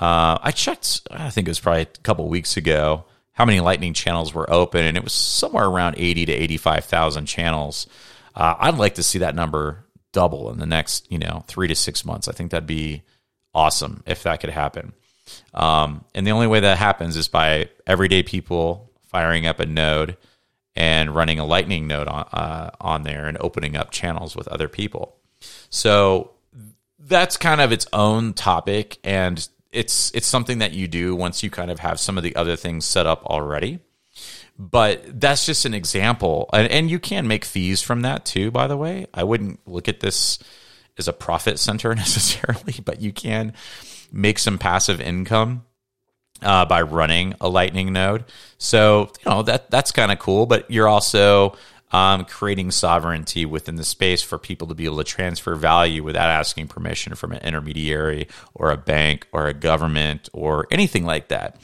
Uh, 0.00 0.38
I 0.42 0.50
checked, 0.50 1.06
I 1.10 1.30
think 1.30 1.46
it 1.46 1.50
was 1.50 1.60
probably 1.60 1.82
a 1.82 1.86
couple 1.86 2.28
weeks 2.28 2.56
ago, 2.56 3.04
how 3.32 3.44
many 3.44 3.60
Lightning 3.60 3.94
channels 3.94 4.34
were 4.34 4.50
open, 4.52 4.84
and 4.84 4.96
it 4.96 5.04
was 5.04 5.12
somewhere 5.12 5.66
around 5.66 5.94
eighty 5.98 6.26
to 6.26 6.32
eighty-five 6.32 6.84
thousand 6.84 7.26
channels. 7.26 7.86
Uh, 8.34 8.54
I'd 8.58 8.76
like 8.76 8.96
to 8.96 9.02
see 9.02 9.18
that 9.20 9.34
number 9.34 9.84
double 10.12 10.50
in 10.50 10.58
the 10.58 10.66
next, 10.66 11.10
you 11.10 11.18
know, 11.18 11.44
three 11.46 11.68
to 11.68 11.74
six 11.74 12.04
months. 12.04 12.28
I 12.28 12.32
think 12.32 12.50
that'd 12.50 12.66
be 12.66 13.02
awesome 13.54 14.02
if 14.06 14.24
that 14.24 14.40
could 14.40 14.50
happen. 14.50 14.92
Um, 15.54 16.04
and 16.14 16.26
the 16.26 16.32
only 16.32 16.48
way 16.48 16.60
that 16.60 16.78
happens 16.78 17.16
is 17.16 17.28
by 17.28 17.68
everyday 17.86 18.22
people 18.22 18.90
firing 19.06 19.46
up 19.46 19.60
a 19.60 19.66
node 19.66 20.16
and 20.74 21.14
running 21.14 21.38
a 21.38 21.44
Lightning 21.44 21.86
node 21.86 22.08
on 22.08 22.24
uh, 22.32 22.70
on 22.80 23.04
there 23.04 23.26
and 23.26 23.38
opening 23.40 23.76
up 23.76 23.90
channels 23.90 24.36
with 24.36 24.48
other 24.48 24.68
people. 24.68 25.16
So 25.70 26.32
that's 26.98 27.36
kind 27.36 27.60
of 27.60 27.72
its 27.72 27.86
own 27.92 28.34
topic, 28.34 28.98
and 29.04 29.46
it's 29.72 30.10
it's 30.14 30.26
something 30.26 30.58
that 30.58 30.72
you 30.72 30.88
do 30.88 31.14
once 31.14 31.42
you 31.42 31.50
kind 31.50 31.70
of 31.70 31.78
have 31.80 32.00
some 32.00 32.16
of 32.16 32.24
the 32.24 32.36
other 32.36 32.56
things 32.56 32.84
set 32.84 33.06
up 33.06 33.24
already. 33.26 33.80
But 34.58 35.18
that's 35.20 35.46
just 35.46 35.64
an 35.64 35.72
example, 35.72 36.50
and, 36.52 36.70
and 36.70 36.90
you 36.90 36.98
can 36.98 37.26
make 37.26 37.44
fees 37.44 37.80
from 37.80 38.02
that 38.02 38.24
too. 38.26 38.50
By 38.50 38.66
the 38.66 38.76
way, 38.76 39.06
I 39.14 39.24
wouldn't 39.24 39.66
look 39.66 39.88
at 39.88 40.00
this 40.00 40.38
as 40.98 41.08
a 41.08 41.12
profit 41.12 41.58
center 41.58 41.94
necessarily, 41.94 42.74
but 42.84 43.00
you 43.00 43.12
can 43.12 43.54
make 44.12 44.38
some 44.38 44.58
passive 44.58 45.00
income 45.00 45.64
uh, 46.42 46.64
by 46.64 46.82
running 46.82 47.34
a 47.40 47.48
Lightning 47.48 47.92
node. 47.92 48.24
So 48.58 49.12
you 49.24 49.30
know 49.30 49.42
that 49.42 49.70
that's 49.70 49.92
kind 49.92 50.12
of 50.12 50.18
cool. 50.18 50.46
But 50.46 50.70
you're 50.70 50.88
also 50.88 51.56
um, 51.92 52.24
creating 52.24 52.70
sovereignty 52.70 53.44
within 53.44 53.76
the 53.76 53.84
space 53.84 54.22
for 54.22 54.38
people 54.38 54.68
to 54.68 54.74
be 54.74 54.84
able 54.84 54.98
to 54.98 55.04
transfer 55.04 55.54
value 55.54 56.02
without 56.02 56.30
asking 56.30 56.68
permission 56.68 57.14
from 57.14 57.32
an 57.32 57.42
intermediary 57.42 58.28
or 58.54 58.70
a 58.70 58.76
bank 58.76 59.26
or 59.32 59.46
a 59.46 59.54
government 59.54 60.28
or 60.32 60.66
anything 60.70 61.04
like 61.04 61.28
that. 61.28 61.60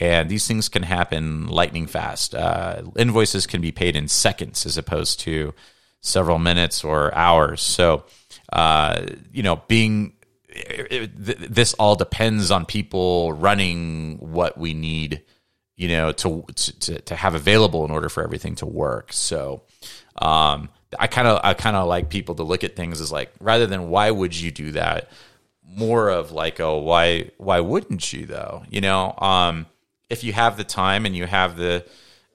And 0.00 0.28
these 0.28 0.46
things 0.46 0.68
can 0.68 0.84
happen 0.84 1.48
lightning 1.48 1.86
fast. 1.86 2.34
Uh, 2.34 2.82
invoices 2.96 3.46
can 3.46 3.60
be 3.60 3.72
paid 3.72 3.96
in 3.96 4.08
seconds 4.08 4.64
as 4.64 4.78
opposed 4.78 5.20
to 5.20 5.54
several 6.00 6.38
minutes 6.38 6.84
or 6.84 7.12
hours. 7.14 7.60
So, 7.60 8.04
uh, 8.52 9.06
you 9.32 9.42
know, 9.42 9.62
being 9.66 10.12
it, 10.48 11.10
this 11.16 11.74
all 11.74 11.94
depends 11.94 12.50
on 12.50 12.64
people 12.64 13.32
running 13.32 14.18
what 14.18 14.56
we 14.56 14.74
need, 14.74 15.22
you 15.78 15.88
know, 15.88 16.12
to 16.12 16.44
to 16.54 17.00
to 17.00 17.16
have 17.16 17.34
available 17.34 17.84
in 17.84 17.90
order 17.90 18.08
for 18.08 18.22
everything 18.22 18.56
to 18.56 18.66
work. 18.66 19.12
So, 19.12 19.62
um, 20.16 20.68
I 20.98 21.06
kind 21.06 21.28
of 21.28 21.40
I 21.44 21.54
kind 21.54 21.76
of 21.76 21.86
like 21.86 22.10
people 22.10 22.34
to 22.34 22.42
look 22.42 22.64
at 22.64 22.74
things 22.74 23.00
as 23.00 23.12
like 23.12 23.32
rather 23.40 23.66
than 23.66 23.88
why 23.88 24.10
would 24.10 24.38
you 24.38 24.50
do 24.50 24.72
that, 24.72 25.08
more 25.64 26.08
of 26.10 26.32
like 26.32 26.58
oh 26.60 26.78
why 26.78 27.30
why 27.38 27.60
wouldn't 27.60 28.12
you 28.12 28.26
though, 28.26 28.64
you 28.68 28.80
know, 28.80 29.14
um 29.18 29.66
if 30.10 30.24
you 30.24 30.32
have 30.32 30.56
the 30.56 30.64
time 30.64 31.06
and 31.06 31.14
you 31.16 31.26
have 31.26 31.56
the 31.56 31.86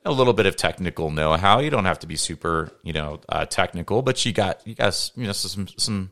a 0.06 0.12
little 0.12 0.34
bit 0.34 0.46
of 0.46 0.56
technical 0.56 1.10
know-how, 1.12 1.60
you 1.60 1.70
don't 1.70 1.86
have 1.86 2.00
to 2.00 2.08
be 2.08 2.16
super, 2.16 2.72
you 2.84 2.92
know, 2.94 3.22
uh, 3.30 3.46
technical, 3.46 4.02
but 4.02 4.26
you 4.26 4.32
got 4.32 4.66
you 4.66 4.76
got 4.76 5.12
you 5.16 5.26
know 5.26 5.34
some 5.34 5.68
some 5.78 6.12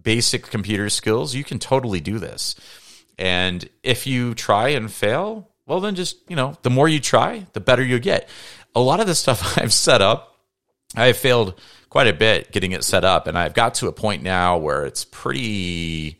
basic 0.00 0.44
computer 0.44 0.90
skills. 0.90 1.34
You 1.34 1.44
can 1.44 1.60
totally 1.60 2.00
do 2.00 2.18
this. 2.18 2.56
And 3.16 3.68
if 3.84 4.06
you 4.08 4.34
try 4.34 4.70
and 4.70 4.90
fail, 4.90 5.50
well 5.66 5.80
then 5.80 5.94
just, 5.94 6.18
you 6.28 6.36
know, 6.36 6.56
the 6.62 6.70
more 6.70 6.88
you 6.88 7.00
try, 7.00 7.46
the 7.52 7.60
better 7.60 7.82
you 7.82 7.98
get. 7.98 8.28
A 8.74 8.80
lot 8.80 9.00
of 9.00 9.06
the 9.06 9.14
stuff 9.14 9.58
I've 9.58 9.72
set 9.72 10.02
up, 10.02 10.36
I 10.96 11.06
have 11.06 11.16
failed 11.16 11.60
quite 11.88 12.08
a 12.08 12.12
bit 12.12 12.50
getting 12.50 12.72
it 12.72 12.84
set 12.84 13.04
up 13.04 13.26
and 13.26 13.38
I've 13.38 13.54
got 13.54 13.74
to 13.74 13.88
a 13.88 13.92
point 13.92 14.22
now 14.22 14.58
where 14.58 14.84
it's 14.84 15.04
pretty 15.04 16.18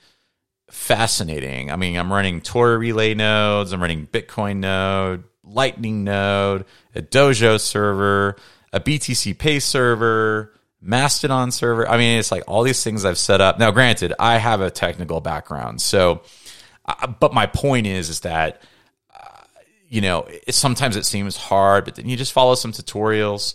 fascinating. 0.70 1.70
I 1.70 1.76
mean, 1.76 1.96
I'm 1.96 2.12
running 2.12 2.40
Tor 2.40 2.78
relay 2.78 3.14
nodes, 3.14 3.72
I'm 3.72 3.80
running 3.80 4.06
Bitcoin 4.06 4.58
node, 4.58 5.24
Lightning 5.42 6.04
node, 6.04 6.64
a 6.94 7.02
Dojo 7.02 7.60
server, 7.60 8.36
a 8.72 8.80
BTC 8.80 9.38
Pay 9.38 9.60
server, 9.60 10.52
Mastodon 10.80 11.50
server. 11.50 11.88
I 11.88 11.96
mean, 11.96 12.18
it's 12.18 12.32
like 12.32 12.44
all 12.46 12.62
these 12.62 12.82
things 12.82 13.04
I've 13.04 13.18
set 13.18 13.40
up. 13.40 13.58
Now, 13.58 13.70
granted, 13.70 14.12
I 14.18 14.38
have 14.38 14.60
a 14.60 14.70
technical 14.70 15.20
background, 15.20 15.80
so, 15.80 16.22
uh, 16.84 17.06
but 17.06 17.32
my 17.32 17.46
point 17.46 17.86
is, 17.86 18.10
is 18.10 18.20
that 18.20 18.62
you 19.88 20.00
know, 20.00 20.26
it, 20.46 20.54
sometimes 20.54 20.96
it 20.96 21.04
seems 21.04 21.36
hard, 21.36 21.84
but 21.84 21.94
then 21.96 22.08
you 22.08 22.16
just 22.16 22.32
follow 22.32 22.54
some 22.54 22.72
tutorials 22.72 23.54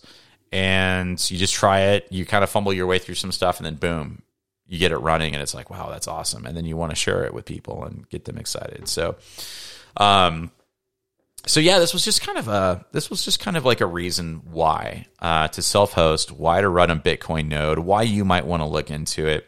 and 0.51 1.19
you 1.29 1.37
just 1.37 1.53
try 1.53 1.81
it. 1.81 2.07
You 2.09 2.25
kind 2.25 2.43
of 2.43 2.49
fumble 2.49 2.73
your 2.73 2.87
way 2.87 2.99
through 2.99 3.15
some 3.15 3.31
stuff, 3.31 3.57
and 3.57 3.65
then 3.65 3.75
boom, 3.75 4.21
you 4.69 4.77
get 4.77 4.91
it 4.91 4.97
running 4.97 5.33
and 5.33 5.41
it's 5.41 5.53
like 5.53 5.69
wow 5.69 5.89
that's 5.89 6.07
awesome. 6.07 6.45
And 6.45 6.55
then 6.55 6.65
you 6.65 6.77
want 6.77 6.91
to 6.91 6.95
share 6.95 7.25
it 7.25 7.33
with 7.33 7.45
people 7.45 7.83
and 7.83 8.07
get 8.09 8.25
them 8.25 8.37
excited. 8.37 8.87
So 8.87 9.15
um 9.97 10.51
so 11.45 11.59
yeah 11.59 11.79
this 11.79 11.93
was 11.93 12.05
just 12.05 12.21
kind 12.21 12.37
of 12.37 12.47
a 12.47 12.85
this 12.91 13.09
was 13.09 13.25
just 13.25 13.39
kind 13.39 13.57
of 13.57 13.65
like 13.65 13.81
a 13.81 13.85
reason 13.85 14.41
why 14.51 15.07
uh, 15.19 15.47
to 15.49 15.61
self-host 15.61 16.31
why 16.31 16.61
to 16.61 16.69
run 16.69 16.91
a 16.91 16.95
bitcoin 16.95 17.47
node 17.47 17.79
why 17.79 18.03
you 18.03 18.23
might 18.23 18.45
want 18.45 18.61
to 18.61 18.67
look 18.67 18.91
into 18.91 19.25
it. 19.25 19.47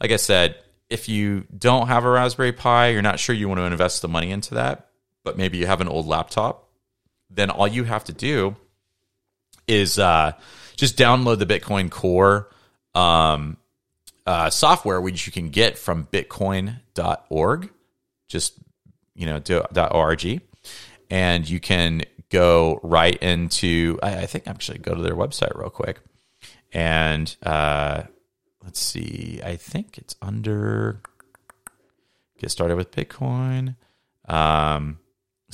Like 0.00 0.12
i 0.12 0.16
said 0.16 0.56
if 0.90 1.08
you 1.08 1.46
don't 1.56 1.88
have 1.88 2.04
a 2.04 2.10
raspberry 2.10 2.52
pi 2.52 2.88
you're 2.88 3.02
not 3.02 3.18
sure 3.18 3.34
you 3.34 3.48
want 3.48 3.58
to 3.58 3.64
invest 3.64 4.02
the 4.02 4.08
money 4.08 4.30
into 4.30 4.54
that 4.54 4.90
but 5.24 5.36
maybe 5.36 5.58
you 5.58 5.66
have 5.66 5.80
an 5.80 5.88
old 5.88 6.06
laptop 6.06 6.68
then 7.30 7.50
all 7.50 7.66
you 7.66 7.84
have 7.84 8.04
to 8.04 8.12
do 8.12 8.54
is 9.66 9.98
uh, 9.98 10.32
just 10.76 10.96
download 10.96 11.38
the 11.38 11.46
bitcoin 11.46 11.90
core 11.90 12.50
um, 12.94 13.56
uh, 14.26 14.50
software 14.50 15.00
which 15.00 15.26
you 15.26 15.32
can 15.32 15.50
get 15.50 15.76
from 15.78 16.06
bitcoin.org, 16.06 17.70
just, 18.28 18.54
you 19.14 19.26
know, 19.26 19.40
.org. 19.90 20.40
and 21.10 21.48
you 21.48 21.60
can 21.60 22.02
go 22.30 22.80
right 22.82 23.16
into. 23.16 23.98
I, 24.02 24.18
I 24.18 24.26
think 24.26 24.48
actually 24.48 24.78
go 24.78 24.94
to 24.94 25.02
their 25.02 25.14
website 25.14 25.56
real 25.56 25.70
quick, 25.70 26.00
and 26.72 27.34
uh, 27.42 28.04
let's 28.62 28.80
see. 28.80 29.40
I 29.44 29.56
think 29.56 29.98
it's 29.98 30.16
under 30.22 31.00
get 32.38 32.50
started 32.50 32.76
with 32.76 32.90
Bitcoin. 32.90 33.76
Um, 34.26 34.98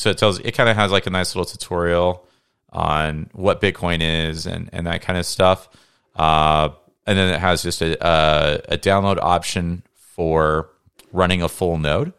so 0.01 0.09
it 0.09 0.17
tells 0.17 0.39
it 0.39 0.53
kind 0.53 0.71
of 0.71 0.77
has 0.77 0.91
like 0.91 1.07
a 1.07 1.11
nice 1.11 1.35
little 1.35 1.45
tutorial 1.45 2.27
on 2.73 3.29
what 3.33 3.61
Bitcoin 3.61 4.01
is 4.01 4.47
and 4.47 4.71
and 4.73 4.87
that 4.87 5.03
kind 5.03 5.19
of 5.19 5.27
stuff. 5.27 5.69
Uh, 6.17 6.71
and 7.07 7.19
then 7.19 7.33
it 7.33 7.41
has 7.41 7.63
just 7.63 7.83
a, 7.83 8.07
a, 8.07 8.75
a 8.75 8.79
download 8.79 9.19
option 9.21 9.83
for 9.95 10.71
running 11.13 11.43
a 11.43 11.49
full 11.49 11.77
node. 11.77 12.13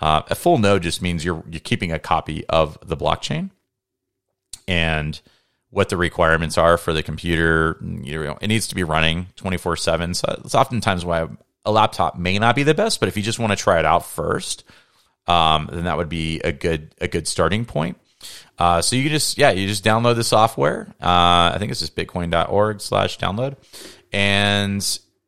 Uh, 0.00 0.22
a 0.28 0.34
full 0.34 0.58
node 0.58 0.82
just 0.82 1.02
means 1.02 1.24
you're 1.24 1.44
you're 1.48 1.60
keeping 1.60 1.92
a 1.92 2.00
copy 2.00 2.44
of 2.48 2.76
the 2.84 2.96
blockchain 2.96 3.50
and 4.66 5.20
what 5.70 5.88
the 5.88 5.96
requirements 5.96 6.58
are 6.58 6.76
for 6.76 6.92
the 6.92 7.02
computer. 7.02 7.78
You 7.80 8.24
know, 8.24 8.38
it 8.40 8.48
needs 8.48 8.66
to 8.68 8.74
be 8.74 8.82
running 8.82 9.28
24 9.36 9.76
7. 9.76 10.14
So 10.14 10.40
it's 10.44 10.54
oftentimes 10.56 11.04
why 11.04 11.28
a 11.64 11.70
laptop 11.70 12.18
may 12.18 12.40
not 12.40 12.56
be 12.56 12.64
the 12.64 12.74
best, 12.74 12.98
but 12.98 13.08
if 13.08 13.16
you 13.16 13.22
just 13.22 13.38
want 13.38 13.52
to 13.52 13.56
try 13.56 13.78
it 13.78 13.84
out 13.84 14.04
first, 14.04 14.64
um, 15.26 15.68
then 15.72 15.84
that 15.84 15.96
would 15.96 16.08
be 16.08 16.40
a 16.40 16.52
good 16.52 16.94
a 17.00 17.08
good 17.08 17.26
starting 17.28 17.64
point. 17.64 17.96
Uh, 18.58 18.82
so 18.82 18.96
you 18.96 19.08
just 19.08 19.38
yeah 19.38 19.50
you 19.50 19.66
just 19.66 19.84
download 19.84 20.16
the 20.16 20.24
software. 20.24 20.88
Uh, 21.00 21.52
I 21.54 21.56
think 21.58 21.70
it's 21.70 21.80
just 21.80 21.96
bitcoin.org 21.96 22.80
slash 22.80 23.18
download, 23.18 23.56
and 24.12 24.82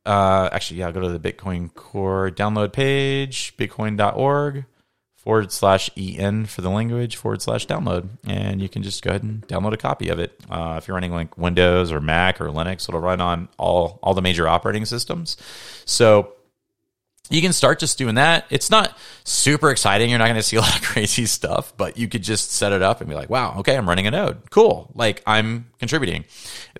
uh, 0.04 0.48
actually 0.52 0.80
yeah 0.80 0.90
go 0.90 1.00
to 1.00 1.16
the 1.16 1.32
Bitcoin 1.32 1.72
Core 1.74 2.30
download 2.30 2.72
page 2.72 3.56
bitcoin.org 3.56 4.64
forward 5.16 5.52
slash 5.52 5.88
en 5.96 6.44
for 6.46 6.62
the 6.62 6.70
language 6.70 7.14
forward 7.14 7.40
slash 7.40 7.66
download 7.66 8.08
and 8.26 8.60
you 8.60 8.68
can 8.68 8.82
just 8.82 9.02
go 9.02 9.10
ahead 9.10 9.22
and 9.22 9.46
download 9.46 9.72
a 9.72 9.76
copy 9.76 10.08
of 10.08 10.18
it 10.18 10.38
uh, 10.50 10.74
if 10.76 10.88
you're 10.88 10.96
running 10.96 11.12
like 11.12 11.38
windows 11.38 11.92
or 11.92 12.00
mac 12.00 12.40
or 12.40 12.46
linux 12.46 12.88
it'll 12.88 13.00
run 13.00 13.20
on 13.20 13.48
all 13.56 14.00
all 14.02 14.14
the 14.14 14.22
major 14.22 14.48
operating 14.48 14.84
systems 14.84 15.36
so 15.84 16.32
you 17.30 17.40
can 17.40 17.52
start 17.52 17.78
just 17.78 17.98
doing 17.98 18.16
that. 18.16 18.46
It's 18.50 18.70
not 18.70 18.96
super 19.24 19.70
exciting. 19.70 20.10
You're 20.10 20.18
not 20.18 20.26
going 20.26 20.36
to 20.36 20.42
see 20.42 20.56
a 20.56 20.60
lot 20.60 20.76
of 20.76 20.82
crazy 20.92 21.26
stuff 21.26 21.72
but 21.76 21.96
you 21.96 22.08
could 22.08 22.22
just 22.22 22.52
set 22.52 22.72
it 22.72 22.82
up 22.82 23.00
and 23.00 23.08
be 23.08 23.16
like 23.16 23.30
wow 23.30 23.58
okay 23.58 23.76
i'm 23.76 23.88
running 23.88 24.06
a 24.06 24.10
node. 24.10 24.50
Cool. 24.50 24.90
Like 24.94 25.22
i'm 25.26 25.66
contributing. 25.78 26.24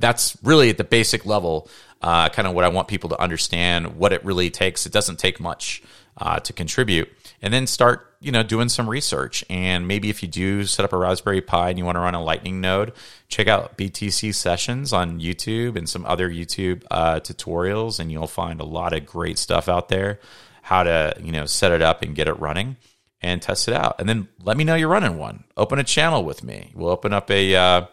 That's 0.01 0.37
really 0.43 0.71
at 0.71 0.79
the 0.79 0.85
basic 0.85 1.25
level 1.27 1.69
uh, 2.03 2.29
kind 2.29 2.49
of 2.49 2.55
what 2.55 2.65
i 2.65 2.69
want 2.69 2.89
people 2.89 3.09
to 3.09 3.21
understand 3.21 3.97
what 3.97 4.13
it 4.13 4.25
really 4.25 4.51
takes. 4.51 4.87
It 4.87 4.93
doesn't 4.93 5.19
take 5.19 5.41
much 5.41 5.83
uh, 6.19 6.41
to 6.41 6.53
contribute. 6.53 7.09
And 7.41 7.53
then 7.53 7.67
start 7.67 8.15
you 8.21 8.31
know 8.31 8.43
doing 8.43 8.69
some 8.69 8.89
research. 8.89 9.45
And 9.51 9.89
maybe 9.89 10.11
if 10.11 10.23
you 10.23 10.29
do 10.29 10.65
set 10.65 10.85
up 10.85 10.93
a 10.93 10.99
raspberry 10.99 11.41
pi 11.41 11.71
and 11.71 11.79
you 11.79 11.85
want 11.85 11.97
to 11.97 12.01
run 12.01 12.15
a 12.15 12.23
lightning 12.23 12.61
node 12.61 12.93
check 13.29 13.49
out 13.49 13.79
btc 13.79 14.35
sessions 14.35 14.93
on 14.93 15.19
youtube 15.19 15.75
and 15.75 15.89
some 15.89 16.05
other 16.05 16.29
youtube 16.29 16.85
uh, 16.91 17.19
tutorials 17.19 17.99
and 17.99 18.13
you'll 18.13 18.27
find 18.27 18.61
a 18.61 18.65
lot 18.65 18.93
of 18.93 19.07
great 19.07 19.39
stuff 19.39 19.71
out 19.71 19.89
there 19.89 20.21
how 20.61 20.83
to 20.83 21.15
you 21.21 21.33
know 21.33 21.47
set 21.47 21.73
it 21.73 21.81
up 21.81 22.03
and 22.03 22.15
get 22.15 22.29
it 22.29 22.39
running 22.39 22.77
and 23.23 23.41
test 23.41 23.69
it 23.69 23.75
out. 23.75 23.97
And 23.99 24.09
then 24.09 24.29
let 24.43 24.57
me 24.57 24.65
know 24.65 24.75
you're 24.75 24.89
running 24.89 25.17
one. 25.17 25.45
Open 25.57 25.79
a 25.79 25.85
channel 25.85 26.25
with 26.25 26.43
me. 26.43 26.73
We'll 26.75 26.91
open 26.91 27.13
up 27.13 27.31
a 27.31 27.55
uh, 27.55 27.87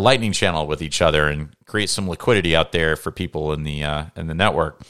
lightning 0.00 0.32
channel 0.32 0.66
with 0.66 0.82
each 0.82 1.02
other 1.02 1.28
and 1.28 1.54
create 1.66 1.90
some 1.90 2.08
liquidity 2.08 2.54
out 2.54 2.72
there 2.72 2.96
for 2.96 3.10
people 3.10 3.52
in 3.52 3.64
the 3.64 3.84
uh, 3.84 4.04
in 4.16 4.26
the 4.26 4.34
network 4.34 4.80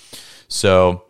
so 0.48 1.04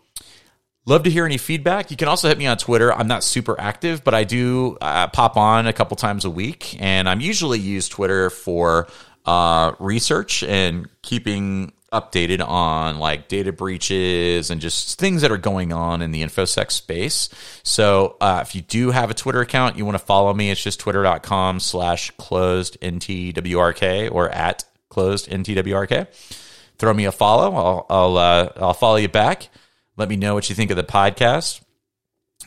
Love 0.89 1.03
to 1.03 1.11
hear 1.11 1.27
any 1.27 1.37
feedback. 1.37 1.91
You 1.91 1.99
can 1.99 2.09
also 2.09 2.29
hit 2.29 2.39
me 2.39 2.47
on 2.47 2.57
Twitter. 2.57 2.91
I'm 2.91 3.09
not 3.09 3.23
super 3.23 3.61
active, 3.61 4.03
but 4.03 4.15
I 4.15 4.25
do 4.25 4.79
uh, 4.81 5.09
pop 5.09 5.37
on 5.37 5.67
a 5.67 5.73
couple 5.75 5.99
times 5.99 6.25
a 6.25 6.31
week, 6.31 6.81
and 6.81 7.07
I'm 7.07 7.21
usually 7.21 7.59
use 7.59 7.91
Twitter 7.91 8.31
for 8.31 8.89
uh, 9.27 9.73
research 9.79 10.43
and 10.45 10.89
keeping 11.03 11.75
updated 11.93 12.47
on 12.47 12.99
like 12.99 13.29
data 13.29 13.53
breaches 13.53 14.51
and 14.51 14.61
just 14.61 14.99
things 14.99 15.23
that 15.23 15.31
are 15.31 15.39
going 15.39 15.73
on 15.73 16.03
in 16.03 16.11
the 16.11 16.23
infosec 16.23 16.71
space. 16.71 17.29
So 17.63 18.17
uh, 18.21 18.41
if 18.43 18.55
you 18.55 18.61
do 18.61 18.91
have 18.91 19.11
a 19.11 19.15
Twitter 19.15 19.41
account, 19.41 19.79
you 19.79 19.85
want 19.85 19.97
to 19.97 20.05
follow 20.05 20.33
me, 20.35 20.51
it's 20.51 20.63
just 20.63 20.81
twitter.com 20.81 21.61
slash 21.61 22.11
closed 22.13 22.79
NTWRK 22.81 24.13
or 24.13 24.29
at 24.31 24.65
closed 24.89 25.29
NTWRK. 25.29 26.07
Throw 26.79 26.95
me 26.95 27.07
a 27.07 27.13
follow. 27.13 27.55
I'll, 27.55 27.87
I'll, 27.89 28.19
uh, 28.19 28.53
I'll 28.57 28.75
follow 28.75 28.97
you 28.97 29.09
back. 29.09 29.49
Let 29.97 30.09
me 30.09 30.17
know 30.17 30.35
what 30.35 30.49
you 30.49 30.55
think 30.55 30.71
of 30.71 30.77
the 30.77 30.85
podcast. 30.85 31.61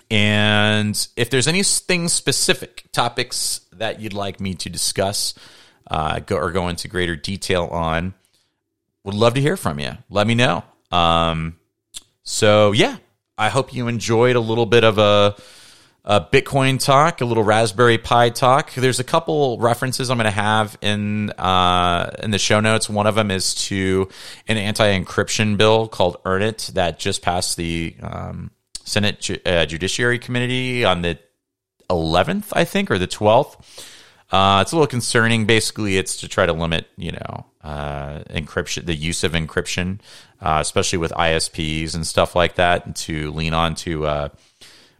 And 0.09 1.07
if 1.15 1.29
there's 1.29 1.47
anything 1.47 2.07
specific 2.09 2.85
topics 2.91 3.61
that 3.73 3.99
you'd 3.99 4.13
like 4.13 4.39
me 4.39 4.53
to 4.55 4.69
discuss 4.69 5.33
uh, 5.89 6.19
go, 6.19 6.37
or 6.37 6.51
go 6.51 6.67
into 6.67 6.87
greater 6.87 7.15
detail 7.15 7.65
on, 7.65 8.13
would 9.03 9.15
love 9.15 9.33
to 9.35 9.41
hear 9.41 9.57
from 9.57 9.79
you. 9.79 9.97
Let 10.09 10.27
me 10.27 10.35
know. 10.35 10.63
Um, 10.91 11.57
so, 12.23 12.71
yeah, 12.71 12.97
I 13.37 13.49
hope 13.49 13.73
you 13.73 13.87
enjoyed 13.87 14.35
a 14.35 14.39
little 14.39 14.65
bit 14.65 14.83
of 14.83 14.97
a 14.97 15.35
a 16.03 16.19
Bitcoin 16.19 16.83
talk, 16.83 17.21
a 17.21 17.25
little 17.25 17.43
Raspberry 17.43 17.99
Pi 17.99 18.29
talk. 18.29 18.73
There's 18.73 18.99
a 18.99 19.03
couple 19.03 19.59
references 19.59 20.09
I'm 20.09 20.17
going 20.17 20.25
to 20.25 20.31
have 20.31 20.77
in 20.81 21.29
uh, 21.31 22.09
in 22.23 22.31
the 22.31 22.39
show 22.39 22.59
notes. 22.59 22.89
One 22.89 23.05
of 23.05 23.15
them 23.15 23.29
is 23.29 23.53
to 23.67 24.09
an 24.47 24.57
anti-encryption 24.57 25.57
bill 25.57 25.87
called 25.87 26.17
Earn 26.25 26.41
It 26.41 26.71
that 26.73 26.97
just 26.97 27.21
passed 27.21 27.55
the 27.55 27.95
um, 28.01 28.49
Senate 28.83 29.21
Ju- 29.21 29.39
uh, 29.45 29.65
Judiciary 29.65 30.17
Committee 30.17 30.83
on 30.85 31.03
the 31.03 31.19
11th, 31.89 32.47
I 32.53 32.63
think, 32.63 32.89
or 32.89 32.97
the 32.97 33.07
12th. 33.07 33.57
Uh, 34.31 34.59
it's 34.61 34.71
a 34.71 34.75
little 34.75 34.87
concerning. 34.87 35.45
Basically, 35.45 35.97
it's 35.97 36.17
to 36.17 36.27
try 36.27 36.45
to 36.45 36.53
limit, 36.53 36.87
you 36.95 37.11
know, 37.11 37.45
uh, 37.63 38.19
encryption, 38.29 38.85
the 38.85 38.95
use 38.95 39.23
of 39.23 39.33
encryption, 39.33 39.99
uh, 40.41 40.59
especially 40.61 40.97
with 40.97 41.11
ISPs 41.11 41.93
and 41.93 42.07
stuff 42.07 42.35
like 42.35 42.55
that, 42.55 42.95
to 42.95 43.31
lean 43.31 43.53
on 43.53 43.75
to 43.75 44.05
uh, 44.05 44.29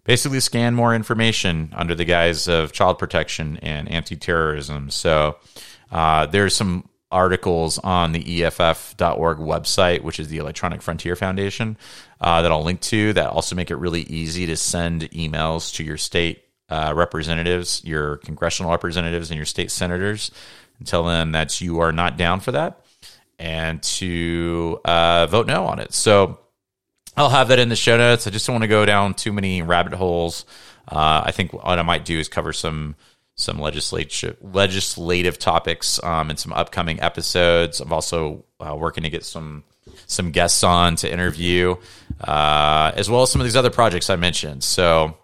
basically 0.03 0.41
scan 0.41 0.75
more 0.75 0.93
information 0.93 1.69
under 1.73 1.95
the 1.95 2.05
guise 2.05 2.47
of 2.47 2.73
child 2.73 2.99
protection 2.99 3.57
and 3.61 3.89
anti-terrorism. 3.89 4.89
So 4.89 5.37
uh, 5.91 6.25
there's 6.25 6.55
some 6.55 6.89
articles 7.09 7.77
on 7.79 8.11
the 8.13 8.43
EFF.org 8.43 9.37
website, 9.37 10.01
which 10.01 10.19
is 10.19 10.29
the 10.29 10.37
Electronic 10.37 10.81
Frontier 10.81 11.15
Foundation, 11.15 11.77
uh, 12.19 12.41
that 12.41 12.51
I'll 12.51 12.63
link 12.63 12.81
to. 12.81 13.13
That 13.13 13.29
also 13.29 13.55
make 13.55 13.71
it 13.71 13.75
really 13.75 14.01
easy 14.03 14.45
to 14.45 14.57
send 14.57 15.03
emails 15.11 15.73
to 15.75 15.83
your 15.83 15.97
state 15.97 16.43
uh, 16.71 16.93
representatives, 16.95 17.81
your 17.83 18.17
congressional 18.17 18.71
representatives, 18.71 19.29
and 19.29 19.37
your 19.37 19.45
state 19.45 19.69
senators, 19.69 20.31
and 20.79 20.87
tell 20.87 21.03
them 21.03 21.33
that 21.33 21.61
you 21.61 21.79
are 21.79 21.91
not 21.91 22.17
down 22.17 22.39
for 22.39 22.53
that, 22.53 22.85
and 23.37 23.83
to 23.83 24.79
uh, 24.85 25.27
vote 25.27 25.47
no 25.47 25.65
on 25.65 25.79
it. 25.79 25.93
So 25.93 26.39
I'll 27.17 27.29
have 27.29 27.49
that 27.49 27.59
in 27.59 27.69
the 27.69 27.75
show 27.75 27.97
notes. 27.97 28.25
I 28.25 28.29
just 28.29 28.47
don't 28.47 28.53
want 28.53 28.63
to 28.63 28.69
go 28.69 28.85
down 28.85 29.13
too 29.13 29.33
many 29.33 29.61
rabbit 29.61 29.93
holes. 29.93 30.45
Uh, 30.87 31.21
I 31.25 31.31
think 31.31 31.53
what 31.53 31.77
I 31.77 31.81
might 31.81 32.05
do 32.05 32.17
is 32.17 32.27
cover 32.27 32.53
some 32.53 32.95
some 33.35 33.59
legislative 33.59 34.37
legislative 34.41 35.39
topics 35.39 36.01
um, 36.03 36.29
in 36.29 36.37
some 36.37 36.53
upcoming 36.53 37.01
episodes. 37.01 37.79
I'm 37.79 37.91
also 37.91 38.45
uh, 38.59 38.75
working 38.75 39.03
to 39.03 39.09
get 39.09 39.25
some 39.25 39.63
some 40.07 40.31
guests 40.31 40.63
on 40.63 40.95
to 40.97 41.11
interview, 41.11 41.75
uh, 42.21 42.91
as 42.95 43.09
well 43.09 43.23
as 43.23 43.31
some 43.31 43.41
of 43.41 43.45
these 43.45 43.55
other 43.55 43.69
projects 43.69 44.09
I 44.09 44.15
mentioned. 44.15 44.63
So, 44.63 45.17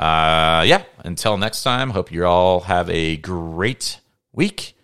uh, 0.00 0.62
yeah. 0.66 0.82
Until 1.04 1.36
next 1.36 1.62
time, 1.62 1.90
hope 1.90 2.10
you 2.10 2.24
all 2.24 2.60
have 2.60 2.88
a 2.88 3.18
great 3.18 4.00
week, 4.32 4.74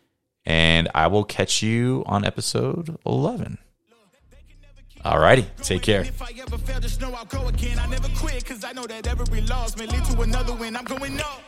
and 0.44 0.90
I 0.94 1.06
will 1.06 1.24
catch 1.24 1.62
you 1.62 2.04
on 2.06 2.24
episode 2.24 2.98
eleven. 3.06 3.58
Alrighty, 5.04 5.46
take 5.62 5.82
care. 5.82 6.02
If 6.02 6.20
I 6.20 6.32
ever 6.38 6.58
fail, 6.58 6.80
just 6.80 7.00
know 7.00 7.12
I'll 7.14 7.24
go 7.24 7.48
again. 7.48 7.78
I 7.78 7.86
never 7.86 8.08
quit, 8.18 8.44
cause 8.44 8.64
I 8.64 8.72
know 8.72 8.86
that 8.86 9.06
every 9.06 9.40
loss 9.42 9.76
may 9.76 9.86
lead 9.86 10.04
to 10.06 10.20
another 10.20 10.52
win. 10.52 10.76
I'm 10.76 10.84
going 10.84 11.18
up. 11.20 11.40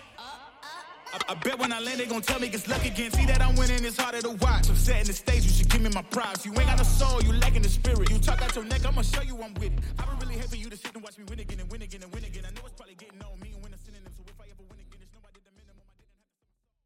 I, 1.13 1.33
I, 1.33 1.35
bet 1.35 1.59
when 1.59 1.73
I 1.73 1.81
land, 1.81 1.99
they 1.99 2.07
gon' 2.07 2.23
tell 2.23 2.39
me 2.39 2.49
it's 2.49 2.69
luck 2.69 2.85
again. 2.85 3.11
See 3.11 3.27
that 3.27 3.43
I'm 3.43 3.57
winning, 3.57 3.85
it's 3.85 3.97
harder 3.97 4.21
to 4.23 4.31
watch. 4.31 4.69
I'm 4.69 4.77
setting 4.77 5.07
the 5.07 5.13
stage, 5.13 5.45
you 5.45 5.51
should 5.51 5.69
give 5.69 5.81
me 5.81 5.91
my 5.91 6.03
props. 6.03 6.47
You 6.47 6.53
ain't 6.53 6.67
got 6.67 6.79
no 6.79 6.85
soul, 6.85 7.23
you 7.23 7.33
lacking 7.33 7.63
the 7.63 7.69
spirit. 7.69 8.11
You 8.11 8.19
talk 8.19 8.41
out 8.43 8.55
your 8.55 8.65
neck, 8.65 8.87
I'ma 8.87 9.03
show 9.03 9.23
you 9.23 9.37
I'm 9.43 9.55
with 9.55 9.65
it. 9.65 9.73
I 9.99 10.05
would 10.09 10.23
really 10.23 10.39
hate 10.39 10.55
you 10.57 10.71
to 10.71 10.77
sit 10.77 10.95
and 10.95 11.03
watch 11.03 11.19
me 11.19 11.25
win 11.29 11.41
again. 11.41 11.58